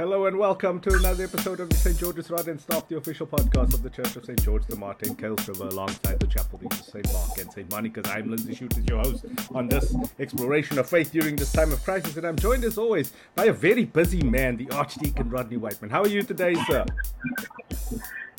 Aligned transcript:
Hello 0.00 0.24
and 0.24 0.38
welcome 0.38 0.80
to 0.80 0.94
another 0.94 1.24
episode 1.24 1.60
of 1.60 1.68
the 1.68 1.76
St. 1.76 1.98
George's 1.98 2.30
Rod 2.30 2.48
and 2.48 2.58
Staff, 2.58 2.88
the 2.88 2.96
official 2.96 3.26
podcast 3.26 3.74
of 3.74 3.82
the 3.82 3.90
Church 3.90 4.16
of 4.16 4.24
St. 4.24 4.42
George 4.42 4.64
the 4.64 4.74
Martyr 4.74 5.08
in 5.08 5.14
Kuils 5.14 5.46
River, 5.46 5.66
alongside 5.66 6.18
the 6.18 6.26
Chapel 6.26 6.58
of 6.64 6.72
St. 6.72 7.12
Mark 7.12 7.36
and 7.36 7.52
St. 7.52 7.70
Monica's. 7.70 8.08
I'm 8.08 8.30
Lindsay 8.30 8.54
Shute, 8.54 8.78
as 8.78 8.86
your 8.86 9.00
host 9.00 9.26
on 9.54 9.68
this 9.68 9.94
exploration 10.18 10.78
of 10.78 10.88
faith 10.88 11.12
during 11.12 11.36
this 11.36 11.52
time 11.52 11.70
of 11.70 11.84
crisis, 11.84 12.16
and 12.16 12.26
I'm 12.26 12.36
joined 12.36 12.64
as 12.64 12.78
always 12.78 13.12
by 13.34 13.44
a 13.44 13.52
very 13.52 13.84
busy 13.84 14.22
man, 14.22 14.56
the 14.56 14.70
Archdeacon 14.70 15.28
Rodney 15.28 15.58
Whiteman. 15.58 15.90
How 15.90 16.00
are 16.00 16.08
you 16.08 16.22
today, 16.22 16.54
sir? 16.66 16.86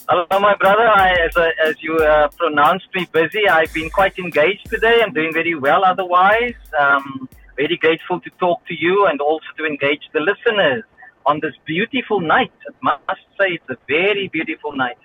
Hello, 0.09 0.25
my 0.39 0.55
brother. 0.55 0.87
I, 0.87 1.11
as, 1.11 1.37
uh, 1.37 1.51
as 1.63 1.75
you 1.83 1.95
uh, 1.97 2.29
pronounced 2.29 2.87
me 2.95 3.07
busy, 3.11 3.47
I've 3.47 3.71
been 3.71 3.91
quite 3.91 4.17
engaged 4.17 4.67
today. 4.71 5.03
I'm 5.03 5.13
doing 5.13 5.31
very 5.31 5.53
well 5.53 5.85
otherwise. 5.85 6.55
Um, 6.79 7.29
very 7.55 7.77
grateful 7.77 8.19
to 8.19 8.29
talk 8.39 8.65
to 8.65 8.73
you 8.73 9.05
and 9.05 9.21
also 9.21 9.45
to 9.57 9.65
engage 9.65 10.09
the 10.11 10.21
listeners 10.21 10.83
on 11.25 11.39
this 11.41 11.53
beautiful 11.65 12.19
night. 12.19 12.51
I 12.67 12.97
must 13.07 13.21
say, 13.39 13.59
it's 13.59 13.69
a 13.69 13.77
very 13.87 14.27
beautiful 14.27 14.75
night. 14.75 14.97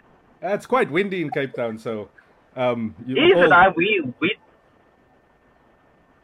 Uh, 0.43 0.49
it's 0.49 0.67
quite 0.67 0.91
windy 0.91 1.23
in 1.23 1.31
Cape 1.31 1.55
Town, 1.55 1.79
so. 1.79 2.09
Um, 2.55 2.95
you 3.07 3.17
all... 3.35 3.45
it? 3.45 3.53
I, 3.53 3.69
we, 3.69 4.03
we, 4.21 4.37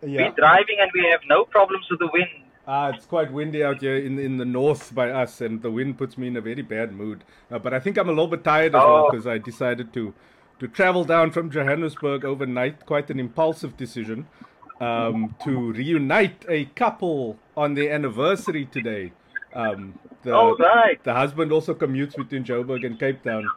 yeah. 0.02 0.22
we're 0.22 0.30
driving 0.32 0.76
and 0.80 0.90
we 0.94 1.06
have 1.10 1.20
no 1.28 1.44
problems 1.44 1.86
with 1.90 2.00
the 2.00 2.08
wind. 2.12 2.28
Uh, 2.66 2.92
it's 2.94 3.06
quite 3.06 3.32
windy 3.32 3.64
out 3.64 3.80
here 3.80 3.96
in 3.96 4.20
in 4.20 4.36
the 4.36 4.44
north 4.44 4.94
by 4.94 5.10
us, 5.10 5.40
and 5.40 5.62
the 5.62 5.70
wind 5.70 5.98
puts 5.98 6.16
me 6.16 6.28
in 6.28 6.36
a 6.36 6.40
very 6.40 6.62
bad 6.62 6.92
mood. 6.92 7.24
Uh, 7.50 7.58
but 7.58 7.74
I 7.74 7.80
think 7.80 7.98
I'm 7.98 8.08
a 8.08 8.12
little 8.12 8.28
bit 8.28 8.44
tired 8.44 8.76
as 8.76 8.82
oh. 8.84 8.92
well 8.92 9.10
because 9.10 9.26
I 9.26 9.38
decided 9.38 9.92
to 9.94 10.14
to 10.60 10.68
travel 10.68 11.04
down 11.04 11.32
from 11.32 11.50
Johannesburg 11.50 12.24
overnight. 12.24 12.86
Quite 12.86 13.10
an 13.10 13.18
impulsive 13.18 13.76
decision 13.76 14.28
um, 14.80 15.34
to 15.42 15.72
reunite 15.72 16.44
a 16.48 16.66
couple 16.66 17.36
on 17.56 17.74
their 17.74 17.92
anniversary 17.92 18.66
today. 18.66 19.12
Um, 19.54 19.98
the, 20.22 20.32
oh, 20.32 20.56
right. 20.56 21.02
the 21.02 21.12
husband 21.12 21.52
also 21.52 21.74
commutes 21.74 22.16
between 22.16 22.44
Joburg 22.44 22.86
and 22.86 22.98
Cape 22.98 23.22
Town, 23.22 23.48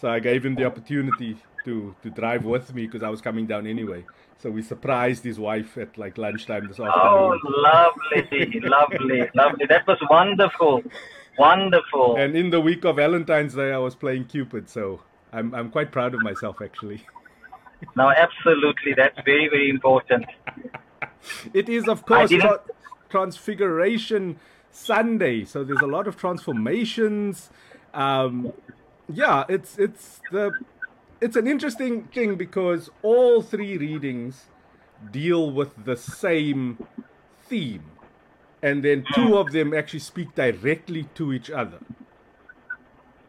so 0.00 0.08
I 0.08 0.18
gave 0.18 0.44
him 0.44 0.54
the 0.54 0.64
opportunity 0.64 1.38
to 1.64 1.94
to 2.02 2.10
drive 2.10 2.44
with 2.44 2.74
me 2.74 2.86
because 2.86 3.02
I 3.02 3.08
was 3.08 3.20
coming 3.20 3.46
down 3.46 3.66
anyway. 3.66 4.04
So 4.38 4.50
we 4.50 4.62
surprised 4.62 5.24
his 5.24 5.38
wife 5.38 5.76
at 5.78 5.98
like 5.98 6.18
lunchtime 6.18 6.68
this 6.68 6.78
afternoon. 6.78 6.92
Oh, 6.94 7.38
lovely, 7.44 8.60
lovely, 8.62 9.30
lovely. 9.34 9.66
That 9.68 9.86
was 9.86 9.98
wonderful, 10.10 10.82
wonderful. 11.38 12.16
And 12.16 12.36
in 12.36 12.50
the 12.50 12.60
week 12.60 12.84
of 12.84 12.96
Valentine's 12.96 13.54
Day, 13.54 13.72
I 13.72 13.78
was 13.78 13.94
playing 13.94 14.26
Cupid, 14.26 14.68
so 14.68 15.02
I'm 15.32 15.54
I'm 15.54 15.70
quite 15.70 15.90
proud 15.92 16.14
of 16.14 16.20
myself 16.22 16.60
actually. 16.62 17.04
No, 17.96 18.10
absolutely. 18.10 18.92
That's 18.94 19.18
very 19.24 19.48
very 19.48 19.70
important. 19.70 20.26
it 21.54 21.68
is, 21.68 21.88
of 21.88 22.04
course, 22.04 22.30
tra- 22.30 22.60
Transfiguration 23.08 24.38
Sunday, 24.70 25.44
so 25.44 25.64
there's 25.64 25.80
a 25.80 25.86
lot 25.86 26.06
of 26.06 26.16
transformations. 26.16 27.50
Um, 27.94 28.52
yeah, 29.12 29.44
it's 29.48 29.78
it's 29.78 30.20
the 30.30 30.52
it's 31.20 31.36
an 31.36 31.46
interesting 31.46 32.04
thing 32.04 32.36
because 32.36 32.90
all 33.02 33.42
three 33.42 33.76
readings 33.76 34.46
deal 35.10 35.50
with 35.50 35.84
the 35.84 35.96
same 35.96 36.86
theme, 37.46 37.84
and 38.62 38.84
then 38.84 39.04
two 39.14 39.36
of 39.36 39.52
them 39.52 39.74
actually 39.74 40.00
speak 40.00 40.34
directly 40.34 41.08
to 41.14 41.32
each 41.32 41.50
other. 41.50 41.78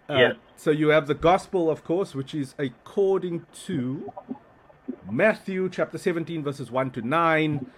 Uh, 0.10 0.18
yes. 0.18 0.36
So 0.56 0.72
you 0.72 0.90
have 0.90 1.08
the 1.08 1.14
gospel, 1.14 1.70
of 1.70 1.84
course, 1.84 2.14
which 2.14 2.34
is 2.34 2.56
according 2.58 3.46
to 3.66 4.12
Matthew 5.10 5.70
chapter 5.70 5.98
17, 5.98 6.44
verses 6.44 6.72
1 6.72 6.92
to 6.92 7.02
9. 7.02 7.72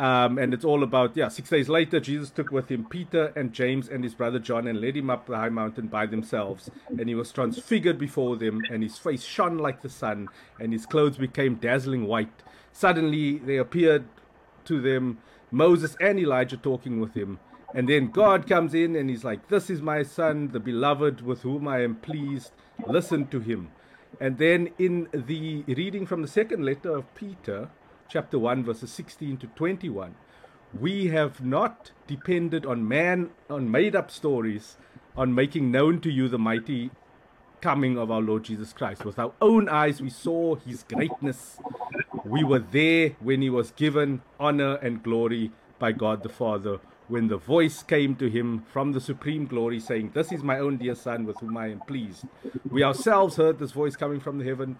Um, 0.00 0.38
and 0.38 0.54
it's 0.54 0.64
all 0.64 0.82
about, 0.82 1.14
yeah, 1.14 1.28
six 1.28 1.50
days 1.50 1.68
later, 1.68 2.00
Jesus 2.00 2.30
took 2.30 2.50
with 2.50 2.70
him 2.70 2.86
Peter 2.86 3.34
and 3.36 3.52
James 3.52 3.86
and 3.86 4.02
his 4.02 4.14
brother 4.14 4.38
John 4.38 4.66
and 4.66 4.80
led 4.80 4.96
him 4.96 5.10
up 5.10 5.26
the 5.26 5.36
high 5.36 5.50
mountain 5.50 5.88
by 5.88 6.06
themselves. 6.06 6.70
And 6.88 7.06
he 7.06 7.14
was 7.14 7.30
transfigured 7.30 7.98
before 7.98 8.36
them, 8.36 8.62
and 8.70 8.82
his 8.82 8.96
face 8.96 9.22
shone 9.22 9.58
like 9.58 9.82
the 9.82 9.90
sun, 9.90 10.28
and 10.58 10.72
his 10.72 10.86
clothes 10.86 11.18
became 11.18 11.56
dazzling 11.56 12.06
white. 12.06 12.42
Suddenly 12.72 13.40
there 13.40 13.60
appeared 13.60 14.06
to 14.64 14.80
them 14.80 15.18
Moses 15.50 15.98
and 16.00 16.18
Elijah 16.18 16.56
talking 16.56 16.98
with 16.98 17.12
him. 17.12 17.38
And 17.74 17.86
then 17.86 18.10
God 18.10 18.48
comes 18.48 18.72
in 18.72 18.96
and 18.96 19.10
he's 19.10 19.22
like, 19.22 19.48
This 19.48 19.68
is 19.68 19.82
my 19.82 20.02
son, 20.02 20.48
the 20.52 20.60
beloved, 20.60 21.20
with 21.20 21.42
whom 21.42 21.68
I 21.68 21.82
am 21.82 21.96
pleased. 21.96 22.52
Listen 22.86 23.26
to 23.26 23.40
him. 23.40 23.70
And 24.18 24.38
then 24.38 24.70
in 24.78 25.08
the 25.12 25.62
reading 25.68 26.06
from 26.06 26.22
the 26.22 26.28
second 26.28 26.64
letter 26.64 26.96
of 26.96 27.14
Peter, 27.14 27.68
chapter 28.10 28.38
1, 28.40 28.64
verses 28.64 28.90
16 28.90 29.36
to 29.36 29.46
21, 29.46 30.16
we 30.78 31.08
have 31.08 31.44
not 31.44 31.92
depended 32.08 32.66
on 32.66 32.86
man, 32.86 33.30
on 33.48 33.70
made 33.70 33.94
up 33.94 34.10
stories, 34.10 34.76
on 35.16 35.32
making 35.34 35.70
known 35.70 36.00
to 36.00 36.10
you 36.10 36.28
the 36.28 36.38
mighty 36.38 36.90
coming 37.60 37.96
of 37.96 38.10
our 38.10 38.20
Lord 38.20 38.44
Jesus 38.44 38.72
Christ. 38.72 39.04
With 39.04 39.18
our 39.18 39.32
own 39.40 39.68
eyes, 39.68 40.00
we 40.00 40.10
saw 40.10 40.56
his 40.56 40.82
greatness. 40.82 41.58
We 42.24 42.42
were 42.42 42.58
there 42.58 43.10
when 43.20 43.42
he 43.42 43.50
was 43.50 43.70
given 43.72 44.22
honor 44.40 44.74
and 44.76 45.02
glory 45.02 45.52
by 45.78 45.92
God 45.92 46.24
the 46.24 46.28
Father. 46.28 46.80
When 47.06 47.28
the 47.28 47.36
voice 47.36 47.82
came 47.82 48.16
to 48.16 48.28
him 48.28 48.64
from 48.72 48.92
the 48.92 49.00
supreme 49.00 49.46
glory, 49.46 49.80
saying, 49.80 50.12
This 50.14 50.32
is 50.32 50.42
my 50.42 50.58
own 50.58 50.78
dear 50.78 50.94
Son 50.94 51.24
with 51.24 51.38
whom 51.38 51.56
I 51.56 51.68
am 51.68 51.80
pleased. 51.80 52.24
We 52.68 52.82
ourselves 52.82 53.36
heard 53.36 53.58
this 53.58 53.72
voice 53.72 53.96
coming 53.96 54.20
from 54.20 54.38
the 54.38 54.44
heaven 54.44 54.76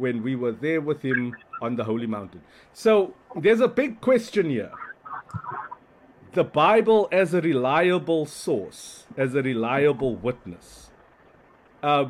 when 0.00 0.22
we 0.22 0.34
were 0.34 0.52
there 0.52 0.80
with 0.80 1.02
him 1.02 1.36
on 1.60 1.76
the 1.76 1.84
holy 1.84 2.06
mountain. 2.06 2.42
So 2.72 3.14
there's 3.36 3.60
a 3.60 3.68
big 3.68 4.00
question 4.00 4.50
here. 4.50 4.72
The 6.32 6.44
Bible 6.44 7.08
as 7.12 7.34
a 7.34 7.40
reliable 7.40 8.24
source, 8.26 9.04
as 9.16 9.34
a 9.34 9.42
reliable 9.42 10.14
witness. 10.16 10.90
Uh, 11.82 12.06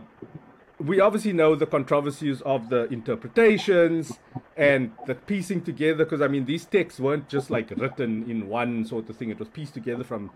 we 0.78 1.00
obviously 1.00 1.32
know 1.32 1.54
the 1.54 1.66
controversies 1.66 2.40
of 2.42 2.70
the 2.70 2.84
interpretations 2.92 4.18
and 4.56 4.92
the 5.06 5.14
piecing 5.14 5.62
together, 5.62 6.04
because 6.04 6.22
I 6.22 6.28
mean, 6.28 6.46
these 6.46 6.64
texts 6.64 7.00
weren't 7.00 7.28
just 7.28 7.50
like 7.50 7.70
written 7.70 8.30
in 8.30 8.48
one 8.48 8.84
sort 8.84 9.10
of 9.10 9.16
thing, 9.16 9.30
it 9.30 9.38
was 9.38 9.48
pieced 9.48 9.74
together 9.74 10.04
from 10.04 10.30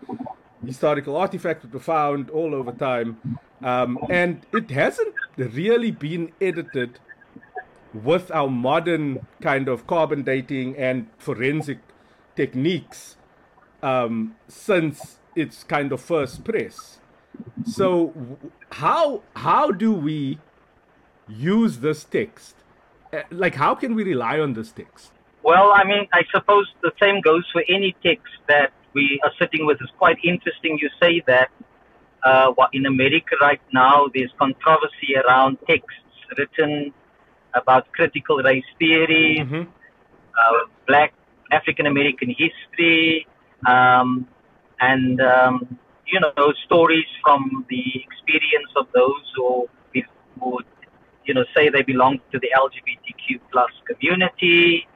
historical 0.65 1.15
artifacts 1.15 1.63
that 1.63 1.73
were 1.73 1.79
found 1.79 2.29
all 2.29 2.53
over 2.53 2.71
time. 2.71 3.39
Um, 3.61 3.97
and 4.09 4.45
it 4.53 4.69
hasn't 4.71 5.13
really 5.37 5.91
been 5.91 6.31
edited 6.39 6.99
with 8.03 8.29
our 8.31 8.49
modern 8.49 9.25
kind 9.41 9.67
of 9.67 9.87
carbon 9.87 10.23
dating 10.23 10.75
and 10.77 11.07
forensic 11.17 11.79
techniques 12.35 13.15
um, 13.81 14.35
since 14.47 15.17
its 15.35 15.63
kind 15.63 15.91
of 15.91 16.01
first 16.01 16.43
press. 16.43 16.99
So, 17.65 18.13
how 18.71 19.21
how 19.35 19.71
do 19.71 19.91
we 19.93 20.39
use 21.27 21.79
this 21.79 22.03
text? 22.03 22.55
Uh, 23.11 23.23
like, 23.29 23.55
how 23.55 23.75
can 23.75 23.95
we 23.95 24.03
rely 24.03 24.39
on 24.39 24.53
this 24.53 24.71
text? 24.71 25.11
Well, 25.43 25.71
I 25.73 25.83
mean, 25.83 26.07
I 26.13 26.23
suppose 26.33 26.65
the 26.81 26.91
same 27.01 27.21
goes 27.21 27.45
for 27.51 27.63
any 27.69 27.95
text 28.03 28.33
that 28.47 28.71
we 28.93 29.19
are 29.23 29.31
sitting 29.39 29.65
with. 29.65 29.77
It's 29.81 29.91
quite 29.97 30.17
interesting 30.23 30.79
you 30.81 30.89
say 31.01 31.21
that. 31.27 31.49
Uh, 32.23 32.51
in 32.73 32.87
America 32.87 33.35
right 33.39 33.61
now, 33.71 34.07
there's 34.15 34.31
controversy 34.39 35.15
around 35.15 35.59
texts 35.67 35.99
written 36.35 36.91
about 37.55 37.91
critical 37.93 38.37
race 38.37 38.65
theory, 38.79 39.37
mm-hmm. 39.39 39.61
uh, 39.61 40.59
black 40.87 41.13
African 41.51 41.85
American 41.85 42.29
history, 42.29 43.27
um, 43.67 44.27
and 44.79 45.21
um, 45.21 45.77
you 46.07 46.19
know 46.19 46.53
stories 46.65 47.07
from 47.23 47.65
the 47.69 47.83
experience 48.03 48.71
of 48.75 48.87
those 48.93 49.23
who 49.35 49.67
would 50.41 50.65
you 51.25 51.33
know 51.33 51.45
say 51.55 51.69
they 51.69 51.81
belong 51.81 52.19
to 52.31 52.39
the 52.39 52.49
LGBTQ 52.55 53.39
plus 53.51 53.71
community. 53.87 54.87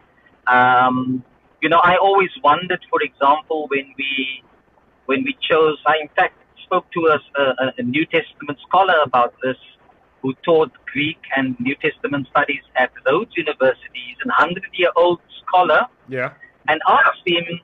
Um, 0.48 1.24
you 1.62 1.69
know, 1.69 1.80
I 1.80 1.98
always 1.98 2.30
wondered, 2.44 2.80
for 2.89 3.01
example, 3.01 3.68
when 3.69 3.94
we 3.98 4.44
when 5.06 5.24
we 5.24 5.38
chose. 5.50 5.78
I 5.86 5.98
in 6.01 6.10
fact 6.16 6.36
spoke 6.63 6.86
to 6.92 7.00
a, 7.07 7.42
a, 7.42 7.74
a 7.80 7.83
New 7.83 8.06
Testament 8.06 8.60
scholar 8.68 8.95
about 9.04 9.33
this 9.44 9.57
who 10.21 10.33
taught 10.45 10.71
Greek 10.92 11.19
and 11.36 11.60
New 11.60 11.75
Testament 11.75 12.27
studies 12.30 12.62
at 12.75 12.92
Rhodes 13.06 13.31
University. 13.36 14.00
He's 14.07 14.18
an 14.24 14.30
100 14.30 14.63
year 14.74 14.92
old 14.95 15.19
scholar. 15.42 15.86
Yeah. 16.07 16.33
And 16.68 16.81
asked 16.88 17.25
him, 17.25 17.60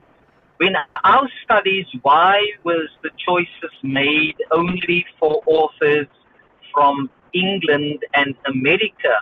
when 0.58 0.74
our 1.04 1.28
studies, 1.44 1.86
why 2.02 2.40
was 2.64 2.88
the 3.02 3.10
choices 3.24 3.74
made 3.82 4.36
only 4.50 5.04
for 5.20 5.42
authors 5.46 6.08
from 6.72 7.10
England 7.34 8.04
and 8.14 8.34
America, 8.46 9.20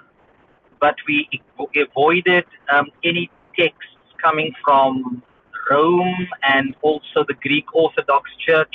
but 0.80 0.94
we 1.08 1.28
avoided 1.76 2.44
um, 2.72 2.86
any 3.02 3.30
texts 3.58 3.90
coming 4.22 4.52
from 4.64 5.22
Rome 5.70 6.28
and 6.42 6.74
also 6.82 7.24
the 7.26 7.34
Greek 7.42 7.74
Orthodox 7.74 8.30
Church 8.46 8.74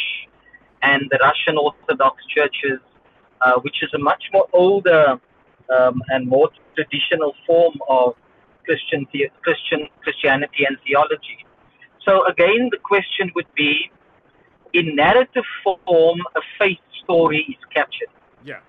and 0.82 1.04
the 1.12 1.20
Russian 1.22 1.58
Orthodox 1.58 2.24
churches 2.28 2.80
uh, 3.42 3.54
which 3.62 3.78
is 3.82 3.90
a 3.94 4.00
much 4.00 4.24
more 4.34 4.48
older 4.54 5.20
um, 5.76 6.02
and 6.10 6.28
more 6.28 6.50
traditional 6.76 7.34
form 7.46 7.76
of 7.88 8.16
Christian, 8.66 9.08
the- 9.14 9.30
Christian 9.42 9.88
Christianity 10.02 10.66
and 10.68 10.78
theology. 10.86 11.46
So 12.06 12.26
again, 12.26 12.70
the 12.72 12.78
question 12.78 13.32
would 13.36 13.52
be, 13.56 13.92
in 14.74 14.96
narrative 14.96 15.44
form, 15.64 16.20
a 16.36 16.42
faith 16.60 16.80
story 17.04 17.46
is 17.50 17.64
captured. 17.74 18.10
Yeah. 18.44 18.60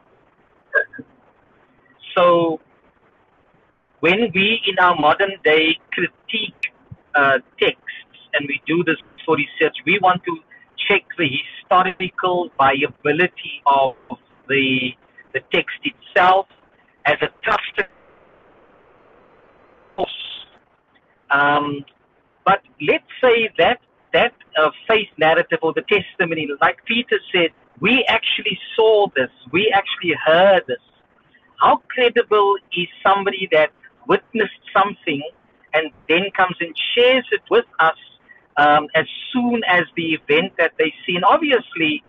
So 2.16 2.60
when 4.00 4.30
we 4.34 4.60
in 4.66 4.78
our 4.78 4.96
modern 4.96 5.32
day 5.44 5.78
critique 5.92 6.72
uh, 7.14 7.38
texts 7.58 8.18
and 8.34 8.46
we 8.48 8.60
do 8.66 8.82
this 8.84 8.96
for 9.24 9.36
research, 9.36 9.76
we 9.86 9.98
want 10.02 10.22
to 10.24 10.36
check 10.88 11.02
the 11.18 11.28
historical 11.28 12.50
viability 12.58 13.62
of 13.66 13.94
the 14.50 14.92
the 15.32 15.40
text 15.52 15.78
itself 15.84 16.46
as 17.06 17.16
a 17.22 17.28
trusted 17.42 17.86
source. 19.96 20.46
Um, 21.30 21.84
but 22.44 22.60
let's 22.82 23.04
say 23.22 23.50
that 23.58 23.78
that 24.12 24.34
uh, 24.60 24.70
faith 24.88 25.08
narrative 25.18 25.60
or 25.62 25.72
the 25.72 25.82
testimony, 25.82 26.48
like 26.60 26.84
Peter 26.84 27.18
said, 27.32 27.50
we 27.80 28.04
actually 28.08 28.58
saw 28.74 29.06
this, 29.14 29.30
we 29.52 29.72
actually 29.72 30.14
heard 30.26 30.62
this. 30.66 30.82
How 31.60 31.80
credible 31.88 32.56
is 32.76 32.88
somebody 33.06 33.48
that 33.52 33.70
witnessed 34.08 34.64
something 34.76 35.22
and 35.74 35.92
then 36.08 36.24
comes 36.36 36.56
and 36.60 36.74
shares 36.94 37.24
it 37.30 37.42
with 37.50 37.66
us 37.78 38.00
um, 38.56 38.88
as 38.96 39.06
soon 39.32 39.62
as 39.68 39.84
the 39.96 40.14
event 40.14 40.54
that 40.58 40.72
they 40.78 40.92
see? 41.06 41.14
And 41.14 41.24
obviously, 41.24 42.02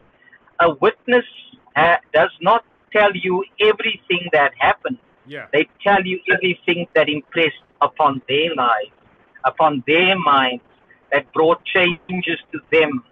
a 0.60 0.74
witness 0.76 1.26
uh, 1.76 1.98
does 2.14 2.32
not 2.42 2.64
tell 2.92 3.12
you 3.16 3.44
everything 3.60 4.30
that 4.34 4.52
happened. 4.58 4.98
Yeah. 5.26 5.48
They 5.54 5.68
tell 5.84 6.06
you 6.06 6.20
everything 6.34 6.88
that 6.96 7.08
impressed 7.10 7.64
upon 7.82 8.22
their 8.28 8.54
lives, 8.56 8.92
upon 9.46 9.84
their 9.88 10.18
minds, 10.18 10.64
that 11.12 11.32
brought 11.34 11.64
changes 11.66 12.40
to 12.52 12.60
them. 12.72 13.04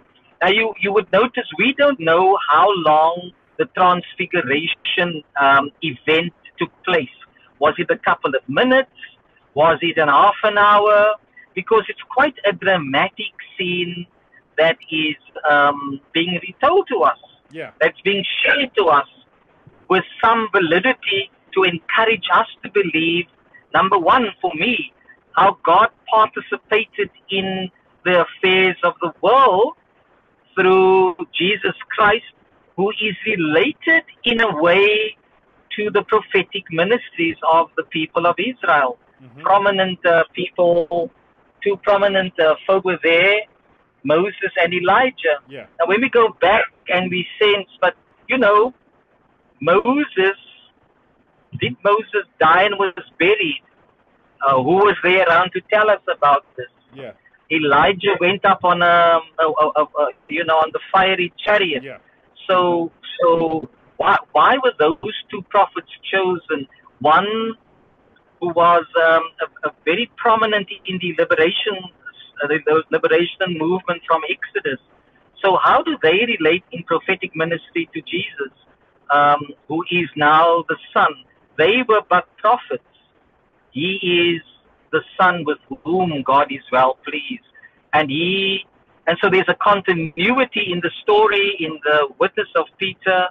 Now, 0.41 0.50
you, 0.50 0.73
you 0.81 0.94
would 0.94 1.11
notice 1.11 1.44
we 1.57 1.73
don't 1.77 2.00
know 2.00 2.38
how 2.50 2.67
long 2.75 3.31
the 3.57 3.65
transfiguration 3.75 5.21
um, 5.39 5.69
event 5.81 6.33
took 6.57 6.71
place. 6.83 7.09
Was 7.59 7.75
it 7.77 7.89
a 7.89 7.97
couple 7.97 8.33
of 8.33 8.41
minutes? 8.47 8.91
Was 9.53 9.79
it 9.81 9.97
an 9.97 10.07
half 10.07 10.35
an 10.44 10.57
hour? 10.57 11.15
Because 11.56 11.83
it's 11.89 12.01
quite 12.09 12.35
a 12.45 12.53
dramatic 12.53 13.33
scene 13.57 14.06
that 14.57 14.77
is 14.91 15.15
um, 15.50 16.00
being 16.13 16.39
retold 16.41 16.88
to 16.89 17.00
us, 17.00 17.17
Yeah. 17.51 17.72
that's 17.81 18.00
being 18.01 18.24
shared 18.44 18.72
to 18.78 18.86
us 18.86 19.07
with 19.90 20.04
some 20.24 20.48
validity 20.51 21.31
to 21.54 21.63
encourage 21.63 22.28
us 22.34 22.48
to 22.63 22.69
believe, 22.72 23.25
number 23.74 23.98
one, 23.98 24.28
for 24.42 24.51
me, 24.54 24.94
how 25.36 25.57
God 25.63 25.90
participated 26.12 27.10
in 27.30 27.69
the 28.06 28.25
affairs 28.25 28.78
of 28.84 28.94
the 29.01 29.12
world 29.22 29.74
through 30.56 31.16
Jesus 31.34 31.75
Christ, 31.96 32.25
who 32.75 32.92
is 32.92 33.16
related 33.25 34.04
in 34.24 34.42
a 34.42 34.62
way 34.62 35.16
to 35.75 35.90
the 35.92 36.04
prophetic 36.04 36.63
ministries 36.72 37.38
of 37.52 37.69
the 37.78 37.84
people 37.84 38.25
of 38.25 38.36
Israel. 38.38 38.98
Mhm. 39.22 39.42
Prominent 39.44 40.06
uh, 40.06 40.24
people, 40.34 41.12
two 41.63 41.78
prominent 41.78 42.38
uh, 42.40 42.56
folk 42.66 42.86
were 42.86 43.00
there, 43.04 43.42
Moses 44.04 44.51
and 44.62 44.74
Elijah. 44.74 45.38
Yeah. 45.50 45.66
Now, 45.80 45.88
when 45.88 46.01
we 46.01 46.10
go 46.10 46.30
back 46.42 46.63
and 46.88 47.10
we 47.10 47.28
sense, 47.42 47.68
but 47.81 47.96
you 48.28 48.38
know, 48.38 48.74
Moses, 49.62 50.38
did 51.60 51.75
Moses 51.84 52.25
die 52.40 52.63
and 52.63 52.75
was 52.78 52.94
buried? 53.18 53.62
Uh, 54.46 54.56
who 54.63 54.75
was 54.75 54.96
there 55.04 55.28
around 55.28 55.51
to 55.51 55.62
tell 55.72 55.90
us 55.90 56.01
about 56.10 56.46
this? 56.56 56.68
Yeah. 56.96 57.12
Elijah 57.51 58.16
went 58.22 58.46
up 58.46 58.63
on 58.63 58.81
a, 58.81 59.19
a, 59.40 59.44
a, 59.44 59.72
a, 59.75 59.84
a 59.84 60.12
you 60.30 60.45
know, 60.45 60.57
on 60.57 60.69
the 60.72 60.80
fiery 60.92 61.34
chariot. 61.44 61.84
Yeah. 61.84 61.98
So, 62.48 62.92
so 63.22 63.69
why, 63.98 64.18
why 64.31 64.57
were 64.63 64.74
those 64.80 65.16
two 65.30 65.42
prophets 65.50 65.90
chosen? 66.12 66.68
One 67.00 67.54
who 68.40 68.50
was 68.50 68.86
um, 69.04 69.24
a, 69.42 69.69
a 69.69 69.72
very 69.84 70.10
prominent 70.16 70.68
in 70.86 71.00
the 71.00 71.13
liberation, 71.19 71.78
uh, 72.44 72.47
the 72.47 72.83
liberation 72.91 73.57
movement 73.57 74.01
from 74.07 74.21
Exodus. 74.30 74.80
So, 75.44 75.57
how 75.63 75.81
do 75.83 75.97
they 76.01 76.25
relate 76.25 76.63
in 76.71 76.83
prophetic 76.83 77.36
ministry 77.36 77.89
to 77.94 78.01
Jesus, 78.01 78.53
um, 79.12 79.41
who 79.68 79.83
is 79.91 80.09
now 80.15 80.63
the 80.68 80.77
Son? 80.94 81.13
They 81.57 81.83
were 81.88 82.01
but 82.09 82.25
prophets. 82.38 82.83
He 83.71 84.36
is 84.36 84.41
the 84.91 85.01
Son 85.19 85.44
with 85.45 85.59
whom 85.83 86.24
God 86.24 86.51
is 86.51 86.63
well 86.71 86.97
pleased, 87.06 87.44
and 87.94 88.09
he 88.09 88.65
and 89.07 89.18
so 89.24 89.30
there's 89.30 89.50
a 89.50 89.56
continuity 89.56 90.71
in 90.71 90.81
the 90.81 90.92
story, 91.01 91.56
in 91.59 91.80
the 91.83 92.09
witness 92.19 92.47
of 92.56 92.65
Peter, 92.77 93.27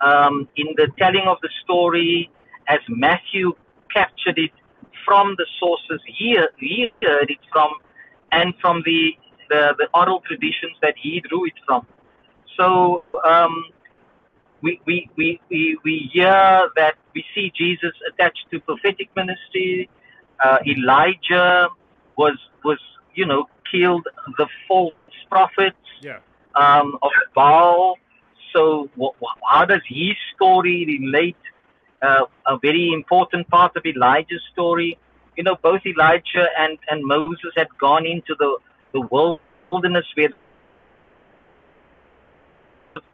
um, 0.00 0.48
in 0.56 0.66
the 0.76 0.86
telling 0.98 1.26
of 1.26 1.38
the 1.42 1.48
story, 1.64 2.30
as 2.68 2.78
Matthew 2.88 3.52
captured 3.92 4.38
it 4.38 4.52
from 5.04 5.34
the 5.36 5.46
sources 5.58 6.00
he, 6.06 6.38
he 6.58 6.92
heard 7.02 7.30
it 7.30 7.38
from, 7.52 7.70
and 8.32 8.54
from 8.60 8.82
the, 8.84 9.10
the, 9.48 9.74
the 9.78 9.88
oral 9.94 10.20
traditions 10.26 10.76
that 10.82 10.94
he 11.00 11.22
drew 11.28 11.46
it 11.46 11.54
from. 11.66 11.86
So 12.56 13.04
um, 13.24 13.64
we, 14.62 14.80
we, 14.86 15.08
we, 15.16 15.40
we, 15.50 15.78
we 15.84 16.10
hear 16.12 16.68
that 16.76 16.94
we 17.14 17.24
see 17.34 17.52
Jesus 17.56 17.92
attached 18.10 18.46
to 18.50 18.60
prophetic 18.60 19.08
ministry. 19.14 19.88
Uh, 20.44 20.58
Elijah 20.66 21.68
was, 22.16 22.38
was, 22.64 22.78
you 23.14 23.26
know, 23.26 23.46
killed 23.70 24.06
the 24.38 24.46
false 24.66 24.94
prophets 25.30 25.76
Yeah. 26.02 26.18
um, 26.54 26.98
of 27.02 27.10
Baal. 27.34 27.98
So, 28.54 28.88
wh- 28.98 29.14
wh- 29.22 29.38
how 29.52 29.64
does 29.64 29.82
his 29.86 30.16
story 30.34 30.84
relate? 30.86 31.36
Uh, 32.02 32.26
a 32.46 32.58
very 32.58 32.92
important 32.92 33.48
part 33.48 33.74
of 33.76 33.84
Elijah's 33.86 34.42
story. 34.52 34.98
You 35.36 35.44
know, 35.44 35.56
both 35.62 35.82
Elijah 35.86 36.46
and, 36.58 36.78
and 36.88 37.04
Moses 37.04 37.52
had 37.56 37.68
gone 37.78 38.06
into 38.06 38.34
the, 38.38 38.56
the 38.92 39.00
wilderness 39.70 40.06
where 40.14 40.30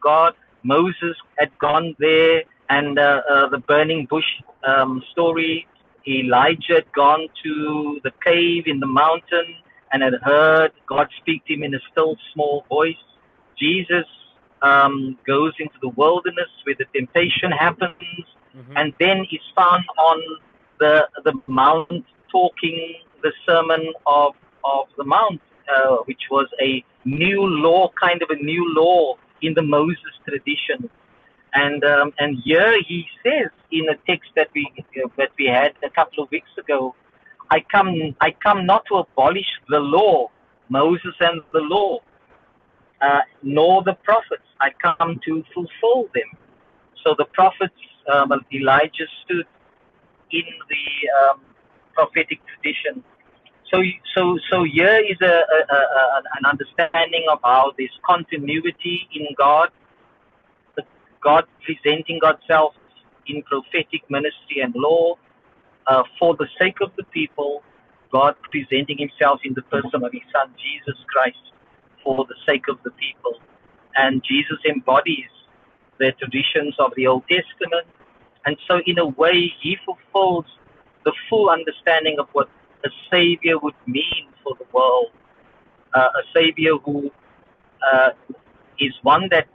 God, 0.03 0.35
Moses 0.63 1.17
had 1.39 1.57
gone 1.59 1.97
there, 1.99 2.43
and 2.69 2.99
uh, 2.99 3.23
uh, 3.29 3.49
the 3.49 3.59
burning 3.59 4.07
bush 4.09 4.25
um, 4.65 5.03
story. 5.13 5.67
Elijah 6.07 6.75
had 6.75 6.93
gone 6.93 7.29
to 7.45 8.01
the 8.03 8.13
cave 8.25 8.65
in 8.67 8.81
the 8.81 8.87
mountain 8.87 9.57
and 9.93 10.03
had 10.03 10.15
heard 10.23 10.73
God 10.87 11.09
speak 11.21 11.45
to 11.47 11.55
him 11.55 11.63
in 11.63 11.75
a 11.75 11.79
still 11.91 12.17
small 12.33 12.65
voice. 12.69 12.97
Jesus 13.59 14.07
um, 14.63 15.17
goes 15.27 15.53
into 15.61 15.75
the 15.81 15.91
wilderness 15.91 16.49
where 16.65 16.75
the 16.79 16.87
temptation 16.97 17.53
happens 17.53 17.95
Mhm. 18.55 18.73
and 18.77 18.93
then 18.99 19.25
is 19.31 19.41
found 19.57 19.85
on 19.97 20.19
the 20.83 20.95
the 21.27 21.35
mount 21.47 22.05
talking 22.37 22.79
the 23.27 23.33
sermon 23.47 23.85
of 24.07 24.33
of 24.75 24.85
the 24.99 25.07
mount, 25.17 25.41
uh, 25.75 25.97
which 26.09 26.25
was 26.31 26.49
a 26.61 26.85
new 27.05 27.41
law, 27.67 27.83
kind 28.07 28.21
of 28.25 28.29
a 28.37 28.41
new 28.51 28.65
law 28.81 29.15
in 29.47 29.55
the 29.59 29.67
Moses 29.77 30.15
tradition. 30.27 30.81
And 31.55 31.81
um, 31.85 32.09
and 32.19 32.31
here 32.45 32.75
he 32.91 33.01
says 33.25 33.51
in 33.71 33.85
a 33.95 33.97
text 34.09 34.31
that 34.39 34.49
we 34.55 34.65
that 35.21 35.33
we 35.39 35.47
had 35.47 35.73
a 35.89 35.91
couple 35.99 36.19
of 36.25 36.31
weeks 36.37 36.53
ago, 36.63 36.95
I 37.57 37.59
come 37.75 37.93
I 38.21 38.31
come 38.47 38.61
not 38.73 38.83
to 38.89 38.95
abolish 39.05 39.51
the 39.75 39.83
law, 39.97 40.31
Moses 40.69 41.17
and 41.21 41.43
the 41.57 41.65
law, 41.75 41.91
uh, 43.07 43.23
nor 43.43 43.83
the 43.91 43.97
prophets. 44.09 44.49
I 44.67 44.71
come 44.87 45.21
to 45.27 45.33
fulfill 45.55 46.03
them. 46.17 46.31
So 47.03 47.09
the 47.19 47.29
prophets, 47.39 47.81
um, 48.15 48.31
Elijah 48.59 49.09
stood 49.25 49.47
in 50.33 50.45
the 50.69 51.31
um, 51.31 51.41
prophetic 51.95 52.41
tradition. 52.47 53.05
So, 53.73 53.83
so, 54.15 54.39
so 54.51 54.65
here 54.65 54.99
is 54.99 55.17
a, 55.23 55.27
a, 55.27 55.75
a, 55.75 56.23
an 56.39 56.45
understanding 56.45 57.25
of 57.31 57.39
how 57.43 57.73
there's 57.79 57.99
continuity 58.05 59.09
in 59.15 59.27
God, 59.39 59.71
God 61.23 61.45
presenting 61.65 62.19
Godself 62.21 62.75
in 63.27 63.43
prophetic 63.45 64.03
ministry 64.11 64.61
and 64.63 64.75
law 64.77 65.17
uh, 65.87 66.03
for 66.19 66.37
the 66.37 66.47
sake 66.61 66.77
of 66.81 66.91
the 66.97 67.05
people, 67.05 67.63
God 68.13 68.35
presenting 68.51 68.99
Himself 68.99 69.41
in 69.45 69.55
the 69.55 69.63
person 69.63 70.05
of 70.05 70.13
His 70.13 70.23
Son 70.33 70.53
Jesus 70.61 70.99
Christ 71.09 71.39
for 72.05 72.27
the 72.29 72.35
sake 72.47 72.65
of 72.69 72.79
the 72.85 72.91
people, 72.91 73.41
and 73.97 74.23
Jesus 74.29 74.59
embodies 74.69 75.31
the 75.99 76.13
traditions 76.19 76.75
of 76.79 76.93
the 76.97 77.07
Old 77.07 77.23
Testament. 77.29 77.87
And 78.45 78.57
so, 78.69 78.81
in 78.87 78.99
a 78.99 79.07
way, 79.07 79.53
he 79.61 79.77
fulfills 79.85 80.47
the 81.05 81.13
full 81.29 81.51
understanding 81.51 82.17
of 82.19 82.29
what 82.33 82.49
a 82.85 82.89
Savior 83.11 83.59
would 83.59 83.75
mean 83.87 84.29
for 84.43 84.55
the 84.59 84.67
world. 84.73 85.11
Uh, 85.95 86.01
a 86.01 86.23
Savior 86.35 86.77
who 86.85 87.11
uh, 87.93 88.11
is 88.81 88.93
one 89.03 89.29
that 89.31 89.47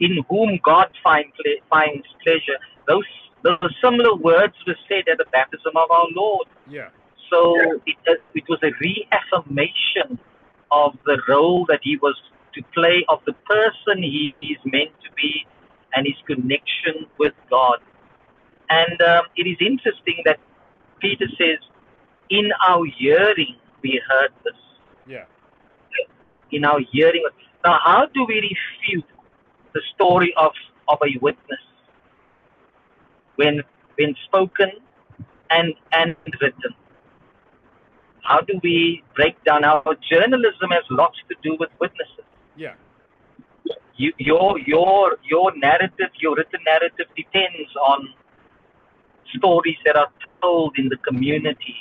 in 0.00 0.24
whom 0.28 0.58
God 0.64 0.88
find 1.02 1.26
ple- 1.34 1.62
finds 1.68 2.06
pleasure. 2.22 2.58
Those, 2.88 3.04
those 3.42 3.74
similar 3.82 4.14
words 4.14 4.54
were 4.66 4.76
said 4.88 5.04
at 5.10 5.18
the 5.18 5.26
baptism 5.32 5.72
of 5.76 5.90
our 5.90 6.06
Lord. 6.14 6.46
Yeah. 6.68 6.88
So 7.30 7.80
it, 7.86 7.96
uh, 8.08 8.14
it 8.34 8.44
was 8.48 8.58
a 8.62 8.70
reaffirmation 8.80 10.18
of 10.70 10.96
the 11.06 11.20
role 11.28 11.64
that 11.68 11.80
he 11.82 11.96
was 11.96 12.16
to 12.54 12.62
play 12.74 13.04
of 13.08 13.20
the 13.26 13.32
person 13.32 14.02
he 14.02 14.34
is 14.42 14.58
meant 14.64 14.90
to 15.04 15.10
be 15.16 15.46
and 15.94 16.06
his 16.06 16.16
connection 16.26 17.06
with 17.18 17.34
God. 17.50 17.78
And 18.68 19.00
um, 19.02 19.24
it 19.36 19.46
is 19.46 19.56
interesting 19.60 20.22
that 20.24 20.38
Peter 21.00 21.26
says, 21.36 21.58
in 22.28 22.50
our 22.68 22.84
hearing, 22.98 23.56
we 23.82 24.00
heard 24.08 24.30
this. 24.44 24.54
Yeah. 25.06 25.24
In 26.52 26.64
our 26.64 26.80
hearing. 26.92 27.24
Now, 27.64 27.78
how 27.84 28.06
do 28.14 28.24
we 28.26 28.36
refute 28.36 29.04
the 29.74 29.80
story 29.94 30.32
of, 30.36 30.52
of 30.88 30.98
a 31.02 31.18
witness 31.20 31.60
when, 33.36 33.62
when 33.98 34.14
spoken 34.26 34.70
and, 35.50 35.74
and 35.92 36.14
written? 36.40 36.74
How 38.22 38.40
do 38.40 38.60
we 38.62 39.02
break 39.16 39.42
down? 39.44 39.64
Our 39.64 39.96
journalism 40.10 40.70
has 40.70 40.84
lots 40.90 41.18
to 41.28 41.34
do 41.42 41.56
with 41.58 41.70
witnesses. 41.80 42.24
Yeah. 42.56 42.74
You, 44.02 44.12
your 44.18 44.58
your 44.72 45.18
your 45.32 45.48
narrative, 45.56 46.10
your 46.24 46.34
written 46.36 46.62
narrative 46.72 47.08
depends 47.22 47.72
on 47.90 47.98
stories 49.36 49.80
that 49.84 49.96
are 50.02 50.10
told 50.42 50.78
in 50.78 50.88
the 50.88 50.96
community, 51.08 51.76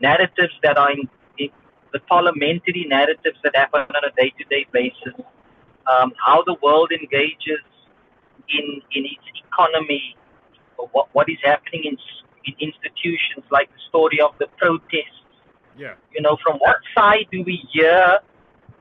narratives 0.00 0.54
that 0.62 0.78
are 0.78 0.92
in, 0.92 1.02
in 1.38 1.50
the 1.92 2.00
parliamentary 2.12 2.84
narratives 2.88 3.38
that 3.42 3.56
happen 3.56 3.80
on 3.98 4.02
a 4.10 4.12
day-to-day 4.20 4.66
basis, 4.72 5.16
um, 5.92 6.12
how 6.24 6.38
the 6.50 6.56
world 6.62 6.90
engages 7.00 7.64
in 8.58 8.66
in 8.96 9.02
its 9.14 9.26
economy, 9.44 10.16
what 10.92 11.08
what 11.12 11.28
is 11.28 11.40
happening 11.42 11.82
in, 11.90 11.96
in 12.46 12.54
institutions 12.68 13.44
like 13.50 13.68
the 13.76 13.82
story 13.88 14.20
of 14.20 14.32
the 14.38 14.48
protests. 14.62 15.26
Yeah. 15.76 15.94
You 16.14 16.22
know, 16.22 16.36
from 16.44 16.58
what 16.58 16.76
side 16.96 17.26
do 17.32 17.42
we 17.42 17.56
hear 17.72 18.20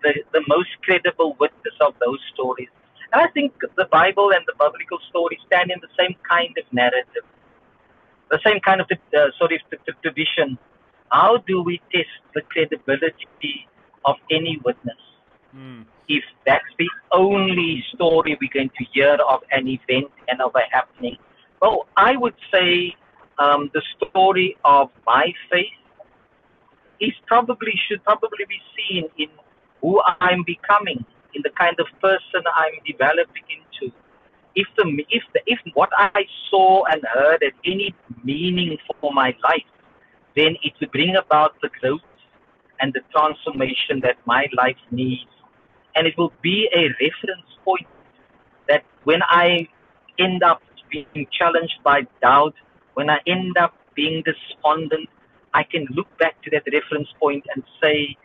the, 0.03 0.13
the 0.33 0.43
most 0.47 0.69
credible 0.83 1.35
witness 1.39 1.75
of 1.81 1.93
those 2.03 2.19
stories? 2.33 2.69
And 3.11 3.21
I 3.21 3.27
think 3.27 3.53
the 3.77 3.85
Bible 3.91 4.31
and 4.31 4.43
the 4.47 4.53
biblical 4.57 4.99
stories 5.09 5.39
stand 5.47 5.71
in 5.71 5.79
the 5.81 5.91
same 5.99 6.15
kind 6.27 6.55
of 6.57 6.63
narrative, 6.71 7.25
the 8.29 8.39
same 8.45 8.59
kind 8.61 8.79
of 8.81 8.87
uh, 8.91 9.27
sort 9.37 9.51
of 9.51 10.01
tradition. 10.01 10.57
How 11.11 11.37
do 11.45 11.61
we 11.61 11.81
test 11.93 12.07
the 12.33 12.41
credibility 12.41 13.67
of 14.05 14.15
any 14.31 14.59
witness? 14.63 15.01
Mm. 15.55 15.85
If 16.07 16.23
that's 16.45 16.71
the 16.79 16.87
only 17.11 17.83
story 17.93 18.37
we're 18.39 18.53
going 18.53 18.71
to 18.77 18.85
hear 18.93 19.17
of 19.29 19.41
an 19.51 19.67
event 19.67 20.11
and 20.29 20.41
of 20.41 20.55
a 20.55 20.61
happening, 20.71 21.17
well, 21.61 21.87
I 21.97 22.15
would 22.15 22.35
say 22.51 22.95
um, 23.39 23.69
the 23.73 23.81
story 23.97 24.57
of 24.63 24.89
my 25.05 25.33
faith 25.51 25.67
is 27.01 27.13
probably 27.25 27.73
should 27.87 28.03
probably 28.03 28.45
be 28.47 28.59
seen 28.77 29.09
in 29.17 29.27
who 29.81 30.01
I'm 30.19 30.43
becoming, 30.43 31.05
in 31.33 31.41
the 31.43 31.49
kind 31.57 31.75
of 31.79 31.87
person 32.01 32.43
I'm 32.55 32.77
developing 32.85 33.43
into. 33.49 33.93
If 34.55 34.67
the 34.77 34.85
if 35.09 35.23
the 35.33 35.41
if 35.45 35.59
what 35.73 35.89
I 35.97 36.25
saw 36.49 36.83
and 36.85 37.01
heard 37.13 37.41
had 37.41 37.53
any 37.65 37.95
meaning 38.23 38.77
for 38.99 39.13
my 39.13 39.33
life, 39.43 39.69
then 40.35 40.55
it 40.63 40.73
will 40.79 40.89
bring 40.89 41.15
about 41.15 41.55
the 41.61 41.69
growth 41.79 42.01
and 42.79 42.93
the 42.93 43.01
transformation 43.11 44.01
that 44.01 44.17
my 44.25 44.47
life 44.57 44.81
needs. 44.91 45.29
And 45.95 46.07
it 46.07 46.17
will 46.17 46.33
be 46.41 46.69
a 46.73 46.83
reference 47.03 47.47
point 47.63 47.87
that 48.67 48.83
when 49.03 49.21
I 49.23 49.67
end 50.19 50.43
up 50.43 50.61
being 50.89 51.27
challenged 51.31 51.79
by 51.83 52.01
doubt, 52.21 52.55
when 52.95 53.09
I 53.09 53.19
end 53.27 53.57
up 53.57 53.73
being 53.95 54.23
despondent, 54.23 55.09
I 55.53 55.63
can 55.63 55.85
look 55.91 56.07
back 56.17 56.41
to 56.43 56.49
that 56.51 56.63
reference 56.71 57.09
point 57.19 57.45
and 57.53 57.63
say, 57.81 58.15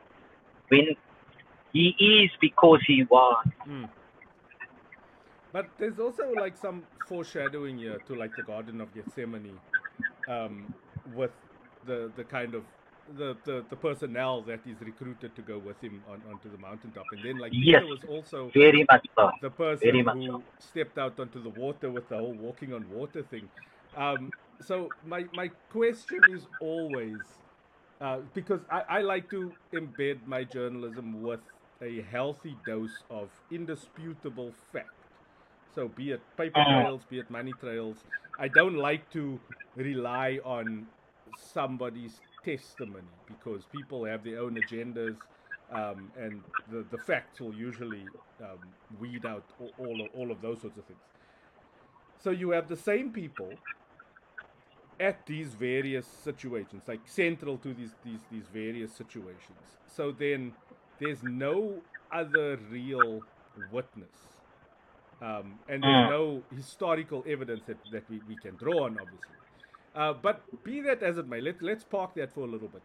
when 0.68 0.96
he 1.72 1.88
is 1.98 2.30
because 2.40 2.80
he 2.86 3.04
was. 3.04 3.46
Mm. 3.68 3.88
But 5.52 5.68
there's 5.78 5.98
also 5.98 6.32
like 6.38 6.56
some 6.56 6.82
foreshadowing 7.06 7.78
here 7.78 7.98
to 8.06 8.14
like 8.14 8.34
the 8.36 8.42
Garden 8.42 8.80
of 8.80 8.94
Gethsemane, 8.94 9.58
um, 10.28 10.74
with 11.14 11.30
the 11.86 12.10
the 12.16 12.24
kind 12.24 12.54
of 12.54 12.62
the, 13.16 13.36
the, 13.44 13.64
the 13.70 13.76
personnel 13.76 14.42
that 14.42 14.60
is 14.66 14.76
recruited 14.80 15.34
to 15.36 15.42
go 15.42 15.58
with 15.58 15.80
him 15.80 16.02
on, 16.10 16.20
onto 16.30 16.50
the 16.50 16.58
mountaintop, 16.58 17.04
and 17.12 17.24
then 17.24 17.38
like 17.38 17.52
yes, 17.54 17.80
Peter 17.80 17.86
was 17.86 18.00
also 18.08 18.50
very 18.52 18.84
much 18.90 19.06
so. 19.16 19.30
the 19.42 19.50
person 19.50 19.94
who 19.94 20.26
so. 20.26 20.42
stepped 20.58 20.98
out 20.98 21.18
onto 21.20 21.42
the 21.42 21.50
water 21.50 21.90
with 21.90 22.08
the 22.08 22.16
whole 22.16 22.34
walking 22.34 22.72
on 22.72 22.84
water 22.90 23.22
thing. 23.22 23.48
Um, 23.96 24.30
so 24.60 24.90
my 25.06 25.24
my 25.34 25.50
question 25.70 26.20
is 26.30 26.46
always 26.60 27.18
uh, 28.00 28.18
because 28.34 28.60
I, 28.70 28.82
I 28.88 29.00
like 29.02 29.30
to 29.30 29.52
embed 29.72 30.26
my 30.26 30.44
journalism 30.44 31.22
with 31.22 31.40
a 31.82 32.02
healthy 32.02 32.54
dose 32.64 33.04
of 33.10 33.30
indisputable 33.50 34.52
fact. 34.72 35.08
So 35.74 35.88
be 35.88 36.10
it 36.12 36.36
paper 36.36 36.62
Uh-huh. 36.62 36.62
trails, 36.62 37.04
be 37.04 37.18
it 37.18 37.30
money 37.30 37.54
trails. 37.54 38.04
I 38.38 38.48
don't 38.48 38.74
like 38.76 39.10
to 39.10 39.40
rely 39.74 40.40
on 40.44 40.88
somebody's 41.34 42.22
testimony 42.44 43.20
because 43.26 43.66
people 43.66 44.04
have 44.04 44.24
their 44.24 44.40
own 44.40 44.54
agendas, 44.56 45.16
um, 45.70 46.12
and 46.16 46.44
the, 46.66 46.86
the 46.90 46.98
facts 46.98 47.40
will 47.40 47.54
usually 47.54 48.12
um, 48.40 48.74
weed 48.90 49.26
out 49.26 49.52
all, 49.58 49.74
all 49.76 50.00
of, 50.02 50.08
all 50.14 50.30
of 50.30 50.40
those 50.40 50.62
sorts 50.62 50.78
of 50.78 50.86
things. 50.86 51.02
So 52.18 52.30
you 52.30 52.50
have 52.50 52.68
the 52.68 52.76
same 52.76 53.12
people 53.12 53.62
at 54.98 55.26
these 55.26 55.54
various 55.54 56.06
situations, 56.08 56.84
like 56.88 57.06
central 57.06 57.58
to 57.58 57.74
these 57.74 57.94
these 58.02 58.24
these 58.30 58.48
various 58.48 58.96
situations. 58.96 59.76
So 59.86 60.12
then 60.12 60.54
there's 61.00 61.22
no 61.22 61.82
other 62.12 62.58
real 62.70 63.22
witness. 63.72 64.14
Um, 65.20 65.58
and 65.68 65.82
there's 65.82 66.10
no 66.10 66.42
historical 66.54 67.24
evidence 67.26 67.62
that, 67.66 67.78
that 67.90 68.08
we, 68.10 68.20
we 68.28 68.36
can 68.36 68.54
draw 68.56 68.84
on, 68.84 68.98
obviously. 68.98 69.34
Uh, 69.94 70.12
but 70.12 70.42
be 70.62 70.82
that 70.82 71.02
as 71.02 71.16
it 71.16 71.26
may, 71.26 71.40
let, 71.40 71.62
let's 71.62 71.84
park 71.84 72.14
that 72.16 72.32
for 72.32 72.40
a 72.40 72.46
little 72.46 72.68
bit. 72.68 72.82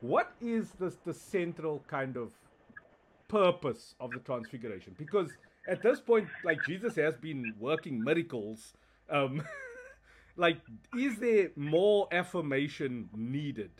What 0.00 0.32
is 0.40 0.72
the, 0.72 0.92
the 1.04 1.14
central 1.14 1.84
kind 1.86 2.16
of 2.16 2.32
purpose 3.28 3.94
of 4.00 4.10
the 4.10 4.20
transfiguration? 4.20 4.94
Because 4.98 5.30
at 5.68 5.82
this 5.82 6.00
point, 6.00 6.28
like 6.44 6.64
Jesus 6.66 6.96
has 6.96 7.14
been 7.16 7.54
working 7.60 8.02
miracles. 8.02 8.72
Um, 9.08 9.42
like, 10.36 10.58
is 10.96 11.18
there 11.18 11.50
more 11.54 12.08
affirmation 12.10 13.08
needed? 13.14 13.70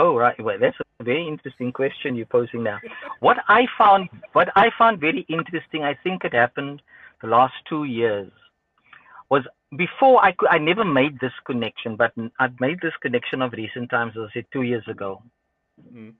Oh 0.00 0.16
right, 0.16 0.40
well 0.40 0.58
that's 0.60 0.76
a 1.00 1.04
very 1.04 1.26
interesting 1.26 1.72
question 1.72 2.14
you're 2.14 2.26
posing 2.26 2.62
now. 2.62 2.78
What 3.18 3.38
I 3.48 3.66
found, 3.76 4.08
what 4.32 4.48
I 4.54 4.70
found 4.78 5.00
very 5.00 5.26
interesting, 5.28 5.82
I 5.82 5.94
think 6.04 6.24
it 6.24 6.32
happened 6.32 6.80
the 7.20 7.26
last 7.26 7.54
two 7.68 7.82
years, 7.82 8.30
was 9.28 9.42
before 9.76 10.24
I 10.24 10.30
could, 10.30 10.50
I 10.50 10.58
never 10.58 10.84
made 10.84 11.18
this 11.18 11.32
connection, 11.44 11.96
but 11.96 12.12
I've 12.38 12.60
made 12.60 12.78
this 12.80 12.92
connection 13.02 13.42
of 13.42 13.52
recent 13.52 13.90
times. 13.90 14.12
As 14.16 14.28
I 14.30 14.34
said 14.34 14.46
two 14.52 14.62
years 14.62 14.86
ago. 14.86 15.20
Mm. 15.92 16.14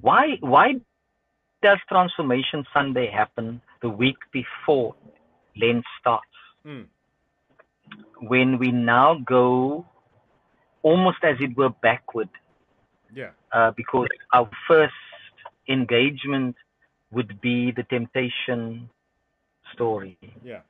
Why 0.00 0.38
why 0.40 0.76
does 1.62 1.78
Transformation 1.90 2.64
Sunday 2.72 3.10
happen 3.10 3.60
the 3.82 3.90
week 3.90 4.16
before 4.32 4.94
Lent 5.60 5.84
starts? 6.00 6.24
Mm. 6.66 6.86
When 8.22 8.58
we 8.58 8.72
now 8.72 9.18
go 9.26 9.84
almost 10.82 11.18
as 11.22 11.36
it 11.40 11.54
were 11.54 11.68
backward 11.82 12.30
Yeah. 13.14 13.30
uh, 13.52 13.72
because 13.76 14.08
our 14.32 14.48
first 14.68 14.94
engagement 15.68 16.56
would 17.10 17.40
be 17.40 17.72
the 17.72 17.82
temptation 17.84 18.88
story, 19.72 20.18
Yeah. 20.44 20.60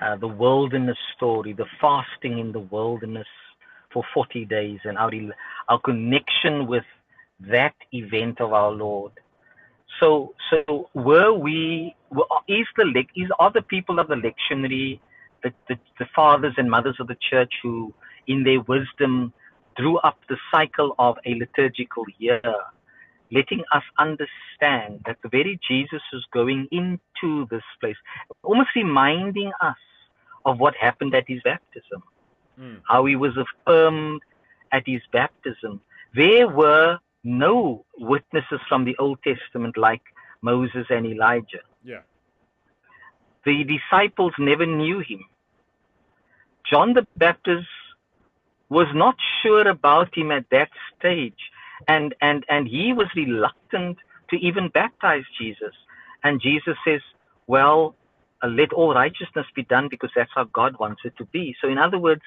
uh, 0.00 0.16
the 0.16 0.28
wilderness 0.28 0.98
story, 1.16 1.52
the 1.52 1.66
fasting 1.80 2.38
in 2.38 2.52
the 2.52 2.60
wilderness 2.60 3.26
for 3.92 4.04
40 4.14 4.44
days, 4.46 4.80
and 4.84 4.96
our, 4.98 5.10
our 5.68 5.80
connection 5.80 6.66
with 6.66 6.84
that 7.40 7.74
event 7.92 8.40
of 8.40 8.52
our 8.52 8.70
Lord. 8.70 9.12
So, 10.00 10.34
so 10.50 10.88
were 10.94 11.32
we? 11.32 11.94
Is 12.48 12.66
the 12.76 13.04
is 13.16 13.30
are 13.38 13.50
the 13.50 13.62
people 13.62 13.98
of 13.98 14.08
the 14.08 14.14
lectionary, 14.14 15.00
the, 15.42 15.52
the 15.68 15.78
the 15.98 16.06
fathers 16.14 16.54
and 16.56 16.70
mothers 16.70 16.96
of 16.98 17.08
the 17.08 17.16
church 17.30 17.52
who, 17.62 17.92
in 18.26 18.42
their 18.42 18.60
wisdom, 18.62 19.32
drew 19.76 19.98
up 19.98 20.18
the 20.28 20.36
cycle 20.50 20.94
of 20.98 21.18
a 21.24 21.34
liturgical 21.34 22.04
year, 22.18 22.42
letting 23.30 23.62
us 23.72 23.82
understand 23.98 25.00
that 25.06 25.16
the 25.22 25.28
very 25.28 25.58
Jesus 25.66 26.02
was 26.12 26.24
going 26.32 26.68
into 26.70 27.46
this 27.50 27.62
place, 27.80 27.96
almost 28.42 28.70
reminding 28.76 29.52
us 29.60 29.76
of 30.44 30.58
what 30.58 30.74
happened 30.76 31.14
at 31.14 31.24
his 31.26 31.40
baptism, 31.42 32.02
Mm. 32.58 32.82
how 32.86 33.04
he 33.06 33.16
was 33.16 33.36
affirmed 33.36 34.20
at 34.72 34.86
his 34.86 35.00
baptism. 35.12 35.80
There 36.14 36.48
were 36.48 36.98
no 37.24 37.84
witnesses 37.98 38.60
from 38.68 38.84
the 38.84 38.96
Old 38.98 39.22
Testament 39.22 39.76
like 39.76 40.02
Moses 40.42 40.86
and 40.90 41.06
Elijah. 41.06 41.64
Yeah. 41.82 42.02
The 43.44 43.64
disciples 43.64 44.34
never 44.38 44.66
knew 44.66 45.00
him. 45.00 45.24
John 46.70 46.92
the 46.92 47.06
Baptist 47.16 47.68
was 48.72 48.88
not 48.94 49.16
sure 49.42 49.68
about 49.68 50.16
him 50.16 50.30
at 50.32 50.46
that 50.50 50.70
stage. 50.98 51.42
and 51.94 52.14
and 52.26 52.44
and 52.54 52.68
he 52.68 52.92
was 52.98 53.08
reluctant 53.22 53.96
to 54.30 54.36
even 54.48 54.68
baptize 54.80 55.24
Jesus. 55.40 55.74
And 56.24 56.40
Jesus 56.48 56.76
says, 56.86 57.02
"Well, 57.54 57.78
uh, 58.42 58.50
let 58.60 58.70
all 58.72 58.94
righteousness 58.94 59.48
be 59.60 59.64
done 59.74 59.88
because 59.94 60.12
that's 60.16 60.34
how 60.38 60.44
God 60.60 60.78
wants 60.82 61.02
it 61.08 61.14
to 61.20 61.24
be." 61.36 61.44
So, 61.60 61.66
in 61.74 61.78
other 61.86 61.98
words, 62.06 62.22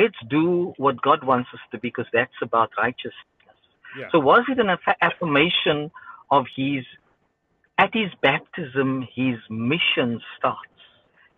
let's 0.00 0.20
do 0.36 0.46
what 0.84 1.02
God 1.08 1.24
wants 1.32 1.50
us 1.56 1.64
to 1.72 1.78
because 1.88 2.08
that's 2.12 2.40
about 2.48 2.70
righteousness. 2.84 3.58
Yeah. 3.98 4.08
So, 4.12 4.20
was 4.30 4.44
it 4.52 4.58
an 4.64 4.70
affirmation 5.08 5.90
of 6.30 6.46
his? 6.56 6.84
At 7.78 7.92
his 8.02 8.12
baptism, 8.30 8.88
his 9.20 9.38
mission 9.50 10.20
starts. 10.36 10.82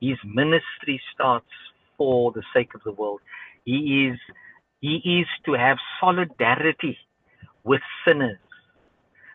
His 0.08 0.18
ministry 0.42 1.00
starts 1.14 1.54
for 1.96 2.32
the 2.32 2.42
sake 2.52 2.74
of 2.74 2.82
the 2.88 2.92
world. 2.92 3.20
He 3.64 4.08
is 4.08 4.18
he 4.80 5.20
is 5.20 5.26
to 5.46 5.52
have 5.52 5.78
solidarity 6.00 6.98
with 7.64 7.80
sinners 8.06 8.38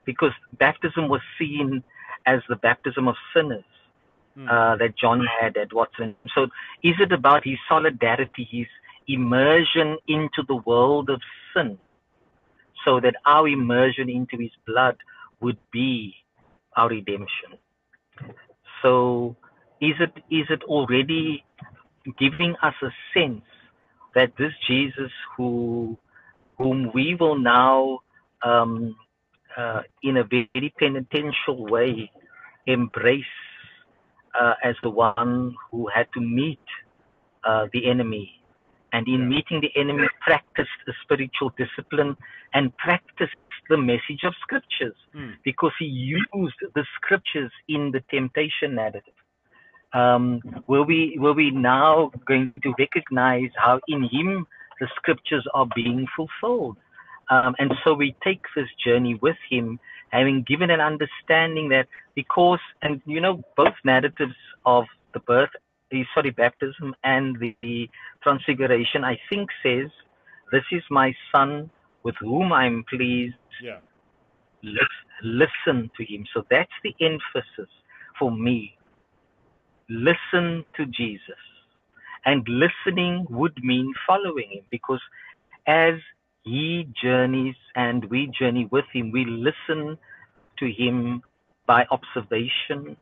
because 0.05 0.31
baptism 0.59 1.09
was 1.09 1.21
seen 1.39 1.83
as 2.25 2.41
the 2.47 2.55
baptism 2.55 3.07
of 3.07 3.15
sinners 3.35 3.63
mm. 4.37 4.47
uh, 4.47 4.75
that 4.77 4.95
John 4.95 5.25
had 5.39 5.57
at 5.57 5.73
Watson. 5.73 6.15
So, 6.35 6.43
is 6.83 6.95
it 6.99 7.11
about 7.11 7.43
his 7.43 7.57
solidarity, 7.67 8.47
his 8.49 8.67
immersion 9.07 9.97
into 10.07 10.43
the 10.47 10.57
world 10.57 11.09
of 11.09 11.21
sin, 11.55 11.77
so 12.85 12.99
that 12.99 13.15
our 13.25 13.47
immersion 13.47 14.09
into 14.09 14.37
his 14.37 14.51
blood 14.67 14.97
would 15.41 15.57
be 15.71 16.13
our 16.77 16.89
redemption? 16.89 17.57
So, 18.81 19.35
is 19.81 19.95
it 19.99 20.13
is 20.29 20.45
it 20.49 20.63
already 20.63 21.43
giving 22.17 22.55
us 22.61 22.75
a 22.81 22.91
sense 23.13 23.41
that 24.15 24.31
this 24.37 24.53
Jesus 24.67 25.11
who 25.35 25.97
whom 26.57 26.91
we 26.93 27.15
will 27.19 27.37
now 27.37 27.99
um, 28.43 28.95
uh, 29.57 29.81
in 30.03 30.17
a 30.17 30.23
very 30.23 30.73
penitential 30.77 31.65
way 31.65 32.11
embrace 32.67 33.23
uh, 34.39 34.53
as 34.63 34.75
the 34.83 34.89
one 34.89 35.55
who 35.71 35.87
had 35.93 36.07
to 36.13 36.21
meet 36.21 36.59
uh, 37.43 37.67
the 37.73 37.89
enemy. 37.89 38.35
And 38.91 39.07
in 39.07 39.29
meeting 39.29 39.61
the 39.61 39.71
enemy, 39.79 40.07
practiced 40.21 40.79
the 40.85 40.93
spiritual 41.03 41.53
discipline 41.57 42.17
and 42.53 42.75
practiced 42.77 43.35
the 43.69 43.77
message 43.77 44.23
of 44.25 44.33
scriptures 44.41 44.95
mm. 45.15 45.33
because 45.43 45.71
he 45.77 45.85
used 45.85 46.55
the 46.73 46.85
scriptures 46.95 47.51
in 47.67 47.91
the 47.91 48.01
temptation 48.09 48.75
narrative. 48.75 49.13
Um, 49.93 50.41
were 50.67 50.83
we 50.83 51.17
were 51.19 51.33
we 51.33 51.51
now 51.51 52.11
going 52.25 52.53
to 52.63 52.73
recognize 52.77 53.49
how 53.55 53.79
in 53.87 54.03
him 54.03 54.45
the 54.79 54.87
scriptures 54.95 55.45
are 55.53 55.67
being 55.75 56.05
fulfilled? 56.15 56.77
Um, 57.29 57.55
and 57.59 57.73
so 57.83 57.93
we 57.93 58.15
take 58.23 58.41
this 58.55 58.67
journey 58.83 59.15
with 59.21 59.37
him, 59.49 59.79
having 60.09 60.43
given 60.47 60.69
an 60.71 60.81
understanding 60.81 61.69
that 61.69 61.87
because, 62.15 62.59
and 62.81 63.01
you 63.05 63.21
know, 63.21 63.41
both 63.55 63.73
narratives 63.83 64.35
of 64.65 64.85
the 65.13 65.19
birth, 65.21 65.49
the 65.91 66.03
sorry, 66.13 66.31
baptism 66.31 66.95
and 67.03 67.39
the, 67.39 67.55
the 67.61 67.89
transfiguration, 68.21 69.03
I 69.03 69.19
think 69.29 69.49
says, 69.63 69.89
"This 70.51 70.63
is 70.71 70.83
my 70.89 71.13
son, 71.31 71.69
with 72.03 72.15
whom 72.19 72.51
I'm 72.53 72.83
pleased." 72.89 73.35
Yeah. 73.61 73.79
listen 75.23 75.89
to 75.97 76.05
him. 76.05 76.25
So 76.33 76.45
that's 76.49 76.71
the 76.83 76.95
emphasis 77.01 77.69
for 78.17 78.31
me. 78.31 78.77
Listen 79.89 80.65
to 80.77 80.85
Jesus. 80.85 81.41
And 82.25 82.47
listening 82.47 83.25
would 83.29 83.57
mean 83.63 83.93
following 84.07 84.51
him 84.51 84.63
because 84.69 85.01
as 85.67 85.95
he 86.43 86.87
journeys 87.01 87.55
and 87.75 88.05
we 88.05 88.31
journey 88.37 88.67
with 88.71 88.85
him. 88.93 89.11
We 89.11 89.25
listen 89.25 89.97
to 90.59 90.71
him 90.71 91.21
by 91.67 91.85
observation, 91.91 92.97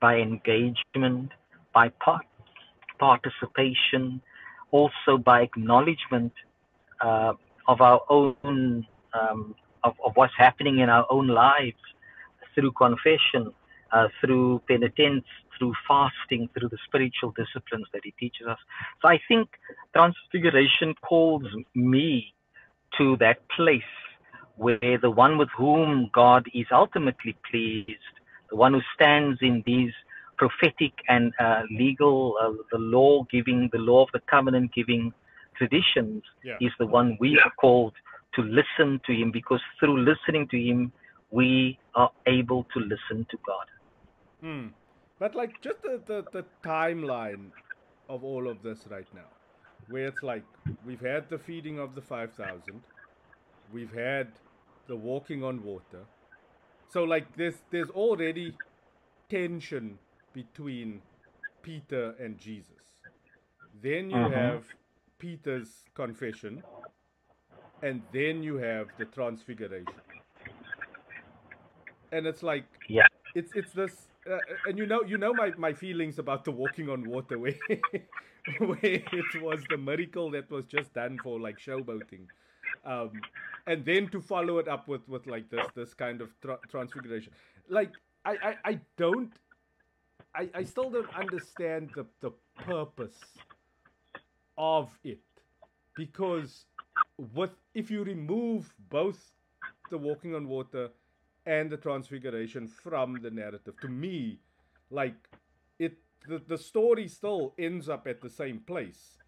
by 0.00 0.16
engagement, 0.16 1.30
by 1.74 1.90
part, 2.04 2.26
participation, 2.98 4.20
also 4.70 5.18
by 5.18 5.42
acknowledgement 5.42 6.32
uh, 7.00 7.32
of 7.68 7.80
our 7.80 8.00
own, 8.08 8.86
um, 9.18 9.54
of, 9.84 9.94
of 10.04 10.12
what's 10.14 10.32
happening 10.36 10.78
in 10.78 10.88
our 10.88 11.06
own 11.10 11.28
lives 11.28 11.76
through 12.54 12.72
confession, 12.72 13.52
uh, 13.92 14.08
through 14.20 14.60
penitence, 14.68 15.24
through 15.58 15.74
fasting, 15.86 16.48
through 16.54 16.68
the 16.68 16.78
spiritual 16.86 17.32
disciplines 17.36 17.86
that 17.92 18.02
he 18.04 18.12
teaches 18.18 18.46
us. 18.46 18.58
So 19.02 19.08
I 19.08 19.20
think 19.28 19.48
Transfiguration 19.94 20.94
calls 21.02 21.44
me 21.74 22.34
to 22.98 23.16
that 23.18 23.38
place 23.56 23.82
where 24.56 24.98
the 25.00 25.10
one 25.10 25.38
with 25.38 25.48
whom 25.56 26.10
God 26.12 26.46
is 26.54 26.66
ultimately 26.70 27.36
pleased, 27.50 28.14
the 28.50 28.56
one 28.56 28.74
who 28.74 28.80
stands 28.94 29.38
in 29.40 29.62
these 29.64 29.92
prophetic 30.36 30.92
and 31.08 31.32
uh, 31.38 31.62
legal, 31.70 32.34
uh, 32.42 32.52
the 32.72 32.78
law 32.78 33.24
giving, 33.30 33.68
the 33.72 33.78
law 33.78 34.02
of 34.02 34.08
the 34.12 34.20
covenant 34.30 34.72
giving 34.74 35.12
traditions, 35.56 36.22
yeah. 36.44 36.56
is 36.60 36.72
the 36.78 36.86
one 36.86 37.16
we 37.20 37.38
are 37.38 37.52
called 37.60 37.92
to 38.34 38.42
listen 38.42 39.00
to 39.06 39.12
him 39.12 39.30
because 39.30 39.60
through 39.78 40.00
listening 40.00 40.46
to 40.50 40.58
him, 40.58 40.92
we 41.30 41.78
are 41.94 42.10
able 42.26 42.64
to 42.74 42.80
listen 42.80 43.26
to 43.30 43.38
God. 43.46 43.66
Hmm. 44.40 44.68
But 45.18 45.34
like 45.34 45.60
just 45.60 45.82
the, 45.82 46.00
the, 46.06 46.24
the 46.32 46.44
timeline 46.64 47.50
of 48.08 48.24
all 48.24 48.48
of 48.48 48.62
this 48.62 48.86
right 48.90 49.06
now 49.14 49.28
where 49.88 50.06
it's 50.06 50.22
like 50.22 50.44
we've 50.86 51.00
had 51.00 51.28
the 51.28 51.38
feeding 51.38 51.78
of 51.78 51.94
the 51.94 52.00
5000 52.00 52.80
we've 53.72 53.92
had 53.92 54.28
the 54.86 54.96
walking 54.96 55.42
on 55.44 55.62
water 55.62 56.04
so 56.88 57.04
like 57.04 57.26
there's 57.36 57.62
there's 57.70 57.90
already 57.90 58.56
tension 59.28 59.98
between 60.32 61.00
peter 61.62 62.14
and 62.20 62.38
jesus 62.38 62.98
then 63.82 64.10
you 64.10 64.16
uh-huh. 64.16 64.30
have 64.30 64.64
peter's 65.18 65.84
confession 65.94 66.62
and 67.82 68.02
then 68.12 68.42
you 68.42 68.56
have 68.56 68.88
the 68.98 69.04
transfiguration 69.06 69.86
and 72.12 72.26
it's 72.26 72.42
like 72.42 72.64
yeah 72.88 73.06
it's 73.34 73.52
it's 73.54 73.72
this 73.72 74.09
uh, 74.28 74.38
and 74.66 74.78
you 74.78 74.86
know 74.86 75.02
you 75.02 75.16
know 75.16 75.32
my, 75.32 75.52
my 75.56 75.72
feelings 75.72 76.18
about 76.18 76.44
the 76.44 76.50
walking 76.50 76.88
on 76.88 77.08
water 77.08 77.38
where 77.38 77.54
where 78.58 78.78
it 78.82 79.42
was 79.42 79.60
the 79.68 79.76
miracle 79.76 80.30
that 80.30 80.50
was 80.50 80.66
just 80.66 80.92
done 80.94 81.18
for 81.22 81.38
like 81.40 81.58
showboating, 81.58 82.26
um, 82.84 83.10
and 83.66 83.84
then 83.84 84.08
to 84.08 84.20
follow 84.20 84.58
it 84.58 84.68
up 84.68 84.88
with 84.88 85.06
with 85.08 85.26
like 85.26 85.48
this 85.50 85.66
this 85.74 85.94
kind 85.94 86.20
of 86.20 86.28
tra- 86.40 86.58
transfiguration. 86.68 87.32
Like 87.68 87.92
I, 88.24 88.32
I 88.42 88.56
I 88.70 88.80
don't 88.96 89.32
I 90.34 90.50
I 90.54 90.64
still 90.64 90.90
don't 90.90 91.12
understand 91.14 91.90
the 91.94 92.06
the 92.20 92.30
purpose 92.56 93.20
of 94.56 94.90
it 95.04 95.20
because 95.94 96.64
with 97.34 97.52
if 97.74 97.90
you 97.90 98.04
remove 98.04 98.72
both 98.90 99.32
the 99.90 99.98
walking 99.98 100.34
on 100.34 100.48
water 100.48 100.90
and 101.46 101.70
the 101.70 101.76
transfiguration 101.76 102.68
from 102.68 103.20
the 103.22 103.30
narrative 103.30 103.74
to 103.80 103.88
me 103.88 104.38
like 104.90 105.14
it 105.78 105.96
the, 106.28 106.40
the 106.46 106.58
story 106.58 107.08
still 107.08 107.54
ends 107.58 107.88
up 107.88 108.06
at 108.06 108.20
the 108.20 108.28
same 108.28 108.60
place. 108.60 109.18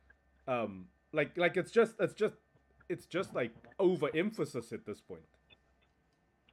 Um, 0.47 0.87
like 1.13 1.37
like 1.37 1.57
it's 1.57 1.71
just 1.71 1.95
it's 2.01 2.15
just 2.15 2.35
it's 2.89 3.07
just 3.07 3.35
like 3.35 3.53
overemphasis 3.79 4.73
at 4.73 4.85
this 4.85 5.01
point. 5.01 5.23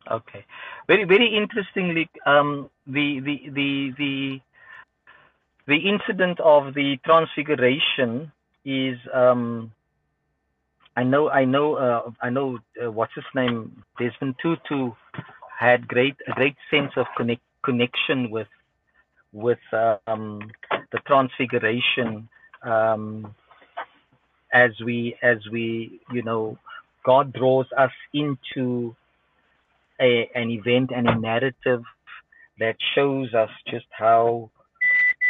Okay, 0.10 0.46
very 0.88 1.04
very 1.04 1.36
interestingly, 1.36 2.10
um, 2.26 2.70
the 2.88 3.20
the 3.20 3.50
the 3.50 3.94
the 3.98 4.42
the 5.68 5.76
incident 5.76 6.40
of 6.40 6.74
the 6.74 6.98
transfiguration 7.06 8.32
is 8.66 8.98
um, 9.14 9.72
I 10.96 11.04
know 11.04 11.30
I 11.30 11.46
know 11.46 11.76
uh, 11.76 12.12
I 12.22 12.30
know 12.30 12.60
uh, 12.82 12.92
what's 12.92 13.14
his 13.14 13.26
name 13.36 13.84
Desmond 14.00 14.36
Tutu 14.42 14.92
had 15.60 15.88
great 15.90 16.16
a 16.28 16.32
great 16.32 16.56
sense 16.72 16.92
of 16.96 17.06
connect, 17.18 17.42
connection 17.64 18.30
with 18.32 18.48
with 19.34 19.60
um, 20.08 20.40
the 20.94 21.00
transfiguration 21.06 22.30
um, 22.64 23.36
as 24.54 24.72
we 24.86 25.18
as 25.22 25.38
we 25.52 26.00
you 26.14 26.24
know 26.24 26.58
God 27.06 27.34
draws 27.34 27.66
us 27.78 27.92
into 28.14 28.96
a, 30.00 30.30
an 30.34 30.50
event 30.50 30.92
and 30.96 31.10
a 31.10 31.20
narrative 31.20 31.84
that 32.60 32.78
shows 32.96 33.34
us 33.34 33.50
just 33.70 33.86
how 33.92 34.50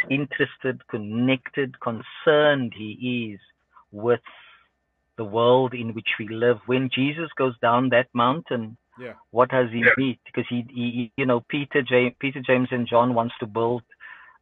interested, 0.08 0.86
connected, 0.88 1.74
concerned 1.80 2.72
he 2.76 3.32
is 3.32 3.40
with 3.92 4.20
the 5.16 5.24
world 5.24 5.74
in 5.74 5.92
which 5.94 6.08
we 6.18 6.28
live. 6.28 6.58
When 6.66 6.88
Jesus 6.94 7.30
goes 7.36 7.54
down 7.60 7.90
that 7.90 8.08
mountain, 8.14 8.76
yeah. 9.00 9.14
What 9.30 9.50
does 9.50 9.70
he 9.70 9.84
meet? 9.96 10.20
Because 10.24 10.44
he, 10.48 10.64
he, 10.68 11.12
you 11.16 11.26
know, 11.26 11.40
Peter, 11.48 11.82
James, 11.82 12.14
Peter, 12.20 12.40
James, 12.40 12.68
and 12.70 12.86
John 12.86 13.14
wants 13.14 13.34
to 13.40 13.46
build 13.46 13.82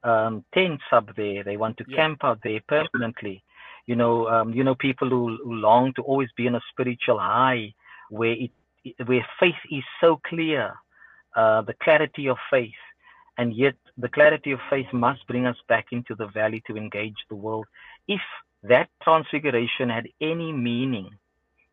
um, 0.02 0.44
tents 0.52 0.82
up 0.92 1.14
there. 1.16 1.44
They 1.44 1.56
want 1.56 1.76
to 1.78 1.84
yeah. 1.88 1.96
camp 1.96 2.24
out 2.24 2.40
there 2.42 2.60
permanently. 2.68 3.42
You 3.86 3.96
know, 3.96 4.28
um, 4.28 4.52
you 4.52 4.64
know, 4.64 4.74
people 4.74 5.08
who, 5.08 5.38
who 5.42 5.54
long 5.54 5.92
to 5.94 6.02
always 6.02 6.28
be 6.36 6.46
on 6.48 6.56
a 6.56 6.60
spiritual 6.70 7.18
high, 7.18 7.72
where 8.10 8.32
it 8.32 8.50
where 9.06 9.26
faith 9.40 9.54
is 9.70 9.82
so 10.00 10.20
clear, 10.26 10.74
uh, 11.36 11.62
the 11.62 11.74
clarity 11.82 12.28
of 12.28 12.36
faith, 12.50 12.82
and 13.38 13.54
yet 13.54 13.74
the 13.96 14.08
clarity 14.08 14.52
of 14.52 14.60
faith 14.70 14.86
must 14.92 15.26
bring 15.26 15.46
us 15.46 15.56
back 15.68 15.86
into 15.92 16.14
the 16.14 16.26
valley 16.28 16.62
to 16.66 16.76
engage 16.76 17.16
the 17.28 17.36
world. 17.36 17.66
If 18.06 18.20
that 18.62 18.88
transfiguration 19.02 19.88
had 19.88 20.08
any 20.20 20.52
meaning, 20.52 21.10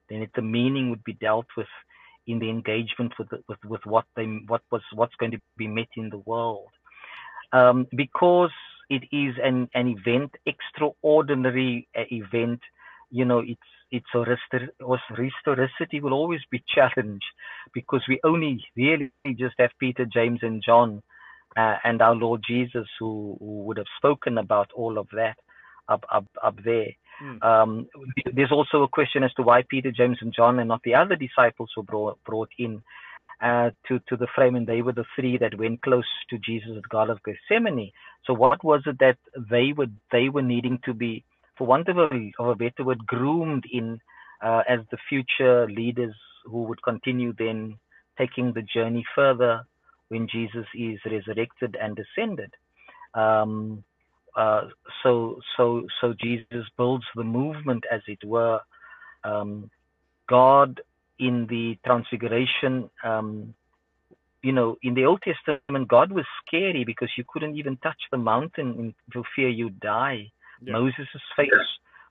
then 0.10 0.21
it, 0.21 0.32
the 0.36 0.41
meaning 0.41 0.89
would 0.89 1.04
be 1.04 1.13
dealt 1.13 1.48
with 1.58 1.67
in 2.28 2.40
the 2.40 2.50
engagement 2.50 3.14
with 3.18 3.30
with, 3.48 3.60
with 3.66 3.82
what 3.86 4.06
they 4.16 4.26
what 4.48 4.62
was 4.72 4.82
what's 4.94 5.16
going 5.16 5.32
to 5.32 5.40
be 5.58 5.68
met 5.68 5.90
in 5.98 6.10
the 6.10 6.20
world. 6.20 6.70
Um, 7.54 7.88
because 7.96 8.52
it 8.90 9.04
is 9.12 9.36
an, 9.42 9.70
an 9.74 9.88
event, 9.88 10.32
extraordinary 10.46 11.88
uh, 11.98 12.04
event, 12.12 12.60
you 13.10 13.26
know, 13.26 13.40
it's 13.40 13.62
its 13.92 14.06
historicity 14.14 16.02
will 16.02 16.14
always 16.14 16.42
be 16.52 16.64
challenged 16.76 17.26
because 17.74 18.02
we 18.08 18.20
only 18.24 18.64
really 18.76 19.12
just 19.38 19.56
have 19.60 19.70
Peter, 19.80 20.06
James, 20.06 20.40
and 20.42 20.62
John 20.66 21.02
uh, 21.56 21.76
and 21.84 22.02
our 22.02 22.16
Lord 22.16 22.42
Jesus 22.48 22.88
who, 23.00 23.38
who, 23.40 23.64
would 23.64 23.78
have 23.78 23.86
spoken 23.98 24.38
about 24.38 24.70
all 24.76 24.98
of 24.98 25.08
that 25.14 25.38
up 25.88 26.04
up 26.12 26.26
up 26.44 26.58
there. 26.64 26.88
Mm. 27.21 27.43
Um, 27.43 27.88
there's 28.34 28.51
also 28.51 28.84
a 28.84 28.88
question 28.88 29.23
as 29.23 29.34
to 29.34 29.43
why 29.43 29.63
Peter, 29.69 29.91
James, 29.91 30.17
and 30.21 30.34
John 30.34 30.60
and 30.60 30.67
not 30.67 30.82
the 30.84 30.95
other 30.95 31.15
disciples 31.15 31.71
were 31.75 31.84
brought 31.84 32.23
brought 32.25 32.49
in 32.58 32.82
uh, 33.41 33.71
to 33.88 33.99
to 34.10 34.17
the 34.17 34.28
frame, 34.36 34.56
and 34.56 34.67
they 34.67 34.82
were 34.82 34.93
the 34.93 35.06
three 35.15 35.38
that 35.38 35.58
went 35.58 35.82
close 35.82 36.08
to 36.30 36.38
Jesus 36.39 36.71
at 36.78 36.89
Garden 36.89 37.15
of 37.15 37.23
Gethsemane. 37.23 37.91
So 38.25 38.34
what 38.34 38.63
was 38.63 38.82
it 38.86 38.99
that 38.99 39.17
they 39.49 39.73
were 39.75 39.88
they 40.12 40.30
were 40.30 40.41
needing 40.41 40.80
to 40.86 40.93
be 40.93 41.23
for 41.58 41.67
want 41.67 41.88
of 41.88 41.97
a, 41.97 42.32
of 42.39 42.47
a 42.47 42.56
better 42.56 42.84
word, 42.84 43.06
groomed 43.06 43.63
in 43.71 43.99
uh, 44.43 44.63
as 44.67 44.80
the 44.91 44.97
future 45.10 45.67
leaders 45.67 46.15
who 46.45 46.63
would 46.63 46.82
continue 46.84 47.34
then 47.38 47.78
taking 48.17 48.54
the 48.54 48.62
journey 48.62 49.06
further 49.15 49.63
when 50.10 50.28
Jesus 50.28 50.65
is 50.75 50.99
resurrected 51.06 51.78
and 51.82 51.97
ascended. 51.97 52.54
Um, 53.13 53.84
uh, 54.36 54.67
so, 55.02 55.39
so, 55.56 55.86
so 56.02 56.13
Jesus 56.21 56.65
builds 56.78 57.06
the 57.15 57.24
movement, 57.24 57.84
as 57.91 58.02
it 58.08 58.19
were. 58.24 58.60
Um, 59.24 59.69
God 60.28 60.82
in 61.19 61.48
the 61.48 61.78
Transfiguration, 61.86 62.89
um, 63.04 63.54
you 64.43 64.52
know, 64.52 64.78
in 64.84 64.93
the 64.93 65.06
Old 65.06 65.21
Testament, 65.21 65.88
God 65.88 66.12
was 66.12 66.26
scary 66.45 66.84
because 66.84 67.10
you 67.17 67.24
couldn't 67.28 67.58
even 67.58 67.78
touch 67.78 67.98
the 68.12 68.17
mountain 68.17 68.93
for 69.12 69.24
fear 69.36 69.50
you'd 69.50 69.80
die. 69.80 70.32
Yeah. 70.62 70.74
Moses' 70.74 71.08
face, 71.36 71.50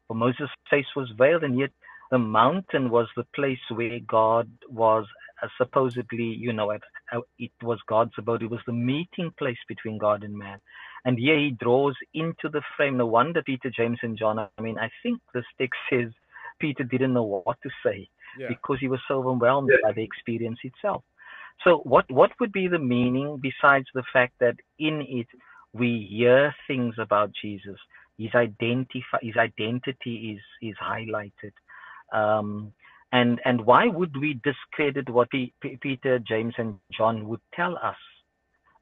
for 0.08 0.14
Moses' 0.14 0.48
face 0.70 0.86
was 0.96 1.10
veiled, 1.16 1.44
and 1.44 1.58
yet 1.58 1.70
the 2.10 2.18
mountain 2.18 2.90
was 2.90 3.08
the 3.16 3.26
place 3.34 3.58
where 3.70 3.98
God 4.06 4.48
was 4.68 5.06
uh, 5.42 5.48
supposedly, 5.58 6.24
you 6.24 6.52
know, 6.52 6.70
at, 6.70 6.82
uh, 7.12 7.20
it 7.38 7.50
was 7.62 7.78
God's 7.88 8.12
abode. 8.18 8.42
It 8.42 8.50
was 8.50 8.60
the 8.66 8.72
meeting 8.72 9.32
place 9.38 9.58
between 9.68 9.98
God 9.98 10.22
and 10.22 10.36
man. 10.36 10.58
And 11.04 11.18
here 11.18 11.38
he 11.38 11.50
draws 11.50 11.94
into 12.14 12.48
the 12.50 12.62
frame. 12.76 12.96
No 12.96 13.06
wonder 13.06 13.42
Peter, 13.42 13.70
James, 13.70 13.98
and 14.02 14.18
John. 14.18 14.38
I 14.38 14.48
mean, 14.60 14.78
I 14.78 14.90
think 15.02 15.20
this 15.34 15.44
text 15.58 15.78
says 15.90 16.10
Peter 16.58 16.84
didn't 16.84 17.14
know 17.14 17.42
what 17.44 17.58
to 17.62 17.70
say 17.84 18.08
yeah. 18.38 18.48
because 18.48 18.78
he 18.80 18.88
was 18.88 19.00
so 19.06 19.18
overwhelmed 19.18 19.70
yeah. 19.70 19.78
by 19.82 19.92
the 19.92 20.02
experience 20.02 20.58
itself. 20.62 21.02
So, 21.62 21.78
what 21.84 22.10
what 22.10 22.32
would 22.40 22.52
be 22.52 22.68
the 22.68 22.78
meaning 22.78 23.40
besides 23.40 23.86
the 23.94 24.02
fact 24.12 24.34
that 24.40 24.56
in 24.78 25.04
it 25.08 25.28
we 25.72 26.08
hear 26.10 26.54
things 26.66 26.94
about 26.98 27.30
Jesus? 27.40 27.78
his 28.18 28.30
identify 28.34 29.18
his 29.22 29.36
identity 29.36 30.36
is 30.36 30.42
is 30.62 30.76
highlighted 30.82 31.52
um, 32.14 32.72
and 33.12 33.40
and 33.44 33.64
why 33.64 33.86
would 33.86 34.16
we 34.16 34.40
discredit 34.42 35.08
what 35.10 35.30
P- 35.30 35.52
Peter 35.60 36.18
James 36.18 36.54
and 36.58 36.78
John 36.96 37.28
would 37.28 37.40
tell 37.54 37.76
us? 37.76 37.96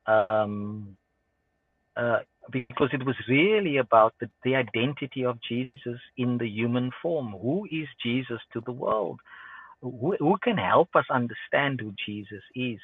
Um, 0.06 0.96
uh, 1.96 2.20
because 2.50 2.88
it 2.92 3.04
was 3.04 3.14
really 3.28 3.76
about 3.76 4.14
the, 4.20 4.28
the 4.44 4.56
identity 4.56 5.24
of 5.24 5.38
Jesus 5.48 6.00
in 6.16 6.38
the 6.38 6.48
human 6.48 6.90
form. 7.00 7.34
Who 7.40 7.66
is 7.70 7.86
Jesus 8.02 8.40
to 8.52 8.60
the 8.64 8.72
world? 8.72 9.20
Who, 9.80 10.16
who 10.18 10.36
can 10.42 10.56
help 10.56 10.88
us 10.94 11.04
understand 11.10 11.80
who 11.80 11.92
Jesus 12.06 12.42
is 12.54 12.78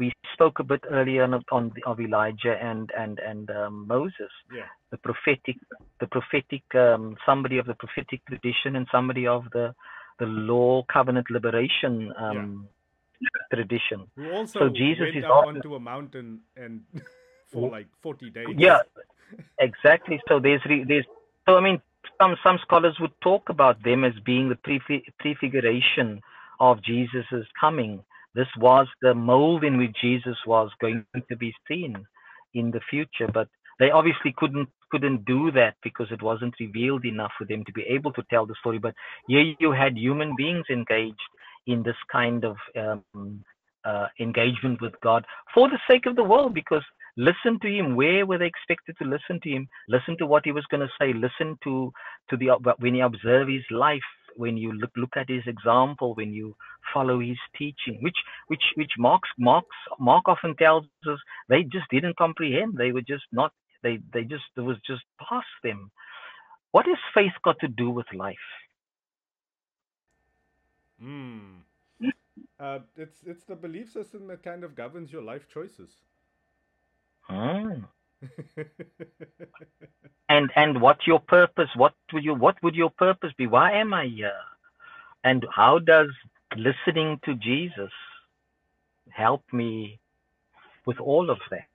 we 0.00 0.12
spoke 0.32 0.58
a 0.58 0.64
bit 0.64 0.82
earlier 0.90 1.22
on, 1.22 1.44
on 1.52 1.72
of 1.86 2.00
Elijah 2.00 2.56
and 2.60 2.90
and 2.98 3.20
and 3.20 3.50
um, 3.50 3.86
Moses. 3.86 4.32
Yeah. 4.52 4.62
The 4.90 4.96
prophetic, 4.96 5.56
the 6.00 6.08
prophetic, 6.08 6.64
um, 6.74 7.16
somebody 7.24 7.58
of 7.58 7.66
the 7.66 7.74
prophetic 7.74 8.24
tradition 8.26 8.74
and 8.74 8.86
somebody 8.90 9.26
of 9.26 9.44
the 9.52 9.74
the 10.18 10.26
law 10.26 10.82
covenant 10.92 11.30
liberation 11.30 12.12
um, 12.18 12.68
yeah. 13.20 13.28
tradition. 13.54 14.06
Who 14.16 14.32
also 14.32 14.58
so 14.58 14.68
Jesus 14.70 15.12
went 15.12 15.16
is 15.18 15.24
up 15.24 15.46
onto 15.46 15.74
a 15.74 15.80
mountain 15.80 16.40
and 16.56 16.80
for 17.52 17.70
like 17.70 17.86
forty 18.02 18.30
days. 18.30 18.46
Yeah, 18.56 18.80
exactly. 19.60 20.20
So 20.28 20.40
there's 20.40 20.62
there's 20.88 21.06
so 21.46 21.56
I 21.56 21.60
mean 21.60 21.80
some 22.18 22.36
some 22.42 22.58
scholars 22.62 22.96
would 23.00 23.16
talk 23.20 23.50
about 23.50 23.82
them 23.84 24.04
as 24.04 24.14
being 24.24 24.48
the 24.48 24.58
prefiguration 25.18 26.22
of 26.58 26.82
Jesus's 26.82 27.46
coming 27.60 28.02
this 28.34 28.48
was 28.58 28.86
the 29.02 29.14
mold 29.14 29.64
in 29.64 29.76
which 29.78 29.96
Jesus 30.00 30.36
was 30.46 30.70
going 30.80 31.04
to 31.28 31.36
be 31.36 31.54
seen 31.68 32.04
in 32.54 32.70
the 32.70 32.80
future. 32.88 33.28
But 33.32 33.48
they 33.78 33.90
obviously 33.90 34.34
couldn't 34.36 34.68
couldn't 34.90 35.24
do 35.24 35.52
that 35.52 35.74
because 35.82 36.08
it 36.10 36.22
wasn't 36.22 36.54
revealed 36.58 37.04
enough 37.04 37.30
for 37.38 37.44
them 37.44 37.64
to 37.64 37.72
be 37.72 37.82
able 37.88 38.12
to 38.12 38.22
tell 38.28 38.44
the 38.44 38.56
story. 38.58 38.78
But 38.78 38.94
here 39.28 39.54
you 39.58 39.72
had 39.72 39.96
human 39.96 40.34
beings 40.36 40.66
engaged 40.68 41.20
in 41.66 41.82
this 41.82 41.96
kind 42.10 42.44
of 42.44 42.56
um, 42.76 43.44
uh, 43.84 44.06
engagement 44.18 44.80
with 44.80 44.92
God 45.02 45.24
for 45.54 45.68
the 45.68 45.78
sake 45.88 46.06
of 46.06 46.16
the 46.16 46.24
world 46.24 46.54
because 46.54 46.82
listen 47.16 47.58
to 47.60 47.68
him 47.68 47.96
where 47.96 48.26
were 48.26 48.38
they 48.38 48.46
expected 48.46 48.96
to 48.98 49.08
listen 49.08 49.40
to 49.42 49.50
him 49.50 49.68
listen 49.88 50.16
to 50.18 50.26
what 50.26 50.44
he 50.44 50.52
was 50.52 50.64
going 50.70 50.80
to 50.80 50.92
say 51.00 51.12
listen 51.12 51.58
to 51.64 51.92
to 52.28 52.36
the 52.36 52.48
when 52.78 52.94
he 52.94 53.00
observed 53.00 53.50
his 53.50 53.64
life 53.70 54.02
when 54.36 54.56
you 54.56 54.72
look 54.72 54.90
look 54.96 55.16
at 55.16 55.28
his 55.28 55.42
example, 55.46 56.14
when 56.14 56.32
you 56.32 56.56
follow 56.92 57.20
his 57.20 57.38
teaching, 57.56 57.98
which 58.00 58.16
which 58.48 58.62
which 58.76 58.92
Mark's 58.98 59.28
Mark's 59.38 59.76
Mark 59.98 60.28
often 60.28 60.54
tells 60.56 60.84
us 61.08 61.18
they 61.48 61.62
just 61.62 61.86
didn't 61.90 62.16
comprehend. 62.16 62.76
They 62.76 62.92
were 62.92 63.02
just 63.02 63.24
not 63.32 63.52
they 63.82 63.98
they 64.12 64.24
just 64.24 64.44
it 64.56 64.60
was 64.60 64.76
just 64.86 65.02
past 65.18 65.46
them. 65.62 65.90
What 66.72 66.86
has 66.86 66.98
faith 67.14 67.32
got 67.44 67.58
to 67.60 67.68
do 67.68 67.90
with 67.90 68.06
life? 68.14 68.36
Hmm. 71.00 71.60
Uh, 72.58 72.80
it's 72.96 73.22
it's 73.26 73.44
the 73.44 73.56
belief 73.56 73.90
system 73.90 74.26
that 74.28 74.42
kind 74.42 74.64
of 74.64 74.74
governs 74.74 75.12
your 75.12 75.22
life 75.22 75.48
choices. 75.48 75.90
Hmm 77.22 77.84
and 80.28 80.50
and 80.56 80.80
what's 80.80 81.06
your 81.06 81.20
purpose? 81.20 81.68
What 81.76 81.94
would 82.12 82.24
you 82.24 82.34
what 82.34 82.62
would 82.62 82.74
your 82.74 82.90
purpose 82.90 83.32
be? 83.36 83.46
Why 83.46 83.72
am 83.72 83.94
I 83.94 84.06
here? 84.06 84.32
And 85.24 85.46
how 85.54 85.78
does 85.78 86.08
listening 86.56 87.20
to 87.24 87.34
Jesus 87.34 87.92
help 89.10 89.42
me 89.52 89.98
with 90.86 90.98
all 91.00 91.30
of 91.30 91.38
that? 91.50 91.66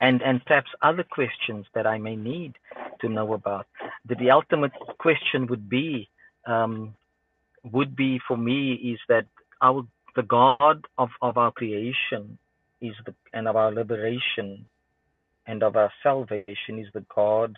And 0.00 0.22
and 0.22 0.44
perhaps 0.44 0.70
other 0.82 1.04
questions 1.04 1.66
that 1.74 1.86
I 1.86 1.98
may 1.98 2.16
need 2.16 2.54
to 3.00 3.08
know 3.08 3.34
about. 3.34 3.66
The, 4.06 4.14
the 4.16 4.30
ultimate 4.30 4.72
question 4.98 5.46
would 5.48 5.68
be 5.68 6.08
um, 6.46 6.94
would 7.64 7.96
be 7.96 8.20
for 8.26 8.36
me 8.36 8.74
is 8.74 9.00
that 9.08 9.26
our 9.62 9.86
the 10.14 10.22
God 10.22 10.84
of, 10.96 11.10
of 11.20 11.36
our 11.36 11.52
creation 11.52 12.38
is 12.80 12.94
the 13.04 13.14
and 13.32 13.48
of 13.48 13.56
our 13.56 13.72
liberation 13.72 14.66
and 15.46 15.62
of 15.62 15.76
our 15.76 15.92
salvation 16.02 16.78
is 16.78 16.86
the 16.92 17.04
God 17.14 17.56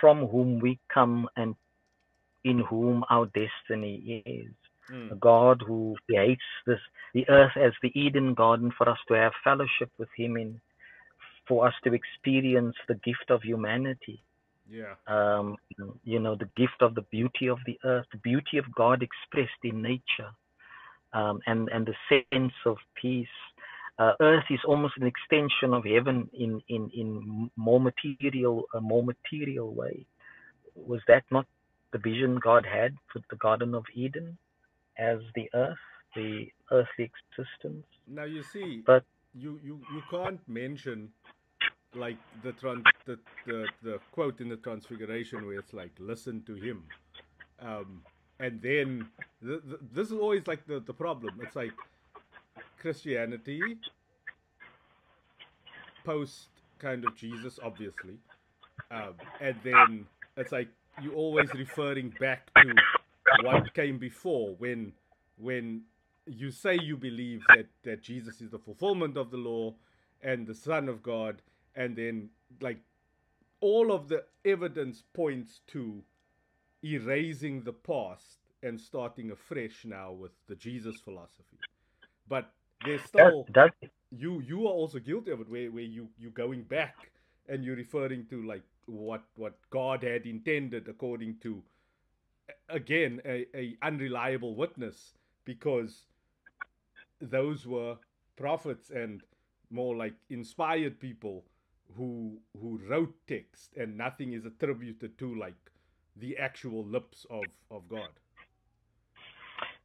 from 0.00 0.26
whom 0.26 0.60
we 0.60 0.78
come 0.92 1.28
and 1.36 1.54
in 2.44 2.60
whom 2.60 3.04
our 3.10 3.26
destiny 3.26 4.22
is. 4.24 4.52
Mm. 4.92 5.12
A 5.12 5.16
God 5.16 5.62
who 5.66 5.96
creates 6.06 6.40
this 6.66 6.78
the 7.14 7.28
earth 7.28 7.56
as 7.56 7.72
the 7.82 7.92
Eden 7.98 8.34
garden 8.34 8.72
for 8.76 8.88
us 8.88 8.98
to 9.08 9.14
have 9.14 9.32
fellowship 9.44 9.90
with 9.98 10.08
Him 10.16 10.36
in, 10.36 10.60
for 11.46 11.66
us 11.66 11.74
to 11.84 11.92
experience 11.92 12.76
the 12.86 12.94
gift 12.94 13.30
of 13.30 13.42
humanity. 13.42 14.22
Yeah. 14.70 14.94
Um, 15.06 15.56
you 16.04 16.18
know, 16.18 16.36
the 16.36 16.48
gift 16.56 16.80
of 16.80 16.94
the 16.94 17.02
beauty 17.02 17.48
of 17.48 17.58
the 17.66 17.78
earth, 17.84 18.06
the 18.12 18.18
beauty 18.18 18.58
of 18.58 18.64
God 18.74 19.02
expressed 19.02 19.62
in 19.64 19.82
nature, 19.82 20.30
um, 21.12 21.40
and 21.46 21.68
and 21.68 21.86
the 21.86 22.22
sense 22.32 22.52
of 22.64 22.76
peace 23.00 23.26
uh, 23.98 24.12
earth 24.20 24.44
is 24.50 24.60
almost 24.66 24.94
an 25.00 25.06
extension 25.06 25.74
of 25.74 25.84
heaven 25.84 26.30
in 26.32 26.62
in 26.68 26.90
in 26.94 27.50
more 27.56 27.80
material 27.80 28.64
a 28.74 28.80
more 28.80 29.02
material 29.02 29.74
way. 29.74 30.06
Was 30.74 31.00
that 31.08 31.24
not 31.30 31.46
the 31.92 31.98
vision 31.98 32.38
god 32.42 32.64
had 32.64 32.94
for 33.12 33.20
the 33.30 33.36
garden 33.36 33.74
of 33.74 33.84
eden 33.94 34.38
as 34.98 35.18
the 35.34 35.50
earth 35.54 35.84
the 36.14 36.48
earthly 36.70 37.10
existence? 37.10 37.86
Now 38.06 38.24
you 38.24 38.42
see 38.42 38.82
but 38.86 39.04
you 39.34 39.58
you 39.64 39.80
you 39.92 40.02
can't 40.10 40.40
mention 40.48 41.10
like 41.94 42.18
the 42.44 42.52
trans 42.52 42.84
the, 43.06 43.18
the 43.46 43.66
the 43.82 43.98
quote 44.12 44.40
in 44.40 44.48
the 44.48 44.56
transfiguration 44.56 45.46
where 45.46 45.58
it's 45.58 45.72
like 45.72 45.92
listen 45.98 46.42
to 46.44 46.54
him. 46.54 46.84
Um 47.60 48.02
and 48.40 48.62
then 48.62 49.08
the, 49.42 49.60
the, 49.66 49.78
this 49.92 50.06
is 50.12 50.12
always 50.12 50.46
like 50.46 50.64
the, 50.66 50.78
the 50.78 50.94
problem. 50.94 51.40
It's 51.42 51.56
like 51.56 51.72
Christianity 52.80 53.60
post 56.04 56.48
kind 56.78 57.04
of 57.04 57.14
Jesus, 57.16 57.58
obviously, 57.62 58.18
um, 58.90 59.14
and 59.40 59.56
then 59.62 60.06
it's 60.36 60.52
like 60.52 60.68
you're 61.02 61.14
always 61.14 61.52
referring 61.54 62.14
back 62.20 62.50
to 62.54 62.74
what 63.42 63.74
came 63.74 63.98
before 63.98 64.54
when 64.58 64.92
when 65.36 65.82
you 66.26 66.50
say 66.50 66.78
you 66.80 66.96
believe 66.96 67.42
that 67.54 67.66
that 67.84 68.02
Jesus 68.02 68.40
is 68.40 68.50
the 68.50 68.58
fulfillment 68.58 69.16
of 69.16 69.30
the 69.30 69.36
law 69.36 69.74
and 70.22 70.46
the 70.46 70.54
Son 70.54 70.88
of 70.88 71.02
God, 71.02 71.42
and 71.76 71.96
then 71.96 72.30
like 72.60 72.78
all 73.60 73.92
of 73.92 74.08
the 74.08 74.24
evidence 74.44 75.02
points 75.12 75.60
to 75.68 76.02
erasing 76.84 77.62
the 77.62 77.72
past 77.72 78.38
and 78.62 78.80
starting 78.80 79.30
afresh 79.30 79.84
now 79.84 80.12
with 80.12 80.32
the 80.48 80.54
Jesus 80.54 80.96
philosophy. 81.00 81.58
But 82.28 82.52
there's 82.82 83.04
still 83.04 83.50
That, 83.54 83.72
that, 83.82 83.90
you 84.10 84.40
you 84.40 84.62
are 84.68 84.72
also 84.72 84.98
guilty 85.00 85.32
of 85.32 85.40
it 85.40 85.48
where, 85.50 85.70
where 85.70 85.84
you 85.84 86.08
you 86.18 86.30
going 86.30 86.64
back 86.64 87.12
and 87.48 87.64
you're 87.64 87.76
referring 87.76 88.26
to 88.28 88.42
like 88.46 88.64
what 88.86 89.24
what 89.36 89.54
God 89.70 90.02
had 90.04 90.26
intended 90.26 90.88
according 90.88 91.38
to 91.42 91.62
again 92.68 93.20
a, 93.26 93.46
a 93.56 93.76
unreliable 93.82 94.54
witness 94.56 95.14
because 95.44 96.04
those 97.20 97.66
were 97.66 97.96
prophets 98.36 98.90
and 98.90 99.22
more 99.70 99.96
like 99.96 100.14
inspired 100.30 101.00
people 101.00 101.44
who 101.96 102.38
who 102.60 102.80
wrote 102.88 103.14
text 103.28 103.74
and 103.76 103.96
nothing 103.98 104.32
is 104.34 104.46
attributed 104.46 105.18
to 105.18 105.34
like 105.36 105.72
the 106.16 106.36
actual 106.38 106.84
lips 106.84 107.26
of 107.30 107.48
of 107.70 107.88
God. 107.88 108.10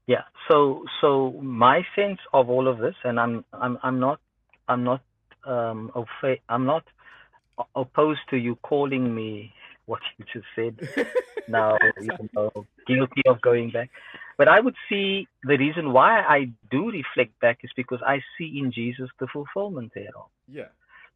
Yeah. 0.08 0.24
So 0.50 0.84
so 1.02 1.32
my 1.42 1.82
sense 1.96 2.20
of 2.34 2.50
all 2.50 2.68
of 2.68 2.80
this, 2.80 2.96
and 3.04 3.20
I'm 3.20 3.46
I'm 3.54 3.78
I'm 3.84 4.00
not 4.00 4.20
I'm 4.68 4.84
not 4.84 5.02
um 5.46 5.92
afraid, 5.96 6.39
I'm 6.50 6.66
not 6.66 6.84
opposed 7.76 8.22
to 8.32 8.38
you 8.38 8.56
calling 8.63 9.13
me 9.13 9.54
what 9.86 10.02
you 10.18 10.26
just 10.34 10.46
said. 10.56 10.78
now 11.48 11.78
you 12.02 12.30
know 12.34 12.52
guilty 12.88 13.22
of 13.28 13.42
going 13.42 13.72
back. 13.72 13.89
But 14.38 14.48
I 14.48 14.60
would 14.60 14.76
see 14.89 15.28
the 15.44 15.58
reason 15.58 15.94
why 15.94 16.22
I 16.22 16.50
do 16.72 16.92
reflect 16.92 17.39
back 17.39 17.60
is 17.63 17.72
because 17.76 18.00
I 18.06 18.20
see 18.38 18.60
in 18.60 18.72
Jesus 18.72 19.10
the 19.20 19.28
fulfillment 19.32 19.92
thereof. 19.94 20.30
Yeah. 20.48 20.70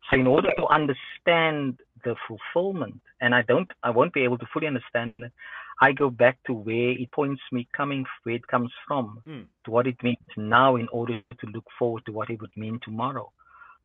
So 0.10 0.17
in 0.17 0.28
order 0.28 0.50
to 0.58 0.67
understand 0.67 1.80
the 2.06 2.15
fulfillment, 2.28 3.02
and 3.19 3.36
I 3.36 3.41
don't, 3.41 3.69
I 3.84 3.89
won't 3.89 4.13
be 4.13 4.23
able 4.23 4.38
to 4.38 4.45
fully 4.54 4.67
understand 4.67 5.13
it, 5.19 5.32
I 5.79 5.91
go 5.91 6.09
back 6.09 6.37
to 6.47 6.53
where 6.53 6.91
it 6.91 7.11
points 7.11 7.41
me 7.51 7.67
coming, 7.75 8.05
where 8.23 8.35
it 8.35 8.47
comes 8.47 8.71
from, 8.87 9.21
Mm. 9.27 9.45
to 9.65 9.71
what 9.71 9.87
it 9.87 10.01
means 10.03 10.17
now 10.35 10.75
in 10.75 10.87
order 10.89 11.21
to 11.39 11.47
look 11.47 11.65
forward 11.77 12.03
to 12.05 12.11
what 12.11 12.29
it 12.29 12.41
would 12.41 12.55
mean 12.55 12.79
tomorrow. 12.83 13.31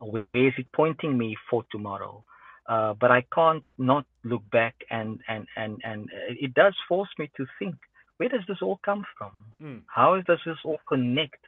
Where 0.01 0.27
is 0.35 0.55
it 0.59 0.67
pointing 0.73 1.17
me 1.17 1.37
for 1.49 1.65
tomorrow? 1.71 2.25
Uh, 2.67 2.95
but 2.95 3.11
I 3.11 3.23
can't 3.35 3.65
not 3.77 4.07
look 4.25 4.43
back 4.51 4.75
and, 4.91 5.21
and, 5.29 5.47
and, 5.57 5.81
and 5.85 6.09
it 6.41 6.55
does 6.55 6.75
force 6.89 7.11
me 7.19 7.31
to 7.37 7.47
think, 7.59 7.77
where 8.17 8.29
does 8.29 8.45
this 8.47 8.63
all 8.63 8.79
come 8.85 9.05
from? 9.19 9.33
Mm. 9.63 9.83
How 9.87 10.21
does 10.21 10.39
this 10.47 10.59
all 10.65 10.81
connect? 10.89 11.43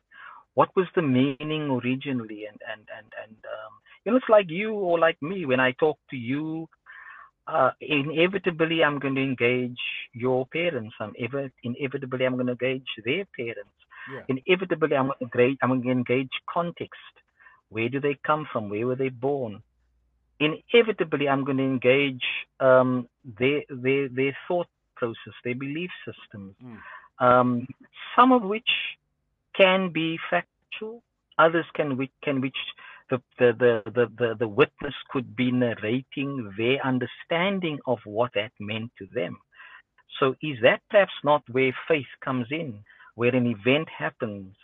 What 0.54 0.74
was 0.76 0.86
the 0.94 1.02
meaning 1.02 1.70
originally? 1.70 2.46
And 2.46 2.58
and 2.70 2.82
and 2.96 3.12
and 3.22 3.36
um, 3.56 3.72
you 4.04 4.12
know, 4.12 4.18
it's 4.18 4.28
like 4.28 4.50
you 4.50 4.72
or 4.72 4.98
like 4.98 5.20
me. 5.22 5.46
When 5.46 5.60
I 5.60 5.72
talk 5.72 5.98
to 6.10 6.16
you, 6.16 6.68
uh, 7.46 7.70
inevitably 7.80 8.82
I'm 8.82 8.98
going 8.98 9.14
to 9.16 9.22
engage 9.22 9.78
your 10.12 10.46
parents. 10.46 10.94
I'm 11.00 11.12
ever 11.20 11.50
inevitably 11.62 12.24
I'm 12.26 12.34
going 12.34 12.46
to 12.46 12.52
engage 12.52 12.86
their 13.04 13.24
parents. 13.36 13.70
Yeah. 14.12 14.22
Inevitably 14.28 14.96
I'm 14.96 15.06
going 15.06 15.18
to 15.18 15.24
engage, 15.24 15.58
I'm 15.62 15.68
going 15.68 15.82
to 15.82 15.90
engage 15.90 16.30
context. 16.52 17.00
Where 17.70 17.88
do 17.88 18.00
they 18.00 18.18
come 18.26 18.46
from? 18.52 18.68
Where 18.68 18.86
were 18.86 18.96
they 18.96 19.08
born? 19.08 19.62
Inevitably 20.40 21.28
I'm 21.28 21.44
going 21.44 21.58
to 21.58 21.64
engage 21.64 22.24
um, 22.60 23.08
their 23.38 23.62
their 23.68 24.08
their 24.08 24.36
thought 24.46 24.68
process, 24.96 25.34
their 25.44 25.54
belief 25.54 25.90
systems 26.04 26.54
Mm. 26.62 26.78
um, 27.20 27.66
some 28.16 28.32
of 28.32 28.42
which 28.42 28.68
can 29.56 29.90
be 29.90 30.18
factual, 30.30 31.02
others 31.38 31.66
can 31.74 31.96
which 31.96 32.10
can 32.22 32.40
which 32.40 32.56
the, 33.10 33.20
the, 33.38 33.82
the, 33.86 34.06
the 34.18 34.34
the 34.38 34.48
witness 34.48 34.94
could 35.10 35.36
be 35.36 35.50
narrating 35.52 36.52
their 36.56 36.78
understanding 36.84 37.78
of 37.86 37.98
what 38.04 38.32
that 38.34 38.52
meant 38.58 38.90
to 38.98 39.06
them. 39.14 39.38
So 40.20 40.34
is 40.42 40.58
that 40.62 40.80
perhaps 40.90 41.12
not 41.22 41.42
where 41.50 41.74
faith 41.88 42.06
comes 42.24 42.46
in, 42.50 42.82
where 43.14 43.34
an 43.34 43.46
event 43.46 43.88
happens, 43.88 44.54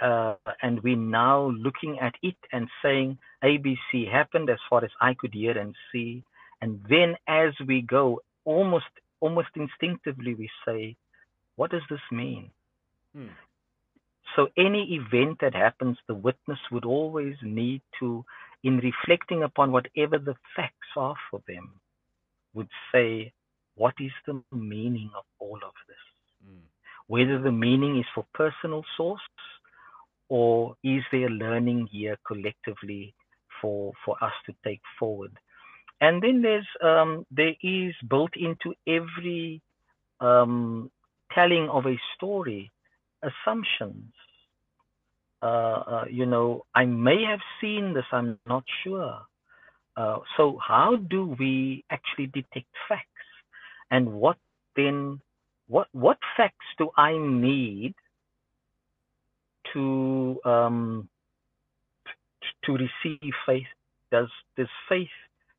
uh, 0.00 0.34
and 0.62 0.82
we're 0.82 0.96
now 0.96 1.50
looking 1.50 1.98
at 2.00 2.14
it 2.22 2.36
and 2.52 2.68
saying 2.82 3.18
ABC 3.42 4.10
happened 4.10 4.50
as 4.50 4.58
far 4.68 4.84
as 4.84 4.90
I 5.00 5.14
could 5.14 5.32
hear 5.32 5.56
and 5.56 5.74
see, 5.92 6.24
and 6.60 6.80
then 6.88 7.16
as 7.28 7.52
we 7.66 7.82
go, 7.82 8.20
almost 8.44 8.86
almost 9.20 9.48
instinctively 9.54 10.34
we 10.34 10.50
say, 10.66 10.96
what 11.56 11.70
does 11.70 11.82
this 11.88 12.00
mean? 12.10 12.50
Mm. 13.16 13.30
So 14.36 14.48
any 14.56 14.94
event 15.00 15.38
that 15.40 15.54
happens, 15.54 15.96
the 16.08 16.14
witness 16.14 16.58
would 16.72 16.84
always 16.84 17.36
need 17.42 17.82
to, 18.00 18.24
in 18.62 18.78
reflecting 18.78 19.42
upon 19.42 19.70
whatever 19.70 20.18
the 20.18 20.34
facts 20.56 20.88
are 20.96 21.14
for 21.30 21.40
them, 21.46 21.80
would 22.54 22.68
say, 22.92 23.32
what 23.76 23.94
is 24.00 24.12
the 24.26 24.42
meaning 24.52 25.10
of 25.16 25.24
all 25.38 25.56
of 25.56 25.72
this? 25.88 25.96
Mm. 26.48 26.62
Whether 27.06 27.40
the 27.40 27.52
meaning 27.52 27.98
is 27.98 28.06
for 28.14 28.24
personal 28.34 28.84
source 28.96 29.20
or 30.28 30.76
is 30.82 31.02
there 31.12 31.28
learning 31.28 31.88
here 31.90 32.16
collectively 32.26 33.14
for 33.60 33.92
for 34.04 34.16
us 34.22 34.32
to 34.46 34.54
take 34.64 34.80
forward? 34.98 35.36
And 36.00 36.22
then 36.22 36.42
there's 36.42 36.66
um, 36.82 37.26
there 37.30 37.54
is 37.62 37.94
built 38.08 38.32
into 38.36 38.74
every 38.86 39.60
um, 40.20 40.90
telling 41.34 41.68
of 41.68 41.86
a 41.86 42.00
story 42.16 42.70
assumptions. 43.24 44.12
Uh, 45.42 45.46
uh, 45.46 46.04
you 46.10 46.26
know, 46.26 46.64
I 46.74 46.84
may 46.84 47.22
have 47.24 47.40
seen 47.60 47.92
this, 47.94 48.04
I'm 48.12 48.38
not 48.46 48.64
sure. 48.82 49.20
Uh, 49.96 50.18
so, 50.36 50.58
how 50.66 50.96
do 50.96 51.36
we 51.38 51.84
actually 51.90 52.26
detect 52.26 52.66
facts? 52.88 53.08
And 53.90 54.12
what 54.12 54.36
then, 54.76 55.20
what, 55.68 55.88
what 55.92 56.18
facts 56.36 56.66
do 56.78 56.90
I 56.96 57.16
need 57.16 57.94
to, 59.72 60.40
um, 60.44 61.08
to 62.64 62.72
receive 62.72 63.32
faith? 63.46 63.66
Does, 64.10 64.28
does 64.56 64.68
faith 64.88 65.08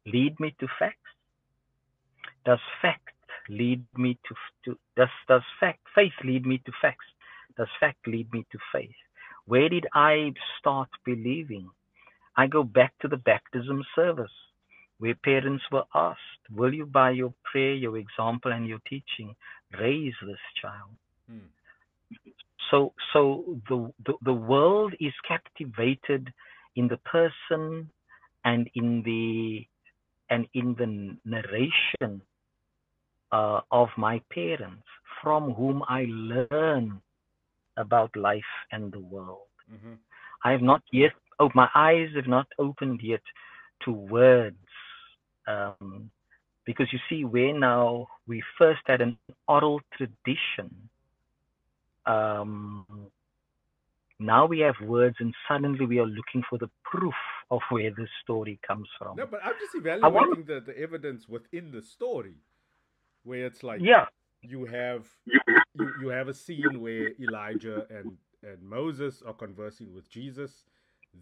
lead 0.06 0.39
me 0.39 0.56
to 0.60 0.67
facts? 0.80 0.97
Does 2.45 2.60
fact 2.82 3.10
lead 3.49 3.84
me 3.97 4.17
to, 4.28 4.36
to 4.65 4.78
does 4.95 5.10
does 5.28 5.41
fact 5.60 5.80
faith 5.93 6.13
lead 6.23 6.45
me 6.45 6.60
to 6.65 6.71
facts? 6.82 7.06
Does 7.58 7.68
fact 7.80 8.08
lead 8.08 8.32
me 8.34 8.46
to 8.52 8.58
faith? 8.72 8.89
Where 9.46 9.70
did 9.70 9.86
I 9.94 10.34
start 10.60 10.89
believing? 11.06 11.70
I 12.36 12.48
go 12.48 12.63
back 12.63 12.94
to 13.02 13.08
the 13.08 13.18
baptism 13.18 13.84
service 13.96 14.32
where 15.00 15.15
parents 15.15 15.63
were 15.72 15.84
asked, 15.94 16.20
Will 16.54 16.74
you, 16.74 16.86
by 16.86 17.12
your 17.12 17.34
prayer, 17.44 17.74
your 17.74 17.98
example, 17.98 18.52
and 18.52 18.68
your 18.68 18.80
teaching, 18.89 19.36
raise 19.80 20.13
this 20.26 20.38
child? 20.62 20.91
Mm. 21.32 21.48
So, 22.72 22.94
so 23.13 23.60
the, 23.70 23.91
the, 24.06 24.13
the 24.24 24.34
world 24.34 24.94
is 25.00 25.13
captivated 25.28 26.32
in 26.76 26.88
the 26.88 26.98
person 26.98 27.89
and 28.44 28.70
in 28.76 29.02
the 29.04 29.65
and 30.30 30.48
in 30.56 30.76
the 30.80 31.15
narration 31.30 32.22
uh, 33.32 33.62
of 33.72 33.89
my 33.96 34.20
parents, 34.32 34.84
from 35.22 35.54
whom 35.54 35.84
I 35.88 36.06
learn 36.10 37.00
about 37.77 38.15
life 38.15 38.53
and 38.71 38.91
the 38.91 38.99
world. 38.99 39.47
hmm 39.69 39.93
I 40.43 40.51
have 40.51 40.61
not 40.61 40.83
yet, 40.91 41.13
oh, 41.39 41.49
my 41.55 41.67
eyes 41.73 42.09
have 42.15 42.27
not 42.27 42.47
opened 42.59 42.99
yet 43.01 43.21
to 43.83 43.91
words. 43.91 44.57
Um, 45.47 46.11
because 46.65 46.88
you 46.91 46.99
see, 47.09 47.25
where 47.25 47.57
now 47.57 48.07
we 48.27 48.43
first 48.57 48.81
had 48.85 49.01
an 49.01 49.17
oral 49.47 49.81
tradition, 49.97 50.69
um, 52.05 52.85
now 54.19 54.45
we 54.45 54.59
have 54.59 54.75
words, 54.81 55.17
and 55.19 55.33
suddenly 55.47 55.85
we 55.85 55.99
are 55.99 56.05
looking 56.05 56.43
for 56.49 56.57
the 56.57 56.69
proof 56.83 57.13
of 57.51 57.61
where 57.69 57.91
this 57.91 58.09
story 58.23 58.59
comes 58.65 58.88
from. 58.97 59.17
No, 59.17 59.25
but 59.25 59.41
I'm 59.43 59.53
just 59.59 59.75
evaluating 59.75 60.13
want... 60.13 60.39
evaluating 60.39 60.65
the, 60.65 60.73
the 60.73 60.79
evidence 60.79 61.27
within 61.27 61.71
the 61.71 61.81
story, 61.81 62.35
where 63.23 63.45
it's 63.45 63.63
like 63.63 63.81
Yeah, 63.81 64.05
you 64.49 64.65
have 64.65 65.08
you, 65.75 65.91
you 66.01 66.10
have 66.10 66.29
a 66.29 66.36
scene 66.36 66.81
where 66.81 67.12
Elijah 67.21 67.86
and 67.89 68.17
and 68.43 68.62
Moses 68.63 69.23
are 69.25 69.34
conversing 69.34 69.93
with 69.93 70.10
Jesus. 70.10 70.65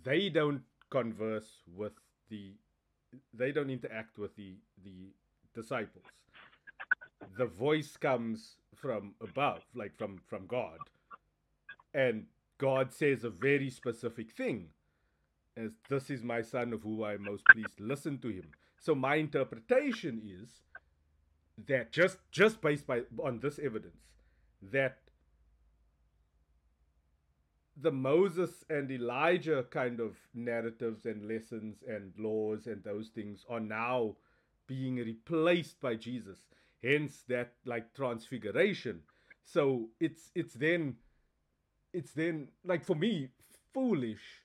They 0.03 0.29
don't 0.29 0.63
converse 0.91 1.63
with 1.67 1.93
the 2.29 2.53
they 3.33 3.51
don't 3.51 3.71
interact 3.71 4.19
with 4.19 4.35
the 4.35 4.57
the 4.83 5.13
disciples. 5.55 6.05
the 7.37 7.45
voice 7.47 7.97
comes 7.97 8.57
from 8.75 9.15
above, 9.21 9.63
like 9.75 9.95
from 9.97 10.19
from 10.27 10.47
God, 10.47 10.79
and 11.93 12.25
God 12.59 12.93
says 12.93 13.23
a 13.23 13.29
very 13.29 13.69
specific 13.69 14.31
thing, 14.33 14.69
as 15.57 15.71
this 15.89 16.09
is 16.09 16.23
my 16.23 16.41
son 16.41 16.73
of 16.73 16.83
whom 16.83 17.03
I 17.03 17.13
am 17.15 17.25
most 17.25 17.49
pleased. 17.49 17.79
Listen 17.79 18.19
to 18.19 18.29
him. 18.29 18.53
So 18.79 18.95
my 18.95 19.15
interpretation 19.15 20.21
is 20.25 20.63
that 21.67 21.91
just 21.91 22.17
just 22.31 22.61
based 22.61 22.85
by 22.87 23.01
on 23.23 23.39
this 23.39 23.59
evidence 23.59 24.01
that 24.71 24.97
the 27.75 27.91
Moses 27.91 28.63
and 28.69 28.91
Elijah 28.91 29.65
kind 29.69 29.99
of 29.99 30.15
narratives 30.33 31.05
and 31.05 31.27
lessons 31.27 31.83
and 31.87 32.13
laws 32.17 32.67
and 32.67 32.83
those 32.83 33.09
things 33.09 33.45
are 33.49 33.59
now 33.59 34.15
being 34.67 34.97
replaced 34.97 35.81
by 35.81 35.95
Jesus. 35.95 36.37
Hence 36.83 37.23
that 37.29 37.53
like 37.65 37.93
transfiguration. 37.93 39.01
So 39.41 39.89
it's 39.99 40.31
it's 40.35 40.53
then 40.53 40.97
it's 41.93 42.11
then 42.11 42.49
like 42.63 42.85
for 42.85 42.95
me 42.95 43.29
foolish 43.73 44.43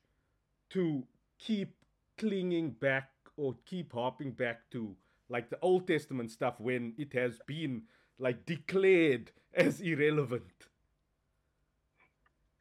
to 0.71 1.05
keep 1.39 1.75
clinging 2.17 2.71
back 2.71 3.11
or 3.37 3.57
keep 3.65 3.93
harping 3.93 4.33
back 4.33 4.71
to 4.71 4.95
like 5.29 5.51
the 5.51 5.59
Old 5.61 5.87
Testament 5.87 6.31
stuff 6.31 6.55
when 6.59 6.95
it 6.99 7.13
has 7.13 7.39
been 7.47 7.83
like 8.19 8.45
declared 8.47 9.31
as 9.55 9.81
irrelevant. 9.81 10.43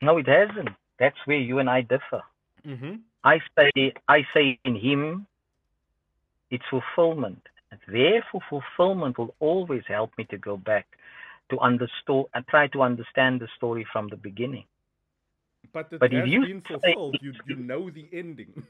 No, 0.01 0.17
it 0.17 0.27
hasn't. 0.27 0.69
That's 0.99 1.17
where 1.25 1.37
you 1.39 1.59
and 1.59 1.69
I 1.69 1.81
differ. 1.81 2.21
Mm-hmm. 2.65 2.95
I 3.23 3.39
say, 3.57 3.93
I 4.07 4.21
say 4.33 4.59
in 4.63 4.75
Him, 4.75 5.27
it's 6.51 6.63
fulfillment. 6.69 7.41
Therefore, 7.87 8.41
fulfillment 8.49 9.17
will 9.17 9.35
always 9.39 9.83
help 9.87 10.11
me 10.17 10.25
to 10.25 10.37
go 10.37 10.57
back 10.57 10.87
to 11.49 11.59
understand 11.59 12.25
and 12.33 12.45
try 12.47 12.67
to 12.67 12.81
understand 12.81 13.39
the 13.39 13.47
story 13.55 13.85
from 13.91 14.09
the 14.09 14.17
beginning. 14.17 14.65
But 15.73 15.87
it 15.91 15.99
But 15.99 16.13
if 16.13 16.21
has 16.21 16.29
you 16.29 16.41
been 16.41 16.61
fulfilled. 16.61 17.17
You 17.21 17.33
you 17.47 17.55
know 17.71 17.89
the 17.89 18.07
ending. 18.11 18.63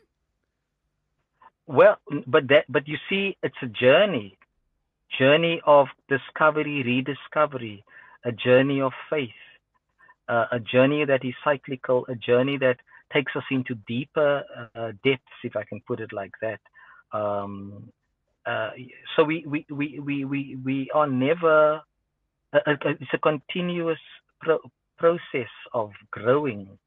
Well, 1.67 1.97
but 2.25 2.47
that, 2.47 2.65
but 2.69 2.88
you 2.88 2.97
see, 3.10 3.38
it's 3.43 3.56
a 3.62 3.67
journey, 3.67 4.38
journey 5.19 5.62
of 5.65 5.88
discovery, 6.08 6.82
rediscovery, 6.84 7.84
a 8.23 8.32
journey 8.32 8.82
of 8.82 8.93
faith, 9.10 9.30
uh, 10.30 10.45
a 10.51 10.60
journey 10.60 11.06
that 11.06 11.25
is 11.25 11.34
cyclical, 11.43 12.06
a 12.08 12.15
journey 12.15 12.58
that 12.60 12.77
takes 13.13 13.34
us 13.36 13.43
into 13.51 13.75
deeper 13.88 14.43
uh, 14.75 14.91
depths, 15.03 15.23
if 15.43 15.56
I 15.56 15.63
can 15.65 15.82
put 15.88 15.99
it 15.99 16.13
like 16.13 16.32
that. 16.41 16.60
Um, 17.12 17.91
uh, 18.45 18.71
so 19.15 19.23
we, 19.25 19.45
we, 19.45 19.65
we, 19.69 19.99
we, 19.99 20.25
we, 20.25 20.58
we 20.63 20.89
are 20.93 21.08
never, 21.08 21.82
it's 22.53 23.13
a 23.13 23.17
continuous 23.17 23.99
pro- 24.41 24.60
process 24.97 25.51
of 25.73 25.91
growing 26.12 26.77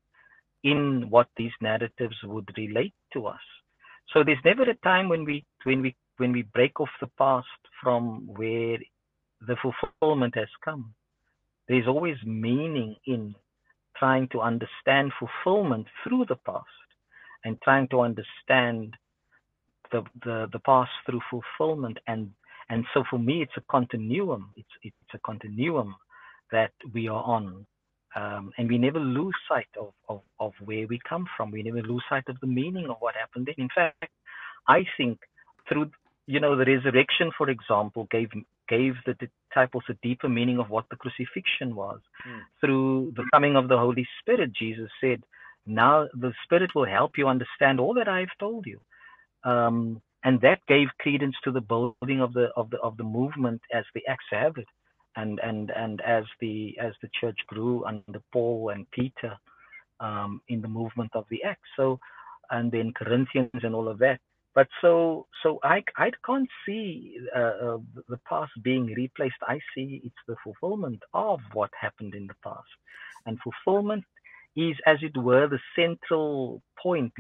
in 0.65 1.09
what 1.11 1.29
these 1.37 1.53
narratives 1.61 2.17
would 2.25 2.49
relate 2.57 2.95
to 3.13 3.27
us. 3.27 3.41
So 4.13 4.25
there's 4.25 4.45
never 4.45 4.63
a 4.63 4.75
time 4.77 5.09
when 5.09 5.25
we 5.25 5.45
when 5.65 5.83
we 5.83 5.95
when 6.17 6.33
we 6.33 6.43
break 6.43 6.81
off 6.81 6.91
the 7.01 7.07
past 7.19 7.47
from 7.83 8.27
where 8.27 8.79
the 9.47 9.57
fulfillment 9.63 10.35
has 10.37 10.49
come. 10.65 10.93
There's 11.69 11.87
always 11.87 12.17
meaning 12.25 12.97
in 13.07 13.35
trying 13.97 14.29
to 14.29 14.41
understand 14.41 15.13
fulfillment 15.19 15.87
through 16.03 16.27
the 16.29 16.37
past 16.47 16.67
and 17.45 17.61
trying 17.63 17.89
to 17.89 18.01
understand 18.01 18.97
the 19.93 20.03
the, 20.25 20.49
the 20.53 20.59
past 20.61 20.91
through 21.07 21.21
fulfillment 21.31 21.99
and 22.07 22.31
and 22.69 22.85
so 22.95 23.05
for 23.11 23.19
me 23.19 23.43
it's 23.43 23.57
a 23.57 23.63
continuum. 23.71 24.51
It's 24.57 24.75
it's 24.83 25.15
a 25.15 25.19
continuum 25.19 25.95
that 26.53 26.73
we 26.93 27.09
are 27.09 27.23
on. 27.23 27.67
Um, 28.17 28.53
and 28.59 28.69
we 28.69 28.77
never 28.79 28.99
lose 28.99 29.35
sight 29.49 29.69
of, 29.79 29.93
of, 30.09 30.21
of 30.41 30.53
where 30.65 30.87
we 30.87 30.99
come 31.09 31.27
from. 31.37 31.51
We 31.51 31.63
never 31.63 31.83
lose 31.83 32.03
sight 32.09 32.25
of 32.29 32.41
the 32.41 32.47
meaning 32.47 32.87
of 32.91 32.97
what 32.99 33.15
happened. 33.15 33.49
In 33.57 33.69
fact, 33.75 34.05
I 34.67 34.85
think 34.97 35.19
through 35.69 35.91
you 36.27 36.41
know 36.41 36.57
the 36.57 36.65
resurrection, 36.65 37.31
for 37.37 37.51
example, 37.51 38.09
gave 38.11 38.31
gave 38.69 38.95
the 39.07 39.15
disciples 39.15 39.85
a 39.89 39.95
deeper 40.03 40.29
meaning 40.29 40.59
of 40.59 40.71
what 40.71 40.87
the 40.91 40.97
crucifixion 40.97 41.75
was. 41.75 42.01
Mm. 42.27 42.41
Through 42.61 43.13
the 43.17 43.25
coming 43.33 43.57
of 43.57 43.69
the 43.69 43.79
Holy 43.79 44.07
Spirit, 44.21 44.53
Jesus 44.53 44.91
said, 45.01 45.23
"Now 45.67 46.09
the 46.15 46.33
Spirit 46.45 46.75
will 46.75 46.87
help 46.87 47.13
you 47.17 47.29
understand 47.29 47.81
all 47.81 47.95
that 47.95 48.09
I 48.09 48.21
have 48.21 48.37
told 48.39 48.67
you." 48.67 48.81
Um, 49.45 50.03
and 50.25 50.41
that 50.43 50.61
gave 50.69 50.89
credence 50.99 51.37
to 51.45 51.51
the 51.51 51.61
building 51.61 52.21
of 52.21 52.33
the 52.33 52.49
of 52.57 52.71
the 52.71 52.79
of 52.79 52.97
the 52.97 53.05
movement 53.05 53.63
as 53.73 53.85
the 53.95 54.03
Acts 54.07 54.27
have 54.31 54.57
it 54.57 54.69
and 55.17 55.41
and 55.41 55.71
and 55.71 56.01
as 56.03 56.25
the 56.41 56.77
as 56.79 56.93
the 57.03 57.11
church 57.21 57.39
grew 57.47 57.85
under 57.85 58.21
Paul 58.33 58.71
and 58.71 58.91
Peter 58.91 59.37
um, 60.01 60.41
in 60.49 60.61
the 60.63 60.69
movement 60.69 61.11
of 61.15 61.27
the 61.31 61.43
Acts. 61.45 61.69
So 61.77 61.99
and 62.51 62.71
then 62.71 62.93
Corinthians 62.93 63.63
and 63.63 63.75
all 63.75 63.89
of 63.89 63.99
that. 63.99 64.21
But 64.55 64.69
so 64.81 65.27
so 65.43 65.59
I 65.63 65.83
I 65.97 66.11
can't 66.25 66.49
see 66.67 67.19
uh, 67.35 67.39
uh, 67.39 67.79
the 68.09 68.21
past 68.29 68.53
being 68.63 68.87
replaced. 68.87 69.37
I 69.43 69.61
see 69.75 70.03
it's 70.05 70.23
the 70.27 70.37
fulfillment 70.43 71.03
of 71.15 71.41
what 71.53 71.71
happened 71.81 72.15
in 72.15 72.27
the 72.27 72.35
past, 72.43 72.69
and 73.27 73.39
fulfillment 73.41 74.05
is 74.57 74.77
as 74.87 74.99
it 75.03 75.17
were 75.17 75.47
the 75.47 75.61
central 75.77 76.61
point, 76.83 77.13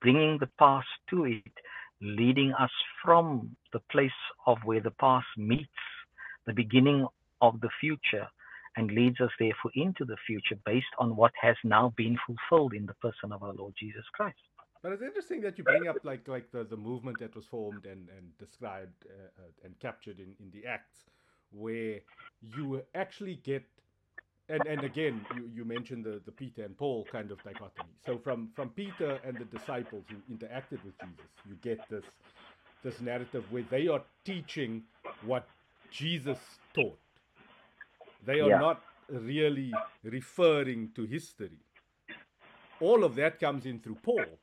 bringing 0.00 0.38
the 0.38 0.50
past 0.58 0.88
to 1.10 1.24
it, 1.26 1.52
leading 2.00 2.52
us 2.54 2.72
from 3.04 3.56
the 3.72 3.80
place 3.90 4.10
of 4.46 4.58
where 4.64 4.80
the 4.80 4.90
past 4.90 5.26
meets 5.36 5.70
the 6.46 6.52
beginning 6.52 7.06
of 7.42 7.60
the 7.60 7.68
future 7.80 8.26
and 8.76 8.90
leads 8.90 9.20
us 9.20 9.30
therefore 9.38 9.70
into 9.74 10.04
the 10.06 10.16
future 10.26 10.56
based 10.64 10.94
on 10.98 11.14
what 11.14 11.32
has 11.40 11.56
now 11.62 11.92
been 11.96 12.16
fulfilled 12.26 12.72
in 12.72 12.86
the 12.86 12.94
person 12.94 13.32
of 13.32 13.42
our 13.42 13.52
Lord 13.52 13.74
Jesus 13.78 14.04
Christ. 14.14 14.38
But 14.82 14.92
it's 14.92 15.02
interesting 15.02 15.42
that 15.42 15.58
you 15.58 15.64
bring 15.64 15.86
up 15.86 15.96
like 16.02 16.26
like 16.26 16.50
the, 16.50 16.64
the 16.64 16.76
movement 16.76 17.18
that 17.20 17.36
was 17.36 17.44
formed 17.44 17.84
and, 17.84 18.08
and 18.16 18.36
described 18.38 19.04
uh, 19.06 19.42
uh, 19.42 19.66
and 19.66 19.78
captured 19.78 20.18
in, 20.18 20.34
in 20.40 20.50
the 20.52 20.66
Acts, 20.66 21.04
where 21.52 22.00
you 22.56 22.82
actually 22.94 23.40
get 23.44 23.62
and, 24.48 24.60
and 24.66 24.82
again 24.82 25.24
you, 25.36 25.48
you 25.54 25.64
mentioned 25.64 26.04
the, 26.04 26.20
the 26.26 26.32
Peter 26.32 26.64
and 26.64 26.76
Paul 26.76 27.06
kind 27.12 27.30
of 27.30 27.38
dichotomy. 27.44 27.94
So 28.04 28.18
from, 28.18 28.50
from 28.56 28.70
Peter 28.70 29.20
and 29.24 29.36
the 29.38 29.44
disciples 29.56 30.04
who 30.08 30.16
interacted 30.34 30.84
with 30.84 30.98
Jesus, 31.00 31.30
you 31.48 31.54
get 31.62 31.78
this 31.88 32.04
this 32.82 33.00
narrative 33.00 33.44
where 33.50 33.64
they 33.70 33.86
are 33.86 34.02
teaching 34.24 34.82
what 35.24 35.46
Jesus 35.92 36.38
taught. 36.74 36.98
They 38.24 38.40
are 38.40 38.50
Yeah. 38.50 38.58
not 38.58 38.82
really 39.08 39.72
referring 40.02 40.92
to 40.92 41.04
history. 41.04 41.58
All 42.80 43.04
of 43.04 43.14
that 43.16 43.38
comes 43.38 43.66
in 43.66 43.80
through 43.80 43.96
Paul. 43.96 44.38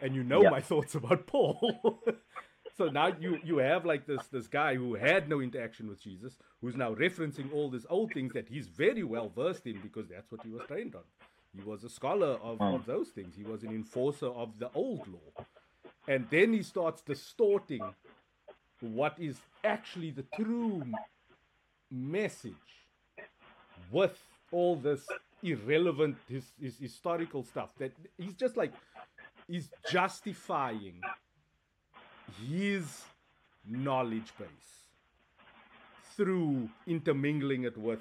And 0.00 0.14
you 0.14 0.24
know 0.24 0.42
Yeah. 0.42 0.50
my 0.50 0.60
thoughts 0.70 0.94
about 0.94 1.26
Paul. 1.26 2.02
so 2.76 2.88
now 2.88 3.08
you, 3.18 3.38
you 3.44 3.58
have 3.58 3.84
like 3.86 4.06
this 4.06 4.26
this 4.28 4.46
guy 4.48 4.74
who 4.74 4.94
had 4.94 5.28
no 5.28 5.40
interaction 5.40 5.88
with 5.88 6.00
Jesus, 6.02 6.36
who's 6.60 6.76
now 6.76 6.94
referencing 6.94 7.52
all 7.52 7.70
these 7.70 7.86
old 7.88 8.12
things 8.12 8.32
that 8.34 8.48
he's 8.48 8.68
very 8.68 9.02
well 9.02 9.28
versed 9.28 9.66
in 9.66 9.80
because 9.80 10.08
that's 10.08 10.30
what 10.30 10.42
he 10.42 10.50
was 10.50 10.62
trained 10.66 10.94
on. 10.94 11.02
He 11.56 11.62
was 11.62 11.84
a 11.84 11.88
scholar 11.88 12.32
of, 12.42 12.58
hmm. 12.58 12.64
of 12.64 12.84
those 12.86 13.08
things. 13.10 13.34
He 13.34 13.44
was 13.44 13.62
an 13.62 13.70
enforcer 13.70 14.26
of 14.26 14.58
the 14.58 14.70
old 14.74 15.06
law. 15.08 15.46
And 16.08 16.26
then 16.30 16.52
he 16.52 16.62
starts 16.62 17.02
distorting 17.02 17.82
what 18.80 19.14
is 19.18 19.40
actually 19.64 20.10
the 20.10 20.24
true 20.34 20.82
message 21.90 22.85
with 23.90 24.18
all 24.52 24.76
this 24.76 25.06
irrelevant 25.42 26.16
his, 26.28 26.52
his 26.60 26.78
historical 26.78 27.42
stuff 27.44 27.70
that 27.78 27.92
he's 28.18 28.34
just 28.34 28.56
like 28.56 28.72
he's 29.48 29.70
justifying 29.90 31.00
his 32.48 33.04
knowledge 33.66 34.32
base 34.38 34.84
through 36.16 36.68
intermingling 36.86 37.64
it 37.64 37.76
with 37.76 38.00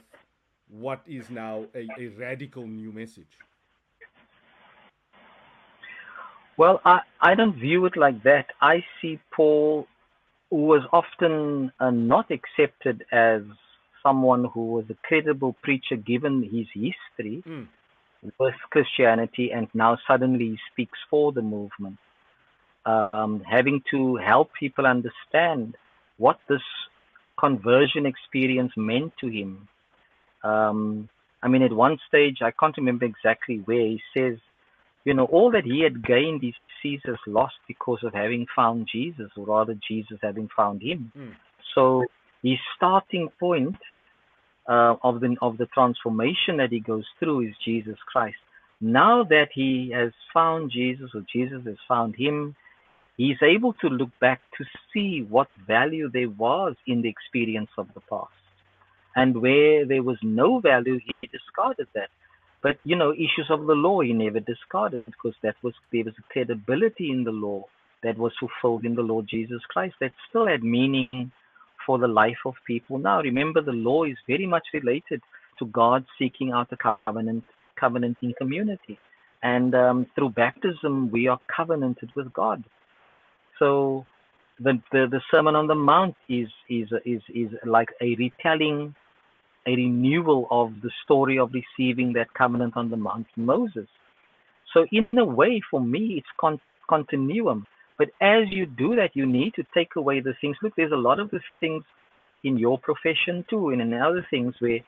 what 0.70 1.02
is 1.08 1.30
now 1.30 1.66
a, 1.76 1.88
a 2.00 2.08
radical 2.18 2.66
new 2.66 2.92
message 2.92 3.38
Well, 6.58 6.82
I, 6.86 7.02
I 7.22 7.36
don't 7.36 7.56
view 7.56 7.86
it 7.86 7.98
like 7.98 8.24
that. 8.24 8.48
I 8.62 8.84
see 9.02 9.20
Paul, 9.32 9.88
who 10.50 10.58
was 10.58 10.84
often 10.94 11.72
uh, 11.80 11.92
not 11.92 12.32
accepted 12.32 13.04
as 13.12 13.42
someone 14.06 14.44
who 14.54 14.64
was 14.76 14.86
a 14.90 14.98
credible 15.08 15.54
preacher 15.66 15.98
given 16.12 16.36
his 16.44 16.68
history 16.86 17.38
Mm. 17.46 17.68
with 18.40 18.56
Christianity, 18.74 19.52
and 19.52 19.68
now 19.74 19.98
suddenly 20.08 20.48
he 20.54 20.60
speaks 20.72 21.00
for 21.10 21.32
the 21.38 21.42
movement, 21.42 21.98
um, 22.86 23.42
having 23.56 23.82
to 23.92 24.00
help 24.32 24.48
people 24.54 24.86
understand 24.86 25.76
what 26.18 26.38
this 26.48 26.66
conversion 27.38 28.06
experience 28.06 28.74
meant 28.78 29.12
to 29.22 29.28
him. 29.28 29.68
Um, 30.44 31.10
I 31.44 31.48
mean, 31.48 31.64
at 31.64 31.74
one 31.74 31.98
stage, 32.08 32.38
I 32.42 32.52
can't 32.60 32.78
remember 32.78 33.06
exactly 33.06 33.58
where, 33.66 33.88
he 33.96 34.02
says, 34.16 34.38
you 35.08 35.14
know, 35.14 35.26
all 35.26 35.52
that 35.52 35.66
he 35.66 35.82
had 35.82 35.98
gained, 36.04 36.42
he 36.42 36.54
sees 36.82 37.02
as 37.08 37.22
lost 37.28 37.60
because 37.68 38.02
of 38.04 38.14
having 38.14 38.46
found 38.56 38.88
Jesus, 38.92 39.30
or 39.38 39.46
rather, 39.46 39.76
Jesus 39.90 40.20
having 40.22 40.50
found 40.56 40.82
him. 40.82 41.12
Mm. 41.18 41.34
So 41.74 42.06
his 42.42 42.60
starting 42.76 43.30
point 43.40 43.78
uh, 44.68 44.96
of 45.04 45.20
the 45.20 45.36
of 45.42 45.58
the 45.58 45.68
transformation 45.68 46.58
that 46.58 46.72
he 46.72 46.80
goes 46.80 47.06
through 47.20 47.48
is 47.48 47.54
Jesus 47.64 47.98
Christ. 48.12 48.38
Now 48.82 49.24
that 49.24 49.50
he 49.54 49.92
has 49.94 50.12
found 50.34 50.72
Jesus 50.72 51.12
or 51.14 51.24
Jesus 51.32 51.64
has 51.66 51.78
found 51.88 52.16
him, 52.16 52.56
he's 53.18 53.42
able 53.42 53.74
to 53.74 53.88
look 53.88 54.10
back 54.20 54.42
to 54.58 54.66
see 54.94 55.26
what 55.30 55.48
value 55.68 56.10
there 56.12 56.30
was 56.30 56.76
in 56.88 57.02
the 57.02 57.10
experience 57.10 57.70
of 57.78 57.88
the 57.94 58.02
past. 58.02 58.32
And 59.16 59.42
where 59.42 59.86
there 59.86 60.04
was 60.04 60.18
no 60.22 60.60
value, 60.60 61.00
he 61.00 61.28
discarded 61.28 61.88
that. 61.96 62.10
But 62.62 62.80
you 62.84 62.96
know, 62.96 63.14
issues 63.14 63.48
of 63.50 63.66
the 63.66 63.74
law 63.74 64.02
he 64.02 64.12
never 64.12 64.40
discarded 64.40 65.06
because 65.06 65.36
that 65.44 65.56
was 65.62 65.74
there 65.92 66.04
was 66.04 66.16
a 66.18 66.34
credibility 66.34 67.12
in 67.12 67.24
the 67.24 67.32
law 67.32 67.64
that 68.04 68.18
was 68.18 68.34
fulfilled 68.40 68.86
in 68.86 68.96
the 68.96 69.02
Lord 69.02 69.28
Jesus 69.30 69.62
Christ 69.70 69.96
that 70.02 70.12
still 70.30 70.48
had 70.48 70.64
meaning 70.64 71.32
for 71.86 71.98
the 71.98 72.08
life 72.08 72.38
of 72.46 72.54
people 72.66 72.98
now. 72.98 73.22
Remember, 73.22 73.62
the 73.62 73.72
law 73.72 74.04
is 74.04 74.18
very 74.28 74.46
much 74.46 74.68
related 74.74 75.22
to 75.60 75.66
God 75.68 76.06
seeking 76.20 76.52
out 76.52 76.68
a 76.72 76.78
covenant, 76.78 77.44
covenanting 77.80 78.34
community. 78.38 79.00
And 79.44 79.76
um, 79.76 80.08
through 80.16 80.30
baptism, 80.30 81.12
we 81.12 81.28
are 81.28 81.40
covenanted 81.56 82.10
with 82.16 82.34
God. 82.34 82.64
So 83.60 84.06
the, 84.60 84.82
the, 84.92 85.08
the 85.10 85.22
Sermon 85.32 85.56
on 85.56 85.68
the 85.68 85.76
Mount 85.76 86.16
is, 86.30 86.48
is, 86.70 86.90
is, 87.06 87.22
is 87.34 87.50
like 87.66 87.90
a 88.02 88.16
retelling, 88.16 88.96
a 89.68 89.76
renewal 89.76 90.48
of 90.52 90.74
the 90.82 90.92
story 91.04 91.38
of 91.38 91.52
receiving 91.54 92.14
that 92.14 92.34
covenant 92.34 92.76
on 92.76 92.90
the 92.90 92.98
Mount 92.98 93.28
Moses. 93.36 93.88
So 94.74 94.86
in 94.92 95.06
a 95.18 95.26
way, 95.26 95.62
for 95.70 95.80
me, 95.80 96.16
it's 96.18 96.28
con- 96.40 96.60
continuum. 96.90 97.66
But 97.98 98.10
as 98.22 98.44
you 98.50 98.66
do 98.66 98.96
that, 98.96 99.16
you 99.16 99.26
need 99.26 99.54
to 99.56 99.64
take 99.74 99.96
away 99.96 100.20
the 100.20 100.34
things. 100.42 100.58
Look, 100.62 100.74
there's 100.76 100.92
a 100.92 100.98
lot 100.98 101.20
of 101.20 101.32
these 101.32 101.42
things 101.60 101.84
in 102.44 102.58
your 102.58 102.78
profession 102.78 103.46
too, 103.50 103.70
and 103.70 103.82
in 103.82 103.94
other 103.94 104.26
things 104.30 104.54
where 104.60 104.80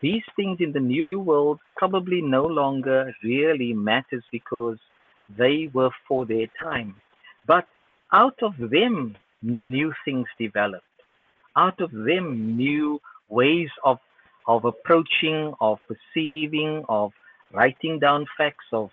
these 0.00 0.22
things 0.34 0.58
in 0.60 0.72
the 0.72 0.80
new 0.80 1.06
world 1.12 1.60
probably 1.76 2.20
no 2.20 2.44
longer 2.44 3.14
really 3.22 3.72
matters 3.72 4.24
because 4.32 4.78
they 5.38 5.70
were 5.72 5.90
for 6.08 6.26
their 6.26 6.46
time. 6.60 6.96
But 7.46 7.66
out 8.12 8.38
of 8.42 8.54
them, 8.58 9.16
new 9.70 9.92
things 10.04 10.26
developed. 10.38 10.84
Out 11.56 11.80
of 11.80 11.92
them, 11.92 12.56
new 12.56 13.00
ways 13.28 13.70
of 13.84 13.98
of 14.48 14.64
approaching, 14.64 15.54
of 15.60 15.78
perceiving, 15.86 16.84
of 16.88 17.12
writing 17.52 18.00
down 18.00 18.26
facts, 18.36 18.64
of 18.72 18.90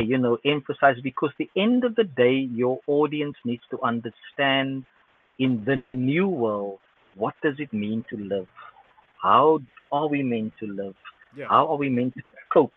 you 0.00 0.18
know, 0.18 0.38
emphasize 0.44 0.96
because 1.02 1.30
the 1.38 1.50
end 1.56 1.84
of 1.84 1.94
the 1.96 2.04
day, 2.04 2.48
your 2.52 2.78
audience 2.86 3.36
needs 3.44 3.62
to 3.70 3.78
understand 3.82 4.84
in 5.38 5.64
the 5.64 5.82
new 5.94 6.28
world 6.28 6.78
what 7.14 7.34
does 7.42 7.54
it 7.58 7.72
mean 7.72 8.04
to 8.10 8.16
live? 8.16 8.46
How 9.22 9.60
are 9.90 10.08
we 10.08 10.22
meant 10.22 10.52
to 10.60 10.66
live? 10.66 10.94
Yeah. 11.36 11.46
How 11.48 11.66
are 11.68 11.76
we 11.76 11.88
meant 11.88 12.14
to 12.14 12.22
cope? 12.52 12.72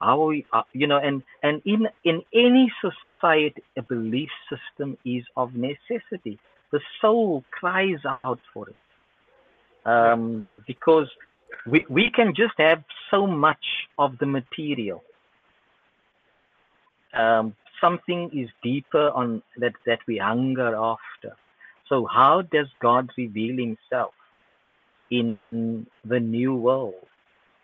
How 0.00 0.22
are 0.22 0.26
we, 0.26 0.46
uh, 0.52 0.62
you 0.72 0.86
know, 0.86 0.98
and 0.98 1.22
and 1.42 1.62
in 1.64 1.88
in 2.04 2.22
any 2.34 2.70
society, 2.80 3.62
a 3.78 3.82
belief 3.82 4.28
system 4.50 4.98
is 5.04 5.24
of 5.36 5.54
necessity. 5.54 6.38
The 6.72 6.80
soul 7.00 7.44
cries 7.50 8.00
out 8.24 8.40
for 8.52 8.68
it 8.68 8.76
um, 9.86 10.46
because 10.66 11.08
we 11.66 11.86
we 11.88 12.10
can 12.10 12.34
just 12.34 12.54
have 12.58 12.84
so 13.10 13.26
much 13.26 13.64
of 13.98 14.18
the 14.18 14.26
material 14.26 15.02
um, 17.14 17.54
something 17.80 18.30
is 18.32 18.48
deeper 18.62 19.10
on 19.10 19.42
that 19.58 19.72
that 19.86 20.00
we 20.06 20.18
hunger 20.18 20.74
after. 20.74 21.36
So 21.88 22.06
how 22.06 22.42
does 22.42 22.66
God 22.80 23.10
reveal 23.16 23.56
Himself 23.56 24.14
in 25.10 25.38
the 26.04 26.20
new 26.20 26.54
world? 26.54 27.06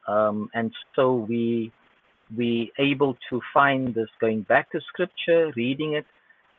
Um, 0.07 0.51
and 0.55 0.73
so 0.95 1.15
we 1.15 1.73
we 2.37 2.73
able 2.79 3.17
to 3.31 3.41
find 3.53 3.95
this 3.95 4.09
going 4.21 4.43
back 4.43 4.71
to 4.73 4.81
Scripture, 4.81 5.53
reading 5.57 5.95
it, 5.95 6.07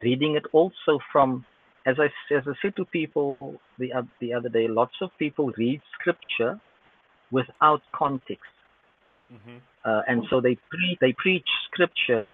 reading 0.01 0.35
it 0.35 0.43
also 0.51 0.99
from 1.11 1.45
as 1.85 1.95
I 1.99 2.05
as 2.33 2.43
I 2.47 2.53
said 2.61 2.75
to 2.75 2.85
people 2.85 3.59
the 3.77 3.91
the 4.19 4.33
other 4.33 4.49
day, 4.49 4.67
lots 4.67 4.95
of 5.01 5.09
people 5.17 5.51
read 5.57 5.81
Scripture 5.99 6.59
without 7.31 7.81
context. 7.93 8.51
Mm-hmm. 9.33 9.57
Uh, 9.85 10.01
and 10.07 10.23
so 10.29 10.41
they 10.41 10.57
pre- 10.69 10.97
they 10.99 11.13
preach 11.13 11.47
scripture 11.71 12.25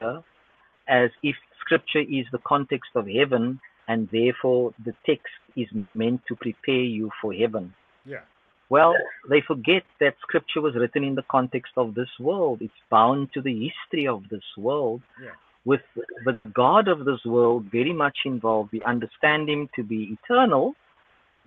as 0.88 1.10
if 1.24 1.36
scripture 1.62 2.02
is 2.02 2.26
the 2.32 2.40
context 2.46 2.92
of 2.96 3.08
heaven 3.08 3.60
and 3.88 4.10
therefore 4.12 4.74
the 4.86 4.94
text 5.06 5.34
is 5.56 5.68
meant 5.94 6.22
to 6.28 6.36
prepare 6.36 6.76
you 6.76 7.10
for 7.22 7.34
heaven. 7.34 7.74
Yeah. 8.06 8.22
Well, 8.70 8.96
they 9.30 9.42
forget 9.48 9.84
that 10.02 10.16
scripture 10.22 10.62
was 10.62 10.76
written 10.76 11.04
in 11.04 11.16
the 11.16 11.24
context 11.32 11.74
of 11.78 11.96
this 11.96 12.10
world. 12.20 12.62
It's 12.62 12.74
bound 12.90 13.30
to 13.34 13.42
the 13.42 13.54
history 13.54 14.08
of 14.08 14.24
this 14.30 14.44
world. 14.58 15.02
Yeah. 15.22 15.32
With 15.64 15.82
the 16.26 16.40
God 16.54 16.88
of 16.88 17.06
this 17.06 17.24
world 17.26 17.66
very 17.72 17.94
much 17.94 18.20
involved. 18.26 18.72
We 18.72 18.82
understand 18.84 19.50
him 19.50 19.70
to 19.76 19.84
be 19.84 20.18
eternal, 20.18 20.74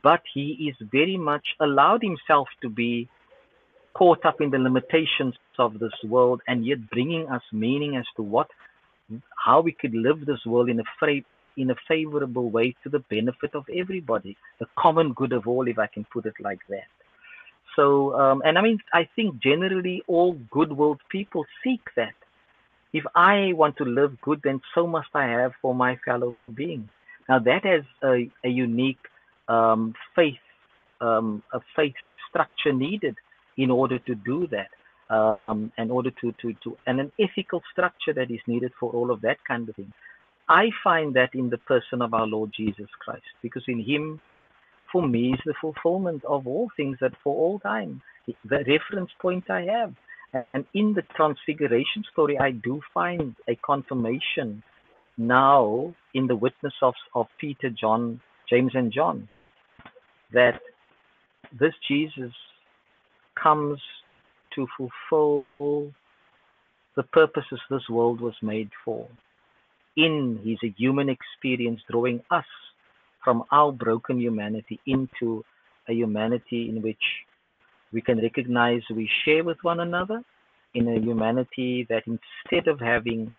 but 0.02 0.22
he 0.32 0.70
is 0.70 0.88
very 0.90 1.16
much 1.16 1.46
allowed 1.60 2.02
himself 2.02 2.48
to 2.62 2.68
be 2.68 3.08
caught 3.94 4.24
up 4.24 4.40
in 4.40 4.50
the 4.50 4.58
limitations 4.58 5.34
of 5.58 5.78
this 5.78 5.92
world 6.04 6.40
and 6.46 6.64
yet 6.64 6.90
bringing 6.90 7.28
us 7.28 7.42
meaning 7.52 7.96
as 7.96 8.04
to 8.16 8.22
what 8.22 8.48
how 9.44 9.60
we 9.60 9.72
could 9.72 9.94
live 9.94 10.26
this 10.26 10.44
world 10.46 10.68
in 10.68 10.80
a 10.80 10.84
fra- 10.98 11.22
in 11.56 11.70
a 11.70 11.74
favorable 11.88 12.50
way 12.50 12.74
to 12.82 12.88
the 12.88 13.00
benefit 13.10 13.54
of 13.54 13.64
everybody, 13.76 14.36
the 14.60 14.66
common 14.78 15.12
good 15.12 15.32
of 15.32 15.46
all, 15.46 15.66
if 15.68 15.78
I 15.78 15.86
can 15.86 16.06
put 16.12 16.26
it 16.26 16.34
like 16.40 16.60
that. 16.68 16.88
So, 17.76 18.14
um, 18.14 18.42
and 18.44 18.56
I 18.58 18.62
mean, 18.62 18.78
I 18.92 19.08
think 19.16 19.42
generally 19.42 20.02
all 20.06 20.38
good 20.50 20.72
world 20.72 21.00
people 21.10 21.44
seek 21.62 21.82
that. 21.96 22.14
If 22.92 23.04
I 23.14 23.52
want 23.54 23.76
to 23.76 23.84
live 23.84 24.20
good, 24.20 24.40
then 24.42 24.60
so 24.74 24.86
must 24.86 25.08
I 25.14 25.26
have 25.26 25.52
for 25.62 25.74
my 25.74 25.96
fellow 26.04 26.36
being. 26.54 26.88
Now 27.28 27.38
that 27.38 27.64
has 27.64 27.82
a, 28.02 28.28
a 28.44 28.48
unique 28.48 28.98
um, 29.48 29.94
faith, 30.16 30.34
um, 31.00 31.42
a 31.52 31.60
faith 31.76 31.94
structure 32.28 32.72
needed 32.72 33.16
in 33.56 33.70
order 33.70 33.98
to 34.00 34.14
do 34.14 34.46
that 34.48 34.68
um, 35.10 35.72
in 35.76 35.90
order 35.90 36.10
to, 36.20 36.32
to, 36.40 36.54
to, 36.64 36.76
and 36.86 37.00
an 37.00 37.12
ethical 37.18 37.62
structure 37.72 38.12
that 38.14 38.30
is 38.30 38.40
needed 38.46 38.72
for 38.78 38.92
all 38.92 39.10
of 39.10 39.20
that 39.22 39.38
kind 39.46 39.68
of 39.68 39.76
thing. 39.76 39.92
I 40.48 40.70
find 40.82 41.14
that 41.14 41.34
in 41.34 41.50
the 41.50 41.58
person 41.58 42.02
of 42.02 42.14
our 42.14 42.26
Lord 42.26 42.50
Jesus 42.56 42.88
Christ, 42.98 43.22
because 43.42 43.62
in 43.68 43.82
Him, 43.84 44.20
for 44.92 45.06
me, 45.06 45.32
is 45.32 45.40
the 45.44 45.54
fulfillment 45.60 46.24
of 46.24 46.46
all 46.46 46.68
things 46.76 46.98
that 47.00 47.12
for 47.22 47.34
all 47.34 47.58
time, 47.60 48.02
the 48.44 48.64
reference 48.66 49.10
point 49.20 49.50
I 49.50 49.62
have. 49.62 49.94
And 50.54 50.64
in 50.74 50.94
the 50.94 51.02
transfiguration 51.16 52.04
story, 52.12 52.38
I 52.38 52.52
do 52.52 52.80
find 52.94 53.34
a 53.48 53.56
confirmation 53.56 54.62
now 55.18 55.94
in 56.14 56.28
the 56.28 56.36
witness 56.36 56.74
of, 56.82 56.94
of 57.14 57.26
Peter, 57.40 57.68
John, 57.70 58.20
James, 58.48 58.72
and 58.74 58.92
John 58.92 59.28
that 60.32 60.60
this 61.58 61.72
Jesus 61.88 62.32
comes 63.40 63.80
to 64.54 64.66
fulfill 64.76 65.44
the 66.96 67.02
purposes 67.12 67.60
this 67.70 67.88
world 67.88 68.20
was 68.20 68.34
made 68.42 68.70
for. 68.84 69.08
In 69.96 70.40
his 70.44 70.58
human 70.76 71.08
experience, 71.08 71.80
drawing 71.90 72.20
us 72.30 72.44
from 73.22 73.44
our 73.50 73.72
broken 73.72 74.18
humanity 74.20 74.80
into 74.86 75.44
a 75.88 75.92
humanity 75.92 76.68
in 76.68 76.82
which 76.82 77.02
we 77.92 78.00
can 78.00 78.20
recognize 78.20 78.82
we 78.94 79.10
share 79.24 79.44
with 79.44 79.58
one 79.62 79.80
another, 79.80 80.22
in 80.74 80.88
a 80.88 81.00
humanity 81.00 81.86
that 81.88 82.04
instead 82.06 82.68
of 82.68 82.78
having, 82.78 83.34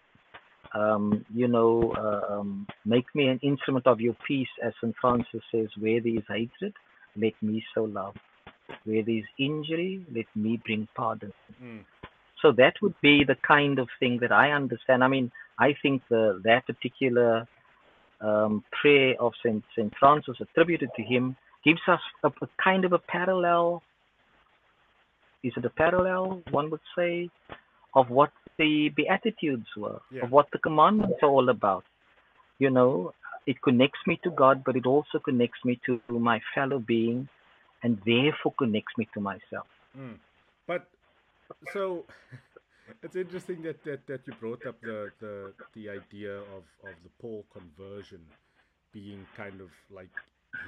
um, 0.76 1.26
you 1.34 1.48
know, 1.48 1.94
um, 2.30 2.68
make 2.86 3.06
me 3.16 3.28
an 3.28 3.40
instrument 3.42 3.88
of 3.88 4.02
your 4.02 4.16
peace, 4.28 4.50
as 4.64 4.74
St. 4.82 4.94
Francis 5.00 5.42
says, 5.52 5.68
where 5.80 6.02
there 6.02 6.18
is 6.18 6.24
hatred, 6.28 6.74
let 7.16 7.34
me 7.42 7.64
so 7.74 7.84
love. 7.86 8.16
Where 8.86 9.04
there 9.04 9.18
is 9.18 9.26
injury, 9.38 10.06
let 10.14 10.26
me 10.36 10.60
bring 10.64 10.88
pardon. 10.96 11.34
Mm. 11.64 11.86
So 12.42 12.52
that 12.54 12.74
would 12.82 12.96
be 13.02 13.24
the 13.24 13.38
kind 13.48 13.78
of 13.80 13.88
thing 14.00 14.18
that 14.22 14.32
I 14.32 14.52
understand. 14.52 15.04
I 15.04 15.08
mean, 15.08 15.32
I 15.60 15.76
think 15.82 16.02
the, 16.10 16.42
that 16.44 16.66
particular 16.66 17.48
um, 18.20 18.64
prayer 18.82 19.16
of 19.20 19.34
Saint 19.44 19.64
Saint 19.76 19.94
Francis 20.00 20.38
attributed 20.40 20.90
to 20.96 21.04
him 21.04 21.36
gives 21.64 21.82
us 21.88 22.00
a, 22.24 22.28
a, 22.28 22.48
kind 22.64 22.86
of 22.86 22.94
a 22.94 23.00
parallel. 23.00 23.84
Is 25.44 25.54
it 25.56 25.66
a 25.66 25.70
parallel? 25.70 26.42
One 26.52 26.70
would 26.72 26.82
say 26.96 27.30
of 27.96 28.10
what 28.10 28.32
the 28.58 28.90
beatitudes 28.96 29.68
were, 29.76 30.00
yeah. 30.12 30.24
of 30.24 30.32
what 30.32 30.48
the 30.52 30.60
commandments 30.60 31.18
are 31.22 31.30
all 31.30 31.50
about. 31.50 31.84
You 32.60 32.70
know, 32.70 33.14
it 33.48 33.62
connects 33.62 34.00
me 34.06 34.20
to 34.24 34.30
God, 34.32 34.64
but 34.64 34.76
it 34.76 34.86
also 34.86 35.20
connects 35.20 35.60
me 35.66 35.80
to 35.86 36.00
my 36.10 36.40
fellow 36.54 36.80
being 36.80 37.28
and 37.84 38.02
therefore 38.06 38.54
connects 38.58 38.98
me 38.98 39.08
to 39.14 39.20
myself. 39.20 39.68
Mm. 39.98 40.18
But 40.68 40.88
so 41.74 42.06
it's 43.04 43.16
interesting 43.16 43.62
that, 43.64 43.84
that, 43.84 44.06
that 44.08 44.22
you 44.26 44.34
brought 44.40 44.66
up 44.66 44.80
the, 44.82 45.12
the 45.20 45.54
the 45.74 45.90
idea 45.90 46.38
of, 46.38 46.64
of 46.84 46.96
the 47.04 47.10
Paul 47.20 47.46
conversion 47.54 48.22
being 48.94 49.26
kind 49.36 49.62
of 49.62 49.70
like 49.90 50.10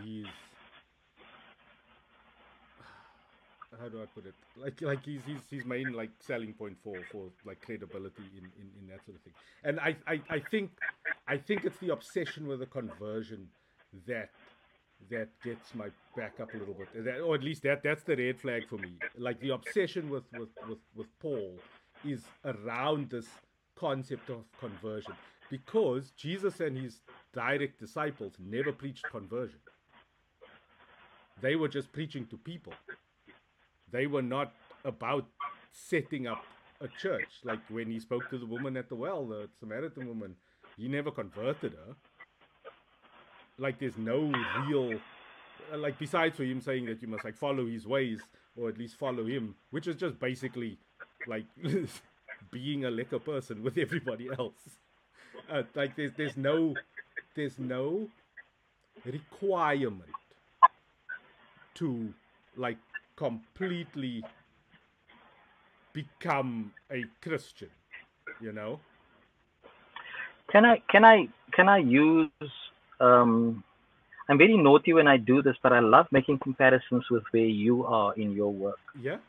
he's 0.01 0.25
how 3.79 3.89
do 3.89 4.01
I 4.01 4.05
put 4.05 4.25
it? 4.25 4.33
Like 4.57 4.81
like 4.81 5.05
he's 5.05 5.23
his 5.23 5.41
his 5.49 5.65
main 5.65 5.93
like 5.93 6.11
selling 6.19 6.53
point 6.53 6.77
for 6.83 6.97
for 7.11 7.29
like 7.45 7.61
credibility 7.61 8.23
in, 8.37 8.45
in, 8.59 8.69
in 8.81 8.87
that 8.89 9.05
sort 9.05 9.17
of 9.17 9.23
thing. 9.23 9.33
And 9.63 9.79
I, 9.79 9.95
I 10.07 10.21
I 10.29 10.39
think 10.39 10.71
I 11.27 11.37
think 11.37 11.65
it's 11.65 11.77
the 11.77 11.89
obsession 11.89 12.47
with 12.47 12.59
the 12.59 12.65
conversion 12.65 13.49
that 14.07 14.31
that 15.09 15.29
gets 15.43 15.73
my 15.75 15.87
back 16.15 16.39
up 16.41 16.53
a 16.53 16.57
little 16.57 16.73
bit, 16.73 16.87
that, 17.05 17.21
or 17.21 17.35
at 17.35 17.43
least 17.43 17.63
that 17.63 17.83
that's 17.83 18.03
the 18.03 18.15
red 18.15 18.39
flag 18.39 18.67
for 18.67 18.77
me. 18.77 18.93
Like 19.17 19.39
the 19.39 19.51
obsession 19.51 20.09
with 20.09 20.23
with 20.37 20.49
with, 20.67 20.79
with 20.95 21.07
Paul 21.19 21.57
is 22.05 22.23
around 22.45 23.09
this 23.09 23.27
concept 23.75 24.29
of 24.29 24.43
conversion 24.59 25.13
because 25.49 26.11
Jesus 26.11 26.59
and 26.59 26.77
his 26.77 27.01
direct 27.33 27.79
disciples 27.79 28.33
never 28.39 28.71
preached 28.71 29.05
conversion. 29.09 29.59
They 31.41 31.55
were 31.55 31.67
just 31.67 31.91
preaching 31.91 32.25
to 32.27 32.37
people. 32.37 32.73
They 33.91 34.07
were 34.07 34.21
not 34.21 34.53
about 34.85 35.25
setting 35.71 36.27
up 36.27 36.43
a 36.81 36.87
church. 36.87 37.41
Like 37.43 37.59
when 37.69 37.89
he 37.91 37.99
spoke 37.99 38.29
to 38.29 38.37
the 38.37 38.45
woman 38.45 38.77
at 38.77 38.89
the 38.89 38.95
well, 38.95 39.25
the 39.25 39.49
Samaritan 39.59 40.07
woman, 40.07 40.35
he 40.77 40.87
never 40.87 41.11
converted 41.11 41.73
her. 41.73 41.95
Like 43.57 43.79
there's 43.79 43.97
no 43.97 44.31
real 44.67 44.99
like 45.75 45.97
besides 45.99 46.35
for 46.37 46.43
him 46.43 46.61
saying 46.61 46.85
that 46.85 47.01
you 47.01 47.07
must 47.07 47.23
like 47.25 47.35
follow 47.37 47.65
his 47.65 47.87
ways 47.87 48.21
or 48.57 48.69
at 48.69 48.77
least 48.77 48.95
follow 48.97 49.25
him, 49.25 49.55
which 49.71 49.87
is 49.87 49.95
just 49.95 50.19
basically 50.19 50.77
like 51.27 51.45
being 52.51 52.85
a 52.85 52.89
lekker 52.89 53.23
person 53.23 53.63
with 53.63 53.77
everybody 53.77 54.29
else. 54.37 54.77
Uh, 55.51 55.63
like 55.75 55.95
there's 55.95 56.11
there's 56.17 56.37
no 56.37 56.73
there's 57.35 57.59
no 57.59 58.07
requirement 59.05 60.09
to 61.75 62.13
like 62.55 62.77
completely 63.15 64.23
become 65.93 66.71
a 66.91 67.03
Christian, 67.21 67.69
you 68.41 68.51
know. 68.51 68.79
Can 70.51 70.65
I 70.65 70.81
can 70.89 71.05
I 71.05 71.27
can 71.53 71.69
I 71.69 71.79
use 71.79 72.29
um 73.07 73.63
I'm 74.29 74.37
very 74.37 74.57
naughty 74.67 74.91
when 74.97 75.07
I 75.13 75.17
do 75.31 75.41
this, 75.47 75.57
but 75.63 75.73
I 75.73 75.81
love 75.95 76.07
making 76.17 76.37
comparisons 76.47 77.05
with 77.13 77.25
where 77.31 77.53
you 77.63 77.75
are 77.85 78.11
in 78.23 78.31
your 78.39 78.51
work. 78.65 78.83
Yeah. 79.07 79.19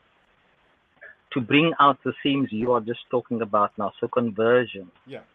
To 1.33 1.41
bring 1.41 1.73
out 1.83 1.97
the 2.05 2.13
themes 2.23 2.47
you 2.61 2.71
are 2.75 2.83
just 2.91 3.03
talking 3.11 3.41
about 3.41 3.71
now. 3.77 3.91
So 3.99 4.07
conversion. 4.07 4.87
Yeah. 5.05 5.25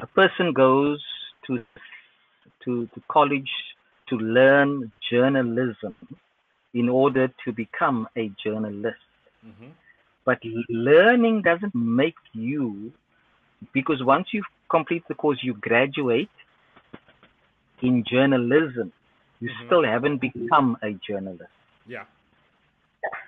A 0.00 0.08
person 0.20 0.46
goes 0.64 1.00
to 1.46 1.52
to, 2.64 2.86
to 2.94 3.02
college 3.16 3.52
to 4.08 4.16
learn 4.16 4.90
journalism 5.10 5.94
in 6.72 6.88
order 6.88 7.26
to 7.44 7.52
become 7.52 8.08
a 8.16 8.30
journalist. 8.42 9.08
Mm-hmm. 9.46 9.70
But 10.24 10.38
learning 10.70 11.42
doesn't 11.42 11.74
make 11.74 12.20
you, 12.32 12.92
because 13.74 14.00
once 14.02 14.28
you 14.32 14.42
complete 14.70 15.04
the 15.08 15.14
course, 15.14 15.40
you 15.42 15.54
graduate 15.68 16.36
in 17.84 18.04
journalism. 18.04 18.92
You 19.40 19.50
Mhm. 19.50 19.66
still 19.66 19.84
haven't 19.84 20.18
become 20.18 20.76
a 20.82 20.92
journalist. 20.92 21.52
Yeah. 21.86 22.04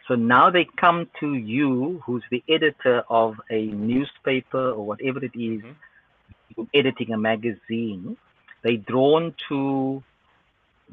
So 0.08 0.14
now 0.14 0.50
they 0.50 0.64
come 0.64 1.10
to 1.20 1.34
you, 1.34 2.00
who's 2.04 2.24
the 2.30 2.42
editor 2.48 3.04
of 3.10 3.40
a 3.50 3.66
newspaper 3.66 4.70
or 4.70 4.86
whatever 4.86 5.24
it 5.24 5.34
is, 5.34 5.62
Mhm. 5.62 6.68
editing 6.74 7.12
a 7.12 7.18
magazine. 7.18 8.16
They're 8.62 8.76
drawn 8.76 9.34
to 9.48 10.02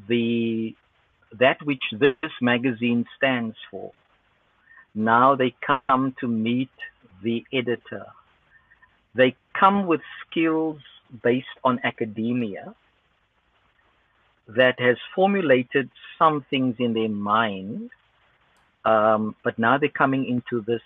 the 0.07 0.76
that 1.39 1.61
which 1.64 1.84
this 1.93 2.16
magazine 2.41 3.05
stands 3.16 3.57
for. 3.72 3.91
Now 4.93 5.36
they 5.36 5.55
come 5.61 6.14
to 6.20 6.28
meet 6.28 6.70
the 7.24 7.43
editor. 7.51 8.05
They 9.16 9.36
come 9.53 9.88
with 9.88 10.01
skills 10.22 10.82
based 11.24 11.57
on 11.64 11.80
academia 11.84 12.76
that 14.47 14.79
has 14.79 14.97
formulated 15.15 15.89
some 16.19 16.45
things 16.49 16.75
in 16.79 16.93
their 16.93 17.09
mind, 17.09 17.89
um, 18.85 19.35
but 19.43 19.57
now 19.57 19.77
they're 19.77 19.89
coming 19.89 20.25
into 20.25 20.63
this 20.65 20.81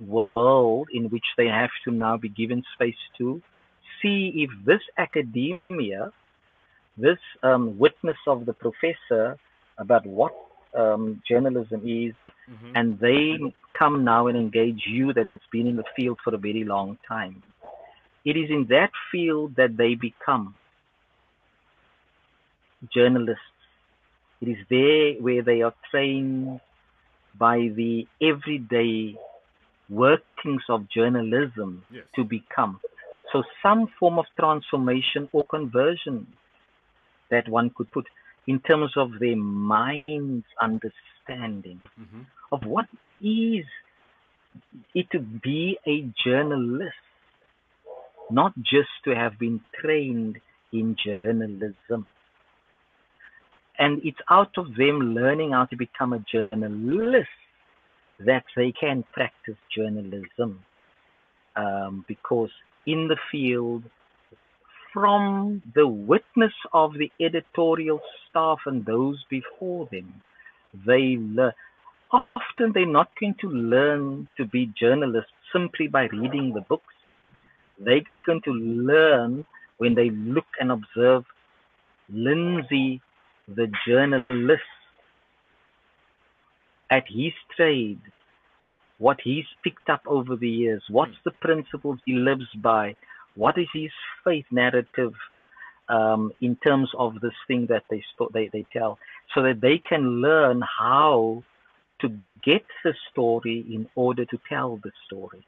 world 0.00 0.88
in 0.92 1.04
which 1.10 1.24
they 1.36 1.46
have 1.46 1.70
to 1.84 1.90
now 1.90 2.16
be 2.16 2.28
given 2.30 2.62
space 2.74 2.96
to 3.18 3.42
see 4.00 4.32
if 4.36 4.50
this 4.64 4.80
academia, 4.98 6.10
this 6.96 7.18
um, 7.42 7.78
witness 7.78 8.16
of 8.26 8.46
the 8.46 8.54
professor 8.54 9.38
about 9.78 10.06
what 10.06 10.32
um, 10.74 11.22
journalism 11.28 11.82
is, 11.84 12.14
Mhm. 12.48 12.72
and 12.74 12.98
they 12.98 13.38
come 13.74 14.04
now 14.04 14.26
and 14.26 14.36
engage 14.36 14.86
you 14.86 15.12
that's 15.12 15.46
been 15.50 15.66
in 15.66 15.76
the 15.76 15.84
field 15.94 16.18
for 16.24 16.34
a 16.34 16.38
very 16.38 16.64
long 16.64 16.98
time. 17.06 17.42
It 18.24 18.36
is 18.36 18.50
in 18.50 18.66
that 18.66 18.90
field 19.10 19.54
that 19.56 19.76
they 19.76 19.94
become 19.94 20.54
journalists. 22.94 23.42
It 24.40 24.48
is 24.48 24.58
there 24.70 25.14
where 25.22 25.42
they 25.42 25.62
are 25.62 25.74
trained 25.90 26.60
by 27.38 27.70
the 27.76 28.06
everyday 28.20 29.16
workings 29.88 30.62
of 30.68 30.88
journalism 30.88 31.84
Yes. 31.90 32.04
to 32.16 32.24
become. 32.24 32.80
So, 33.32 33.42
some 33.62 33.86
form 33.98 34.18
of 34.18 34.26
transformation 34.38 35.28
or 35.32 35.44
conversion 35.44 36.26
that 37.30 37.48
one 37.48 37.70
could 37.76 37.90
put 37.92 38.06
in 38.46 38.60
terms 38.60 38.96
of 38.96 39.18
their 39.18 39.36
mind's 39.36 40.46
understanding 40.60 41.80
Mhm. 41.98 42.26
of 42.52 42.64
what 42.64 42.86
is 43.20 43.66
it 44.94 45.10
to 45.10 45.20
be 45.20 45.78
a 45.86 46.02
journalist, 46.24 46.96
not 48.30 48.52
just 48.62 48.90
to 49.04 49.14
have 49.14 49.38
been 49.38 49.60
trained 49.80 50.40
in 50.72 50.96
journalism. 50.96 52.06
And 53.78 54.00
it's 54.04 54.18
out 54.30 54.56
of 54.58 54.76
them 54.76 55.14
learning 55.14 55.52
how 55.52 55.64
to 55.66 55.76
become 55.76 56.12
a 56.12 56.24
journalist 56.30 57.28
that 58.20 58.44
they 58.56 58.72
can 58.72 59.04
practice 59.12 59.56
journalism. 59.74 60.60
Um, 61.56 62.04
because 62.08 62.50
in 62.86 63.08
the 63.08 63.16
field, 63.30 63.82
from 64.92 65.62
the 65.74 65.86
witness 65.86 66.52
of 66.72 66.92
the 66.94 67.10
editorial 67.20 68.00
staff 68.28 68.58
and 68.66 68.84
those 68.84 69.24
before 69.30 69.88
them, 69.90 70.22
they 70.86 71.16
learn. 71.18 71.52
Often 72.12 72.72
they're 72.74 72.86
not 72.86 73.08
going 73.18 73.34
to 73.40 73.48
learn 73.48 74.28
to 74.36 74.44
be 74.44 74.72
journalists 74.78 75.32
simply 75.52 75.88
by 75.88 76.04
reading 76.04 76.52
the 76.54 76.60
books. 76.60 76.94
They're 77.78 78.02
going 78.26 78.42
to 78.42 78.52
learn 78.52 79.46
when 79.78 79.94
they 79.94 80.10
look 80.10 80.46
and 80.60 80.70
observe 80.72 81.24
Lindsay, 82.10 83.00
the 83.48 83.70
journalist, 83.86 84.62
at 86.90 87.04
his 87.08 87.32
trade, 87.56 88.00
what 88.98 89.18
he's 89.24 89.46
picked 89.64 89.88
up 89.88 90.02
over 90.06 90.36
the 90.36 90.48
years, 90.48 90.82
what's 90.88 91.16
the 91.24 91.30
principles 91.30 91.98
he 92.04 92.14
lives 92.14 92.46
by, 92.62 92.94
what 93.34 93.56
is 93.58 93.66
his 93.72 93.90
faith 94.22 94.44
narrative 94.50 95.14
um, 95.88 96.32
in 96.40 96.54
terms 96.56 96.90
of 96.98 97.20
this 97.20 97.32
thing 97.48 97.66
that 97.68 97.84
they, 97.90 98.02
they 98.32 98.48
they 98.52 98.66
tell, 98.72 98.98
so 99.34 99.42
that 99.42 99.60
they 99.60 99.78
can 99.78 100.20
learn 100.20 100.62
how 100.78 101.42
to 102.00 102.08
get 102.44 102.64
the 102.84 102.94
story 103.10 103.64
in 103.72 103.88
order 103.94 104.24
to 104.26 104.38
tell 104.48 104.78
the 104.84 104.90
story. 105.06 105.44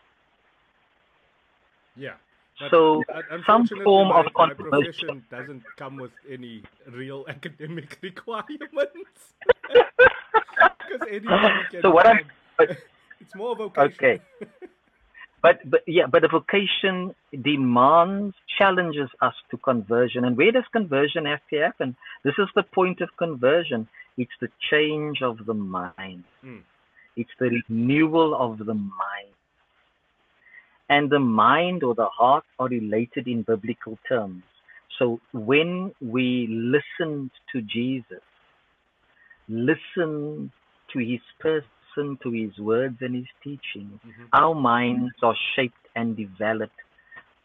Yeah. 1.96 2.14
But 2.60 2.70
So 2.70 3.02
some 3.46 3.66
form 3.66 4.08
my, 4.08 4.20
of 4.20 4.56
profession 4.56 5.24
doesn't 5.30 5.64
come 5.76 5.96
with 5.96 6.12
any 6.30 6.62
real 6.90 7.24
academic 7.28 7.98
requirements. 8.02 9.32
Because 10.86 11.08
anybody 11.10 11.54
can. 11.70 11.82
So 11.82 11.90
what 11.90 12.06
I'm- 12.06 12.18
become- 12.58 12.76
it's 13.20 13.34
more 13.34 13.56
vocation. 13.56 13.92
Okay. 13.94 14.20
But, 15.42 15.58
but 15.68 15.82
yeah, 15.86 16.06
but 16.06 16.22
the 16.22 16.28
vocation 16.28 17.14
demands, 17.42 18.34
challenges 18.58 19.10
us 19.20 19.34
to 19.50 19.56
conversion. 19.58 20.24
And 20.24 20.36
where 20.38 20.52
does 20.52 20.64
conversion 20.72 21.26
have 21.26 21.40
to 21.50 21.56
happen? 21.60 21.96
This 22.22 22.34
is 22.38 22.48
the 22.54 22.62
point 22.62 23.00
of 23.02 23.10
conversion. 23.18 23.86
It's 24.16 24.32
the 24.40 24.48
change 24.70 25.20
of 25.20 25.44
the 25.44 25.52
mind. 25.52 26.24
Mm. 26.44 26.62
It's 27.16 27.30
the 27.38 27.60
renewal 27.68 28.34
of 28.34 28.58
the 28.58 28.72
mind. 28.74 29.33
And 30.88 31.10
the 31.10 31.18
mind 31.18 31.82
or 31.82 31.94
the 31.94 32.06
heart 32.06 32.44
are 32.58 32.68
related 32.68 33.26
in 33.26 33.42
biblical 33.42 33.98
terms. 34.08 34.42
So 34.98 35.20
when 35.32 35.92
we 36.00 36.46
listened 36.46 37.30
to 37.52 37.62
Jesus, 37.62 38.22
listen 39.48 40.52
to 40.92 40.98
his 40.98 41.20
person, 41.40 42.18
to 42.22 42.30
his 42.30 42.56
words 42.58 42.96
and 43.00 43.14
his 43.14 43.28
teachings, 43.42 44.00
Mhm. 44.04 44.28
our 44.32 44.54
minds 44.54 45.14
are 45.22 45.36
shaped 45.54 45.88
and 45.94 46.16
developed 46.16 46.80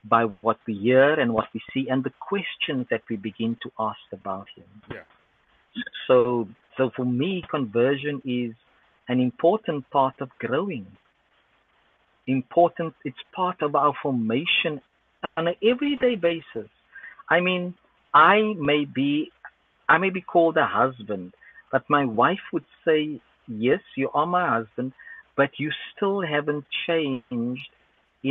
by 0.04 0.24
what 0.26 0.58
we 0.66 0.74
hear 0.74 1.20
and 1.20 1.34
what 1.34 1.48
we 1.54 1.62
see 1.74 1.90
and 1.90 2.04
the 2.04 2.14
questions 2.20 2.88
that 2.90 3.02
we 3.10 3.18
begin 3.18 3.56
to 3.64 3.72
ask 3.80 4.02
about 4.12 4.48
him. 4.56 4.82
Yeah. 4.90 5.04
So, 6.08 6.48
so 6.78 6.90
for 6.96 7.06
me, 7.06 7.44
conversion 7.50 8.22
is 8.26 8.54
an 9.08 9.20
important 9.20 9.90
part 9.90 10.16
of 10.22 10.30
growing. 10.40 10.86
Important, 12.30 12.94
it's 13.10 13.24
part 13.36 13.60
of 13.64 13.72
our 13.74 13.94
formation 14.04 14.80
on 15.36 15.48
an 15.48 15.56
everyday 15.72 16.16
basis. 16.16 16.70
I 17.28 17.40
mean, 17.40 17.74
I 18.14 18.54
may 18.70 18.86
be, 18.86 19.32
I 19.94 19.98
may 19.98 20.12
be 20.12 20.22
called 20.22 20.58
a 20.58 20.68
husband, 20.68 21.34
but 21.72 21.84
my 21.90 22.06
wife 22.06 22.46
would 22.54 22.68
say, 22.86 23.20
"Yes, 23.48 23.82
you 23.96 24.08
are 24.14 24.28
my 24.28 24.46
husband, 24.58 24.94
but 25.40 25.52
you 25.62 25.72
still 25.90 26.20
haven't 26.22 26.66
changed 26.86 27.72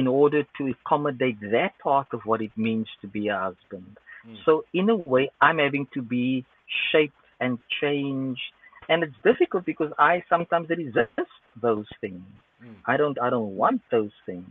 in 0.01 0.07
order 0.07 0.43
to 0.57 0.63
accommodate 0.75 1.41
that 1.57 1.73
part 1.89 2.09
of 2.13 2.21
what 2.29 2.41
it 2.41 2.55
means 2.57 2.89
to 3.01 3.07
be 3.17 3.23
a 3.29 3.39
husband." 3.47 3.91
Mm. 4.27 4.37
So 4.45 4.53
in 4.81 4.91
a 4.91 4.99
way, 5.13 5.25
I'm 5.41 5.59
having 5.67 5.87
to 5.95 6.03
be 6.03 6.45
shaped 6.91 7.25
and 7.41 7.59
changed, 7.81 8.49
and 8.89 9.03
it's 9.03 9.21
difficult 9.31 9.65
because 9.73 9.93
I 9.99 10.23
sometimes 10.29 10.69
resist 10.69 11.33
those 11.67 11.91
things. 12.01 12.23
Mm. 12.65 12.75
I 12.87 12.97
don't 12.97 13.21
I 13.21 13.31
don't 13.31 13.57
want 13.57 13.83
those 13.91 14.11
things. 14.27 14.49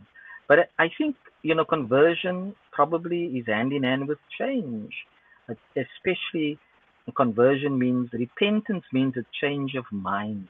But 0.48 0.70
I 0.80 0.90
think 0.98 1.16
you 1.44 1.56
know 1.56 1.66
conversion 1.66 2.56
probably 2.72 3.26
is 3.26 3.48
hand 3.48 3.74
in 3.74 3.84
hand 3.84 4.08
with 4.08 4.20
change, 4.40 4.94
especially 5.76 6.60
conversion 7.16 7.78
means 7.80 8.10
repentance 8.14 8.84
means 8.92 9.16
a 9.18 9.26
change 9.42 9.76
of 9.76 9.86
mind. 9.92 10.48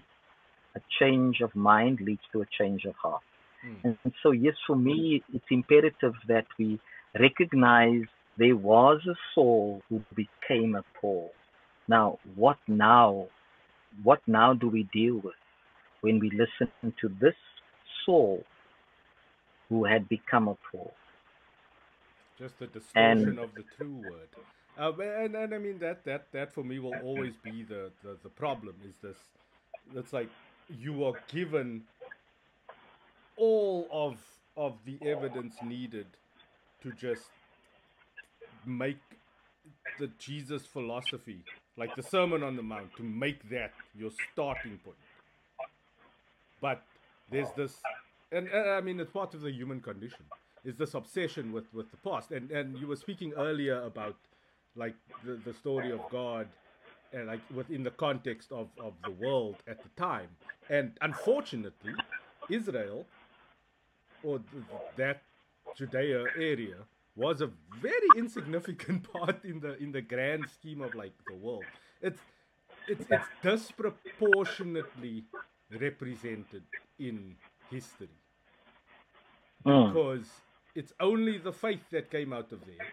A 0.75 0.81
change 0.99 1.41
of 1.41 1.55
mind 1.55 1.99
leads 2.01 2.21
to 2.31 2.41
a 2.41 2.45
change 2.59 2.85
of 2.85 2.95
heart. 2.95 3.21
Mm. 3.65 3.97
And 4.03 4.13
so 4.21 4.31
yes, 4.31 4.55
for 4.65 4.75
me, 4.75 5.23
it's 5.33 5.45
imperative 5.49 6.13
that 6.27 6.45
we 6.59 6.79
recognize 7.19 8.03
there 8.37 8.55
was 8.55 9.01
a 9.09 9.15
Saul 9.33 9.81
who 9.89 10.01
became 10.15 10.75
a 10.75 10.83
Paul. 11.01 11.31
Now, 11.87 12.19
what 12.35 12.57
now? 12.67 13.27
What 14.03 14.19
now 14.27 14.53
do 14.53 14.69
we 14.69 14.87
deal 14.93 15.15
with 15.15 15.33
when 16.01 16.19
we 16.19 16.29
listen 16.31 16.71
to 17.01 17.09
this 17.19 17.35
Saul 18.05 18.43
who 19.69 19.85
had 19.85 20.07
become 20.09 20.47
a 20.47 20.57
Paul? 20.71 20.93
Just 22.37 22.59
the 22.59 22.67
distortion 22.67 23.29
And- 23.29 23.39
of 23.39 23.53
the 23.55 23.63
true 23.77 24.01
word. 24.09 24.29
Uh, 24.79 24.91
and, 25.01 25.35
and 25.35 25.55
I 25.55 25.57
mean 25.57 25.79
that, 25.79 26.05
that 26.05 26.27
that 26.33 26.53
for 26.53 26.63
me 26.63 26.77
will 26.77 26.93
always 27.03 27.33
be 27.43 27.63
the, 27.63 27.89
the, 28.03 28.15
the 28.21 28.29
problem 28.29 28.75
is 28.87 28.93
this 29.01 29.17
it's 29.95 30.13
like 30.13 30.29
you 30.69 31.03
are 31.05 31.13
given 31.29 31.81
all 33.37 33.87
of 33.91 34.17
of 34.55 34.75
the 34.85 34.99
evidence 35.07 35.55
needed 35.63 36.05
to 36.83 36.91
just 36.91 37.23
make 38.65 38.97
the 39.99 40.09
Jesus 40.19 40.65
philosophy, 40.65 41.39
like 41.77 41.95
the 41.95 42.03
Sermon 42.03 42.43
on 42.43 42.55
the 42.55 42.63
Mount, 42.63 42.95
to 42.97 43.03
make 43.03 43.49
that 43.49 43.71
your 43.97 44.11
starting 44.33 44.79
point. 44.83 44.97
But 46.61 46.83
there's 47.31 47.51
this, 47.55 47.75
and, 48.31 48.49
I 48.49 48.81
mean, 48.81 48.99
it's 48.99 49.11
part 49.11 49.33
of 49.33 49.41
the 49.41 49.51
human 49.51 49.81
condition. 49.81 50.25
Is 50.65 50.75
this 50.75 50.93
obsession 50.95 51.53
with 51.53 51.73
with 51.73 51.89
the 51.91 51.97
past? 51.97 52.31
And 52.31 52.51
and 52.51 52.77
you 52.77 52.87
were 52.87 52.95
speaking 52.95 53.33
earlier 53.37 53.81
about 53.83 54.15
like 54.75 54.95
the, 55.23 55.39
the 55.45 55.53
story 55.53 55.91
of 55.91 56.01
God, 56.09 56.47
and 57.13 57.27
like 57.27 57.41
within 57.53 57.83
the 57.83 57.91
context 57.91 58.51
of 58.51 58.67
of 58.79 58.93
the 59.03 59.11
world 59.11 59.57
at 59.67 59.81
the 59.83 59.89
time. 59.95 60.29
And 60.69 60.91
unfortunately, 61.01 61.93
Israel 62.49 63.05
or 64.23 64.39
th- 64.39 64.63
that 64.97 65.21
Judea 65.75 66.25
area 66.37 66.77
was 67.15 67.41
a 67.41 67.49
very 67.81 68.09
insignificant 68.17 69.11
part 69.13 69.43
in 69.45 69.59
the 69.59 69.77
in 69.77 69.91
the 69.91 70.01
grand 70.01 70.49
scheme 70.49 70.81
of 70.81 70.95
like 70.95 71.13
the 71.27 71.35
world. 71.35 71.65
It's 72.01 72.19
it's 72.87 73.05
it's 73.09 73.27
disproportionately 73.41 75.25
represented 75.71 76.63
in 76.99 77.35
history 77.69 78.09
Mm. 79.65 79.93
because 79.93 80.27
it's 80.75 80.93
only 80.99 81.37
the 81.37 81.51
faith 81.51 81.81
that 81.91 82.09
came 82.11 82.33
out 82.33 82.51
of 82.51 82.65
there. 82.65 82.87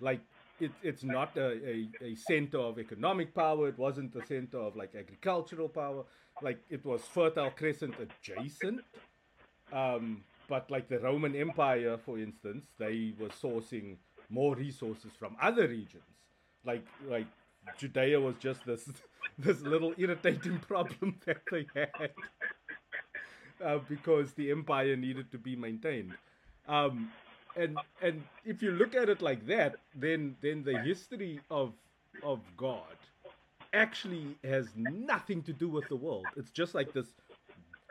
Like 0.00 0.20
it, 0.60 0.72
it's 0.82 1.04
not 1.04 1.36
a, 1.36 1.48
a, 1.68 1.88
a 2.02 2.14
center 2.14 2.58
of 2.58 2.78
economic 2.78 3.34
power. 3.34 3.68
It 3.68 3.78
wasn't 3.78 4.14
a 4.16 4.24
center 4.26 4.58
of 4.58 4.76
like 4.76 4.94
agricultural 4.94 5.68
power. 5.68 6.04
Like 6.42 6.60
it 6.70 6.84
was 6.84 7.02
Fertile 7.02 7.50
Crescent 7.50 7.94
adjacent. 8.00 8.82
Um, 9.72 10.24
but 10.48 10.70
like 10.70 10.88
the 10.88 11.00
Roman 11.00 11.34
Empire, 11.36 11.98
for 11.98 12.18
instance, 12.18 12.66
they 12.78 13.14
were 13.18 13.28
sourcing 13.28 13.96
more 14.30 14.54
resources 14.54 15.12
from 15.18 15.36
other 15.42 15.68
regions. 15.68 16.04
Like 16.64 16.86
like 17.08 17.26
Judea 17.78 18.20
was 18.20 18.36
just 18.38 18.64
this 18.66 18.88
this 19.38 19.60
little 19.62 19.94
irritating 19.98 20.58
problem 20.58 21.18
that 21.26 21.42
they 21.50 21.66
had 21.74 22.10
uh, 23.64 23.78
because 23.88 24.32
the 24.32 24.50
empire 24.50 24.96
needed 24.96 25.30
to 25.32 25.38
be 25.38 25.56
maintained. 25.56 26.14
Um, 26.68 27.10
and 27.56 27.78
and 28.02 28.22
if 28.44 28.62
you 28.62 28.72
look 28.72 28.94
at 28.94 29.08
it 29.08 29.22
like 29.22 29.46
that, 29.46 29.76
then 29.94 30.36
then 30.42 30.62
the 30.62 30.78
history 30.78 31.40
of 31.50 31.72
of 32.22 32.40
God 32.56 32.96
actually 33.72 34.36
has 34.44 34.68
nothing 34.76 35.42
to 35.42 35.52
do 35.52 35.68
with 35.68 35.88
the 35.88 35.96
world. 35.96 36.26
It's 36.36 36.50
just 36.50 36.74
like 36.74 36.92
this 36.92 37.06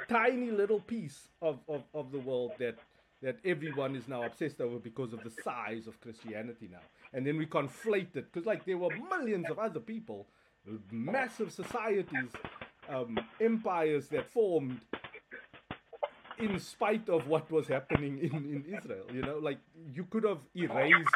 tiny 0.10 0.52
little 0.52 0.80
piece 0.80 1.28
of, 1.42 1.60
of, 1.68 1.84
of 1.94 2.12
the 2.12 2.20
world 2.20 2.52
that 2.60 2.76
that 3.22 3.38
everyone 3.46 3.96
is 3.96 4.08
now 4.08 4.24
obsessed 4.24 4.62
over 4.62 4.78
because 4.78 5.14
of 5.14 5.24
the 5.24 5.32
size 5.44 5.88
of 5.88 6.00
Christianity 6.02 6.70
now. 6.72 6.82
And 7.14 7.26
then 7.26 7.38
we 7.38 7.46
conflate 7.48 8.16
it 8.16 8.32
because 8.32 8.46
like 8.46 8.66
there 8.66 8.78
were 8.78 8.90
millions 9.10 9.50
of 9.50 9.58
other 9.58 9.80
people, 9.80 10.28
massive 10.92 11.52
societies, 11.52 12.30
um, 12.90 13.18
empires 13.40 14.08
that 14.10 14.32
formed 14.32 14.80
in 16.40 16.60
spite 16.60 17.08
of 17.10 17.28
what 17.28 17.50
was 17.52 17.68
happening 17.68 18.18
in, 18.20 18.34
in 18.36 18.76
Israel. 18.78 19.06
You 19.14 19.22
know, 19.22 19.38
like 19.38 19.60
you 19.94 20.06
could 20.06 20.24
have 20.24 20.40
erased 20.56 21.10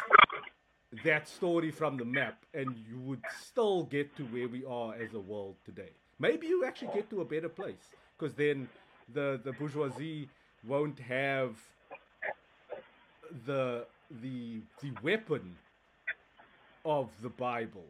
that 1.04 1.28
story 1.28 1.70
from 1.70 1.96
the 1.96 2.04
map 2.04 2.44
and 2.54 2.74
you 2.88 2.98
would 3.00 3.22
still 3.40 3.84
get 3.84 4.16
to 4.16 4.24
where 4.24 4.48
we 4.48 4.64
are 4.64 4.94
as 4.94 5.14
a 5.14 5.20
world 5.20 5.56
today. 5.64 5.90
Maybe 6.18 6.46
you 6.48 6.64
actually 6.64 6.92
get 6.94 7.08
to 7.10 7.20
a 7.20 7.24
better 7.24 7.48
place 7.48 7.94
because 8.18 8.34
then 8.34 8.68
the, 9.12 9.40
the 9.44 9.52
bourgeoisie 9.52 10.28
won't 10.66 10.98
have 10.98 11.56
the 13.46 13.86
the 14.22 14.60
the 14.82 14.90
weapon 15.02 15.56
of 16.84 17.08
the 17.22 17.28
Bible 17.28 17.86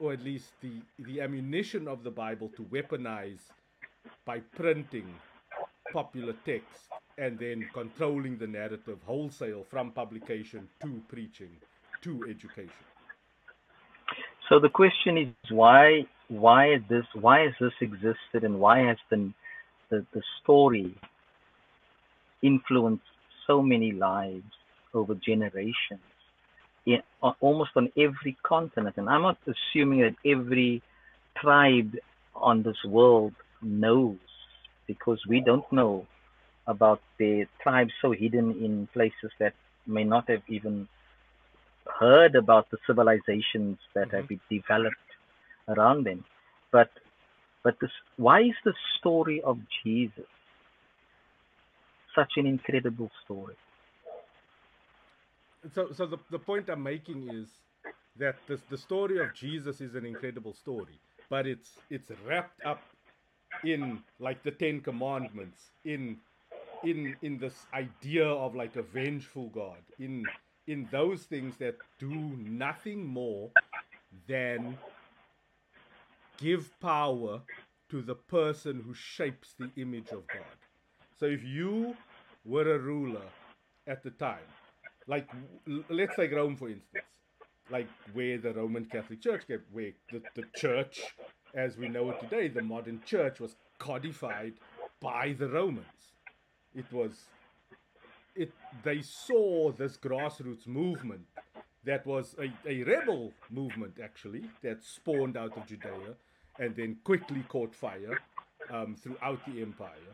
or 0.00 0.12
at 0.12 0.24
least 0.24 0.52
the 0.62 0.72
the 1.00 1.20
ammunition 1.20 1.86
of 1.86 2.02
the 2.02 2.10
Bible 2.10 2.50
to 2.56 2.62
weaponize 2.64 3.44
by 4.26 4.40
printing 4.56 5.08
popular 5.92 6.34
text 6.44 6.88
and 7.18 7.38
then 7.38 7.68
controlling 7.74 8.38
the 8.38 8.46
narrative 8.46 8.98
wholesale 9.06 9.64
from 9.70 9.92
publication 9.92 10.68
to 10.80 11.02
preaching 11.08 11.50
to 12.02 12.24
education. 12.28 12.86
So 14.48 14.58
the 14.58 14.70
question 14.70 15.18
is 15.18 15.50
why 15.50 16.06
why 16.28 16.78
this 16.88 17.04
why 17.14 17.40
has 17.40 17.54
this 17.60 17.72
existed 17.80 18.44
and 18.44 18.58
why 18.58 18.80
has 18.80 18.98
the 19.10 19.32
the, 19.90 20.06
the 20.14 20.22
story 20.42 20.94
influenced 22.42 23.04
so 23.46 23.62
many 23.62 23.92
lives 23.92 24.52
over 24.94 25.14
generations 25.14 26.09
in, 26.86 27.02
uh, 27.22 27.32
almost 27.40 27.70
on 27.76 27.90
every 27.96 28.36
continent 28.42 28.96
and 28.96 29.08
I'm 29.08 29.22
not 29.22 29.38
assuming 29.46 30.00
that 30.00 30.16
every 30.28 30.82
tribe 31.40 31.94
on 32.34 32.62
this 32.62 32.82
world 32.84 33.34
knows 33.62 34.18
because 34.86 35.20
we 35.28 35.40
don't 35.40 35.70
know 35.72 36.06
about 36.66 37.00
the 37.18 37.46
tribes 37.62 37.92
so 38.00 38.12
hidden 38.12 38.50
in 38.64 38.88
places 38.92 39.30
that 39.38 39.54
may 39.86 40.04
not 40.04 40.28
have 40.28 40.42
even 40.48 40.88
heard 41.98 42.34
about 42.34 42.70
the 42.70 42.78
civilizations 42.86 43.78
that 43.94 44.12
have 44.12 44.28
been 44.28 44.40
developed 44.50 44.96
around 45.68 46.04
them. 46.06 46.24
But 46.72 46.90
but 47.62 47.76
this 47.80 47.90
why 48.16 48.40
is 48.40 48.58
the 48.64 48.74
story 48.98 49.42
of 49.42 49.58
Jesus 49.84 50.30
such 52.14 52.32
an 52.36 52.46
incredible 52.46 53.10
story? 53.24 53.56
So, 55.74 55.92
so 55.92 56.06
the, 56.06 56.18
the 56.30 56.38
point 56.38 56.68
I'm 56.70 56.82
making 56.82 57.28
is 57.30 57.48
that 58.16 58.36
this, 58.48 58.60
the 58.70 58.78
story 58.78 59.18
of 59.18 59.34
Jesus 59.34 59.80
is 59.80 59.94
an 59.94 60.06
incredible 60.06 60.54
story, 60.54 61.00
but 61.28 61.46
it's 61.46 61.70
it's 61.90 62.10
wrapped 62.26 62.64
up 62.64 62.80
in 63.64 64.02
like 64.18 64.42
the 64.42 64.50
Ten 64.50 64.80
Commandments, 64.80 65.70
in 65.84 66.16
in 66.84 67.16
in 67.22 67.38
this 67.38 67.66
idea 67.74 68.26
of 68.26 68.54
like 68.54 68.76
a 68.76 68.82
vengeful 68.82 69.48
God, 69.48 69.82
in 69.98 70.24
in 70.66 70.88
those 70.90 71.24
things 71.24 71.56
that 71.58 71.76
do 71.98 72.14
nothing 72.38 73.04
more 73.04 73.50
than 74.26 74.78
give 76.38 76.70
power 76.80 77.42
to 77.90 78.02
the 78.02 78.14
person 78.14 78.82
who 78.86 78.94
shapes 78.94 79.54
the 79.58 79.70
image 79.76 80.08
of 80.10 80.26
God. 80.28 80.58
So 81.18 81.26
if 81.26 81.44
you 81.44 81.96
were 82.44 82.74
a 82.74 82.78
ruler 82.78 83.26
at 83.86 84.02
the 84.02 84.10
time, 84.10 84.38
like 85.06 85.28
let's 85.88 86.16
take 86.16 86.32
Rome 86.32 86.56
for 86.56 86.68
instance, 86.68 87.04
like 87.70 87.88
where 88.12 88.38
the 88.38 88.52
Roman 88.52 88.84
Catholic 88.84 89.20
Church 89.20 89.46
came, 89.46 89.62
where 89.72 89.92
the, 90.10 90.22
the 90.34 90.44
church 90.56 91.14
as 91.54 91.76
we 91.76 91.88
know 91.88 92.10
it 92.10 92.20
today, 92.20 92.48
the 92.48 92.62
modern 92.62 93.00
church 93.04 93.40
was 93.40 93.56
codified 93.78 94.54
by 95.00 95.34
the 95.38 95.48
Romans. 95.48 95.86
It 96.74 96.90
was 96.92 97.24
it 98.36 98.52
they 98.84 99.02
saw 99.02 99.72
this 99.72 99.96
grassroots 99.96 100.66
movement 100.66 101.26
that 101.84 102.06
was 102.06 102.36
a, 102.38 102.52
a 102.68 102.84
rebel 102.84 103.32
movement 103.50 103.98
actually 104.02 104.44
that 104.62 104.84
spawned 104.84 105.36
out 105.36 105.56
of 105.56 105.66
Judea 105.66 106.14
and 106.58 106.76
then 106.76 106.98
quickly 107.04 107.42
caught 107.48 107.74
fire 107.74 108.18
um, 108.70 108.94
throughout 108.94 109.40
the 109.46 109.62
empire. 109.62 110.12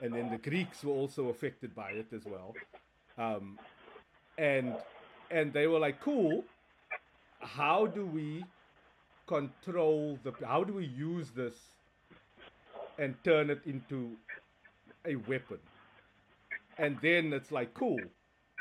And 0.00 0.12
then 0.12 0.30
the 0.30 0.38
Greeks 0.38 0.82
were 0.84 0.92
also 0.92 1.28
affected 1.28 1.74
by 1.74 1.90
it 1.90 2.06
as 2.14 2.24
well. 2.24 2.54
Um, 3.18 3.58
and 4.38 4.74
and 5.30 5.52
they 5.52 5.66
were 5.66 5.78
like, 5.78 6.00
cool, 6.00 6.44
how 7.40 7.86
do 7.86 8.06
we 8.06 8.44
control 9.26 10.18
the 10.22 10.32
how 10.46 10.64
do 10.64 10.72
we 10.72 10.86
use 10.86 11.30
this 11.30 11.54
and 12.98 13.14
turn 13.24 13.50
it 13.50 13.60
into 13.66 14.12
a 15.04 15.16
weapon? 15.16 15.58
And 16.78 16.98
then 17.00 17.32
it's 17.32 17.50
like, 17.50 17.72
cool, 17.74 18.00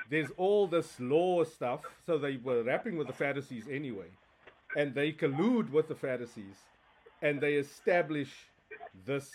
there's 0.09 0.29
all 0.37 0.67
this 0.67 0.99
law 0.99 1.43
stuff. 1.43 1.81
So 2.05 2.17
they 2.17 2.37
were 2.37 2.63
rapping 2.63 2.97
with 2.97 3.07
the 3.07 3.13
Pharisees 3.13 3.65
anyway. 3.69 4.07
And 4.77 4.93
they 4.93 5.11
collude 5.11 5.71
with 5.71 5.87
the 5.87 5.95
Pharisees 5.95 6.57
and 7.21 7.39
they 7.39 7.53
establish 7.55 8.31
this 9.05 9.31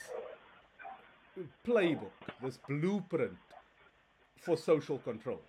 playbook, 1.67 2.13
this 2.43 2.59
blueprint 2.69 3.37
for 4.39 4.57
social 4.57 4.99
control. 4.99 5.41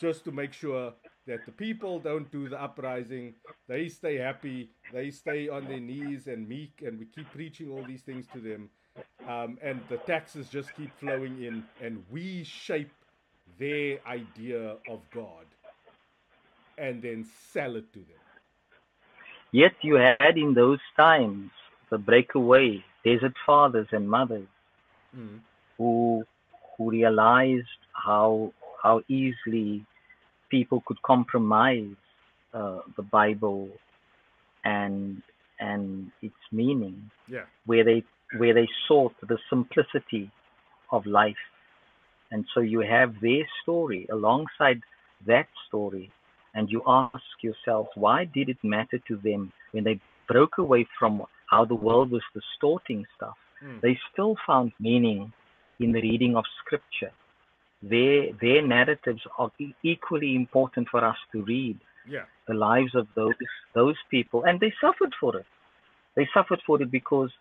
Just 0.00 0.24
to 0.24 0.32
make 0.32 0.52
sure 0.52 0.94
that 1.26 1.46
the 1.46 1.52
people 1.52 2.00
don't 2.00 2.30
do 2.30 2.48
the 2.48 2.60
uprising, 2.60 3.34
they 3.68 3.88
stay 3.88 4.16
happy, 4.16 4.70
they 4.92 5.10
stay 5.10 5.48
on 5.48 5.66
their 5.68 5.80
knees 5.80 6.26
and 6.26 6.48
meek, 6.48 6.82
and 6.84 6.98
we 6.98 7.06
keep 7.06 7.30
preaching 7.32 7.70
all 7.70 7.84
these 7.84 8.02
things 8.02 8.26
to 8.28 8.40
them. 8.40 8.70
Um, 9.28 9.58
and 9.62 9.80
the 9.88 9.98
taxes 9.98 10.48
just 10.48 10.74
keep 10.74 10.92
flowing 10.98 11.42
in, 11.42 11.64
and 11.80 12.04
we 12.10 12.44
shape 12.44 12.92
their 13.58 13.98
idea 14.06 14.76
of 14.88 15.00
God 15.10 15.46
and 16.78 17.02
then 17.02 17.24
sell 17.52 17.76
it 17.76 17.92
to 17.92 18.00
them. 18.00 18.18
Yet 19.52 19.72
you 19.82 19.94
had 19.94 20.36
in 20.36 20.54
those 20.54 20.80
times 20.96 21.50
the 21.90 21.98
breakaway 21.98 22.84
desert 23.04 23.34
fathers 23.46 23.88
and 23.92 24.08
mothers 24.08 24.48
Mm. 25.16 25.40
who 25.78 26.24
who 26.76 26.90
realized 26.90 27.68
how 27.92 28.52
how 28.82 29.02
easily 29.08 29.84
people 30.50 30.82
could 30.86 31.00
compromise 31.02 31.96
uh, 32.52 32.80
the 32.96 33.02
Bible 33.02 33.68
and 34.64 35.22
and 35.60 36.10
its 36.22 36.42
meaning, 36.50 37.10
Yeah. 37.28 37.46
where 37.66 37.84
they 37.84 38.04
where 38.38 38.54
they 38.54 38.68
sought 38.88 39.14
the 39.20 39.38
simplicity 39.50 40.30
of 40.90 41.06
life, 41.06 41.44
and 42.30 42.44
so 42.54 42.60
you 42.60 42.80
have 42.80 43.20
their 43.20 43.44
story 43.62 44.06
alongside 44.10 44.80
that 45.26 45.48
story, 45.68 46.10
and 46.54 46.70
you 46.70 46.82
ask 46.86 47.34
yourself, 47.42 47.86
why 47.94 48.24
did 48.24 48.48
it 48.48 48.58
matter 48.62 48.98
to 49.08 49.16
them 49.18 49.52
when 49.72 49.84
they 49.84 50.00
broke 50.28 50.58
away 50.58 50.86
from 50.98 51.22
how 51.50 51.64
the 51.64 51.74
world 51.74 52.10
was 52.10 52.22
distorting 52.34 53.04
stuff? 53.16 53.36
Mm. 53.62 53.80
They 53.82 53.98
still 54.12 54.34
found 54.46 54.72
meaning 54.80 55.32
in 55.78 55.92
the 55.92 56.00
reading 56.00 56.36
of 56.36 56.44
scripture. 56.64 57.12
Their 57.82 58.32
their 58.40 58.62
narratives 58.62 59.22
are 59.38 59.50
equally 59.82 60.36
important 60.36 60.88
for 60.88 61.04
us 61.04 61.16
to 61.32 61.42
read 61.42 61.78
Yeah. 62.06 62.24
the 62.46 62.54
lives 62.54 62.94
of 62.94 63.08
those 63.14 63.34
those 63.74 63.96
people, 64.10 64.44
and 64.44 64.60
they 64.60 64.72
suffered 64.80 65.14
for 65.20 65.36
it. 65.36 65.46
They 66.14 66.28
suffered 66.34 66.60
for 66.66 66.80
it 66.82 66.90
because, 66.90 67.32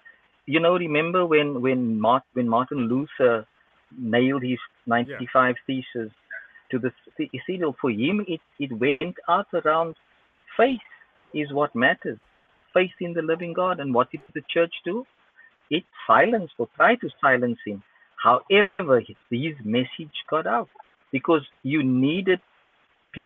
you 0.45 0.59
know, 0.59 0.75
remember 0.77 1.25
when 1.25 1.61
when 1.61 1.99
Mart, 1.99 2.23
when 2.33 2.47
Martin 2.47 2.87
Luther 2.87 3.45
nailed 3.97 4.43
his 4.43 4.59
95 4.85 5.55
theses 5.67 6.09
to 6.71 6.79
the 6.79 6.91
cathedral, 7.17 7.75
for 7.81 7.91
him 7.91 8.25
it 8.27 8.41
it 8.59 8.71
went 8.71 9.17
out 9.27 9.47
around 9.53 9.95
faith 10.57 10.81
is 11.33 11.51
what 11.53 11.73
matters, 11.75 12.19
faith 12.73 12.91
in 12.99 13.13
the 13.13 13.21
living 13.21 13.53
God, 13.53 13.79
and 13.79 13.93
what 13.93 14.11
did 14.11 14.21
the 14.33 14.43
church 14.49 14.73
do? 14.83 15.05
It 15.69 15.83
silenced 16.07 16.55
or 16.57 16.67
tried 16.75 16.99
to 17.01 17.09
silence 17.21 17.59
him. 17.65 17.83
However, 18.21 19.01
his, 19.29 19.55
message 19.63 20.15
got 20.29 20.45
out 20.45 20.69
because 21.11 21.41
you 21.63 21.83
needed 21.83 22.39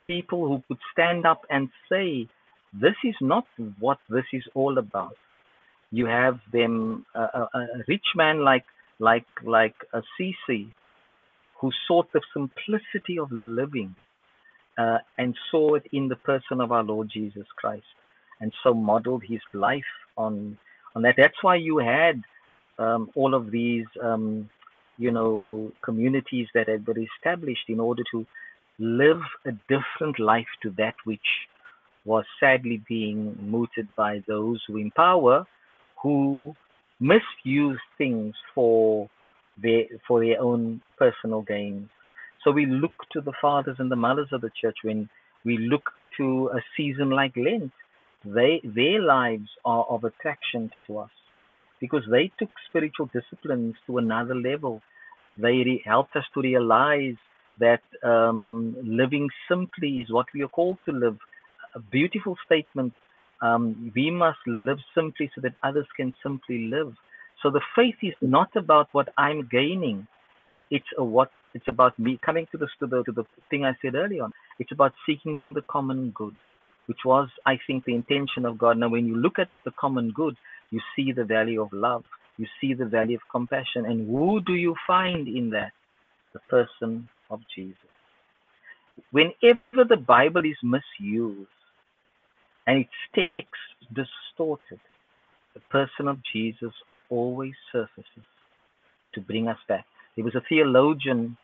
people 0.07 0.47
who 0.47 0.63
could 0.67 0.77
stand 0.91 1.25
up 1.25 1.41
and 1.49 1.69
say, 1.89 2.27
this 2.73 2.95
is 3.03 3.15
not 3.21 3.45
what 3.79 3.97
this 4.09 4.25
is 4.33 4.43
all 4.53 4.77
about. 4.77 5.15
You 5.91 6.05
have 6.05 6.39
them, 6.51 7.05
uh, 7.15 7.27
a, 7.33 7.57
a 7.57 7.67
rich 7.87 8.05
man 8.15 8.43
like 8.43 8.65
like 8.99 9.25
like 9.43 9.75
a 9.93 10.01
Sisi, 10.19 10.67
who 11.59 11.71
sought 11.87 12.11
the 12.13 12.21
simplicity 12.33 13.19
of 13.19 13.29
living, 13.47 13.95
uh, 14.77 14.99
and 15.17 15.35
saw 15.51 15.75
it 15.75 15.83
in 15.91 16.07
the 16.07 16.15
person 16.15 16.61
of 16.61 16.71
our 16.71 16.83
Lord 16.83 17.09
Jesus 17.13 17.45
Christ, 17.57 17.85
and 18.41 18.51
so 18.63 18.73
modeled 18.73 19.23
his 19.23 19.41
life 19.53 19.83
on 20.17 20.57
on 20.95 21.01
that. 21.03 21.15
That's 21.17 21.41
why 21.41 21.55
you 21.55 21.77
had 21.77 22.21
um, 22.77 23.09
all 23.15 23.33
of 23.33 23.51
these, 23.51 23.85
um, 24.01 24.49
you 24.97 25.11
know, 25.11 25.43
communities 25.83 26.47
that 26.53 26.69
had 26.69 26.85
been 26.85 27.05
established 27.15 27.67
in 27.67 27.79
order 27.79 28.03
to 28.11 28.25
live 28.79 29.21
a 29.45 29.51
different 29.69 30.19
life 30.19 30.47
to 30.63 30.69
that 30.77 30.95
which 31.05 31.27
was 32.05 32.23
sadly 32.39 32.83
being 32.87 33.35
mooted 33.41 33.87
by 33.95 34.21
those 34.27 34.61
who 34.67 34.77
in 34.77 34.91
power 34.91 35.45
who 36.01 36.39
misuse 36.99 37.79
things 37.97 38.35
for 38.53 39.09
their 39.61 39.83
for 40.07 40.23
their 40.23 40.39
own 40.41 40.81
personal 40.97 41.41
gains. 41.41 41.89
So 42.43 42.51
we 42.51 42.65
look 42.65 42.93
to 43.13 43.21
the 43.21 43.33
fathers 43.41 43.77
and 43.79 43.89
the 43.89 43.95
mothers 43.95 44.29
of 44.31 44.41
the 44.41 44.51
church 44.61 44.77
when 44.83 45.09
we 45.43 45.57
look 45.57 45.89
to 46.17 46.51
a 46.53 46.59
season 46.77 47.09
like 47.09 47.35
Lent. 47.35 47.71
They 48.23 48.61
their 48.63 49.01
lives 49.01 49.49
are 49.63 49.85
of 49.89 50.03
attraction 50.03 50.71
to 50.87 50.99
us 50.99 51.09
because 51.80 52.03
they 52.09 52.32
took 52.39 52.49
spiritual 52.69 53.09
disciplines 53.13 53.76
to 53.88 53.97
another 53.97 54.36
level. 54.36 54.82
They 55.38 55.63
re- 55.69 55.84
helped 55.86 56.15
us 56.15 56.26
to 56.34 56.41
realize 56.41 57.15
that 57.59 57.82
um, 58.03 58.45
living 58.53 59.30
simply 59.49 59.97
is 59.97 60.11
what 60.11 60.26
we 60.34 60.43
are 60.43 60.47
called 60.47 60.78
to 60.86 60.91
live. 60.91 61.17
A 61.76 61.80
beautiful 61.80 62.38
statement. 62.45 62.93
Um, 63.41 63.91
we 63.95 64.11
must 64.11 64.39
live 64.47 64.80
simply 64.93 65.30
so 65.36 65.41
that 65.41 65.53
others 65.63 65.88
can 65.95 66.13
simply 66.23 66.67
live. 66.67 66.93
So 67.43 67.51
the 67.51 67.61
faith 67.76 67.95
is 68.01 68.13
not 68.21 68.49
about 68.55 68.88
what 68.93 69.09
I'm 69.17 69.47
gaining. 69.51 70.07
It's 70.71 70.86
a 70.97 71.03
what. 71.03 71.32
It's 71.53 71.67
about 71.67 71.97
me 71.97 72.19
coming 72.26 72.47
to 72.51 72.57
to 72.57 72.67
the 72.88 73.03
to 73.03 73.11
the 73.11 73.23
thing 73.49 73.63
I 73.65 73.73
said 73.82 73.95
earlier 73.95 74.23
on. 74.23 74.32
It's 74.59 74.71
about 74.71 74.93
seeking 75.05 75.41
the 75.53 75.61
common 75.61 76.11
good, 76.11 76.36
which 76.88 76.99
was, 77.05 77.30
I 77.45 77.59
think, 77.65 77.86
the 77.86 77.95
intention 77.95 78.45
of 78.45 78.57
God. 78.57 78.78
Now, 78.78 78.89
when 78.89 79.05
you 79.05 79.15
look 79.15 79.39
at 79.39 79.49
the 79.63 79.71
common 79.71 80.11
good, 80.11 80.36
you 80.76 80.82
see 80.93 81.13
the 81.13 81.23
value 81.23 81.61
of 81.61 81.71
love. 81.71 82.03
You 82.38 82.47
see 82.59 82.73
the 82.73 82.86
value 82.86 83.15
of 83.15 83.21
compassion. 83.32 83.86
And 83.86 84.05
who 84.09 84.41
do 84.41 84.55
you 84.55 84.76
find 84.86 85.26
in 85.26 85.49
that? 85.51 85.71
The 86.34 86.41
person 86.49 87.07
of 87.30 87.39
Jesus. 87.55 87.93
Whenever 89.11 89.86
the 89.88 89.95
Bible 89.95 90.43
is 90.43 90.57
misused 90.61 91.47
and 92.67 92.80
its 92.80 92.99
text 93.15 93.78
distorted, 93.93 94.82
the 95.53 95.61
person 95.71 96.09
of 96.09 96.17
Jesus 96.34 96.73
always 97.09 97.53
surfaces 97.71 98.28
to 99.13 99.21
bring 99.21 99.47
us 99.47 99.59
back. 99.69 99.86
There 100.17 100.26
was 100.26 100.36
a 100.36 100.43
theologian 100.49 101.38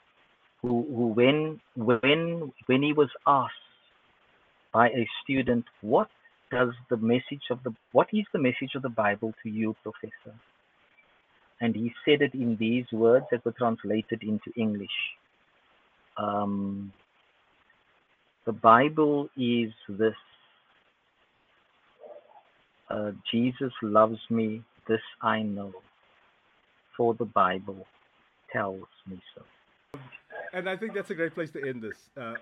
who, 0.61 0.85
who 0.93 1.07
when 1.07 1.61
when 1.77 2.51
when 2.65 2.83
he 2.83 2.91
was 2.91 3.09
asked 3.25 3.53
by 4.73 4.89
a 4.89 5.07
student, 5.23 5.65
what 5.81 6.09
does 6.51 6.73
the 6.89 6.97
message 6.97 7.43
of 7.49 7.63
the 7.63 7.73
what 7.91 8.07
is 8.13 8.25
the 8.33 8.39
message 8.39 8.75
of 8.75 8.81
the 8.81 8.89
Bible 8.89 9.33
to 9.43 9.49
you, 9.49 9.75
Professor? 9.83 10.35
And 11.59 11.75
he 11.75 11.93
said 12.05 12.21
it 12.21 12.33
in 12.33 12.57
these 12.57 12.85
words 12.91 13.25
that 13.31 13.45
were 13.45 13.51
translated 13.51 14.23
into 14.23 14.51
English. 14.55 14.97
Um, 16.17 16.91
the 18.45 18.51
Bible 18.51 19.29
is 19.37 19.71
this 19.87 20.15
uh, 22.89 23.11
Jesus 23.31 23.71
loves 23.81 24.19
me, 24.29 24.63
this 24.87 25.01
I 25.21 25.43
know, 25.43 25.71
for 26.97 27.13
the 27.13 27.25
Bible 27.25 27.87
tells 28.51 28.87
me 29.07 29.21
so. 29.33 29.99
And 30.53 30.69
I 30.69 30.75
think 30.75 30.93
that's 30.93 31.09
a 31.09 31.15
great 31.15 31.33
place 31.33 31.51
to 31.51 31.65
end 31.65 31.81
this. 31.81 32.09
Uh, 32.17 32.33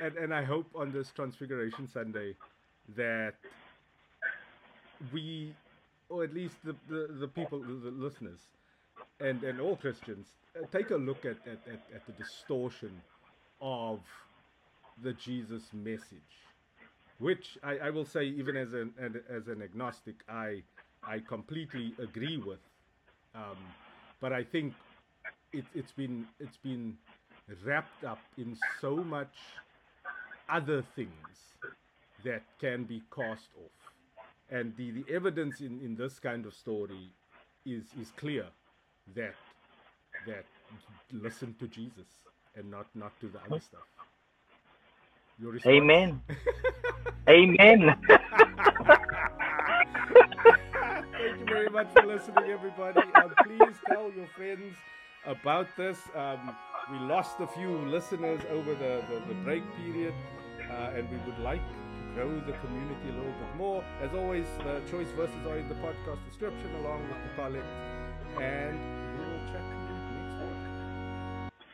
and, 0.00 0.16
and 0.16 0.34
I 0.34 0.44
hope 0.44 0.66
on 0.76 0.92
this 0.92 1.10
Transfiguration 1.10 1.88
Sunday 1.88 2.36
that 2.94 3.34
we, 5.12 5.56
or 6.08 6.24
at 6.24 6.34
least 6.34 6.56
the, 6.64 6.76
the, 6.88 7.08
the 7.20 7.28
people, 7.28 7.60
the 7.60 7.90
listeners, 7.90 8.40
and, 9.20 9.42
and 9.44 9.60
all 9.60 9.76
Christians, 9.76 10.36
uh, 10.56 10.66
take 10.72 10.90
a 10.90 10.96
look 10.96 11.24
at, 11.24 11.38
at, 11.46 11.60
at, 11.66 11.80
at 11.94 12.06
the 12.06 12.12
distortion 12.12 13.02
of 13.60 14.00
the 15.02 15.12
Jesus 15.14 15.72
message, 15.72 16.52
which 17.18 17.58
I, 17.62 17.78
I 17.78 17.90
will 17.90 18.04
say, 18.04 18.24
even 18.26 18.56
as 18.56 18.72
an, 18.74 18.94
as 19.28 19.48
an 19.48 19.62
agnostic, 19.62 20.16
I 20.28 20.64
I 21.04 21.20
completely 21.20 21.94
agree 21.98 22.36
with. 22.38 22.60
Um, 23.34 23.74
but 24.20 24.32
I 24.32 24.44
think 24.44 24.74
it, 25.52 25.66
it's 25.74 25.92
been 25.92 26.26
it's 26.40 26.56
been 26.58 26.98
wrapped 27.64 28.04
up 28.04 28.24
in 28.36 28.56
so 28.80 29.04
much 29.04 29.64
other 30.48 30.82
things 30.82 31.54
that 32.26 32.42
can 32.60 32.84
be 32.84 33.02
cast 33.14 33.48
off. 33.64 33.72
And 34.50 34.76
the, 34.76 34.90
the 34.92 35.06
evidence 35.14 35.60
in, 35.60 35.80
in 35.80 35.96
this 35.96 36.18
kind 36.20 36.46
of 36.46 36.54
story 36.54 37.10
is 37.66 37.84
is 38.00 38.12
clear 38.16 38.46
that 39.16 39.34
that 40.26 40.44
listen 41.12 41.54
to 41.60 41.68
Jesus 41.68 42.08
and 42.56 42.70
not 42.70 42.86
not 42.94 43.12
to 43.20 43.28
the 43.28 43.40
other 43.46 43.60
stuff. 43.60 43.88
Amen. 45.66 46.22
Amen. 47.28 47.96
Thank 51.18 51.40
you 51.40 51.46
very 51.46 51.70
much 51.70 51.88
for 51.92 52.06
listening, 52.06 52.50
everybody. 52.50 53.00
Um, 53.16 53.32
please 53.44 53.76
tell 53.88 54.12
your 54.16 54.28
friends 54.36 54.74
about 55.26 55.68
this. 55.76 55.98
Um, 56.16 56.56
we 56.92 56.98
lost 57.00 57.40
a 57.40 57.48
few 57.48 57.70
listeners 57.88 58.42
over 58.50 58.74
the, 58.74 59.02
the, 59.10 59.22
the 59.28 59.34
break 59.44 59.64
period, 59.76 60.14
uh, 60.70 60.92
and 60.96 61.10
we 61.10 61.18
would 61.26 61.40
like 61.40 61.60
to 61.60 61.85
grow 62.16 62.32
the 62.46 62.56
community 62.64 63.10
a 63.10 63.12
little 63.12 63.36
bit 63.44 63.56
more. 63.58 63.84
As 64.00 64.10
always, 64.14 64.46
the 64.64 64.80
choice 64.90 65.08
verses 65.14 65.36
are 65.46 65.58
in 65.58 65.68
the 65.68 65.74
podcast 65.74 66.16
description 66.26 66.74
along 66.76 67.02
with 67.02 67.20
the 67.22 67.28
collect, 67.36 67.66
and 68.40 69.05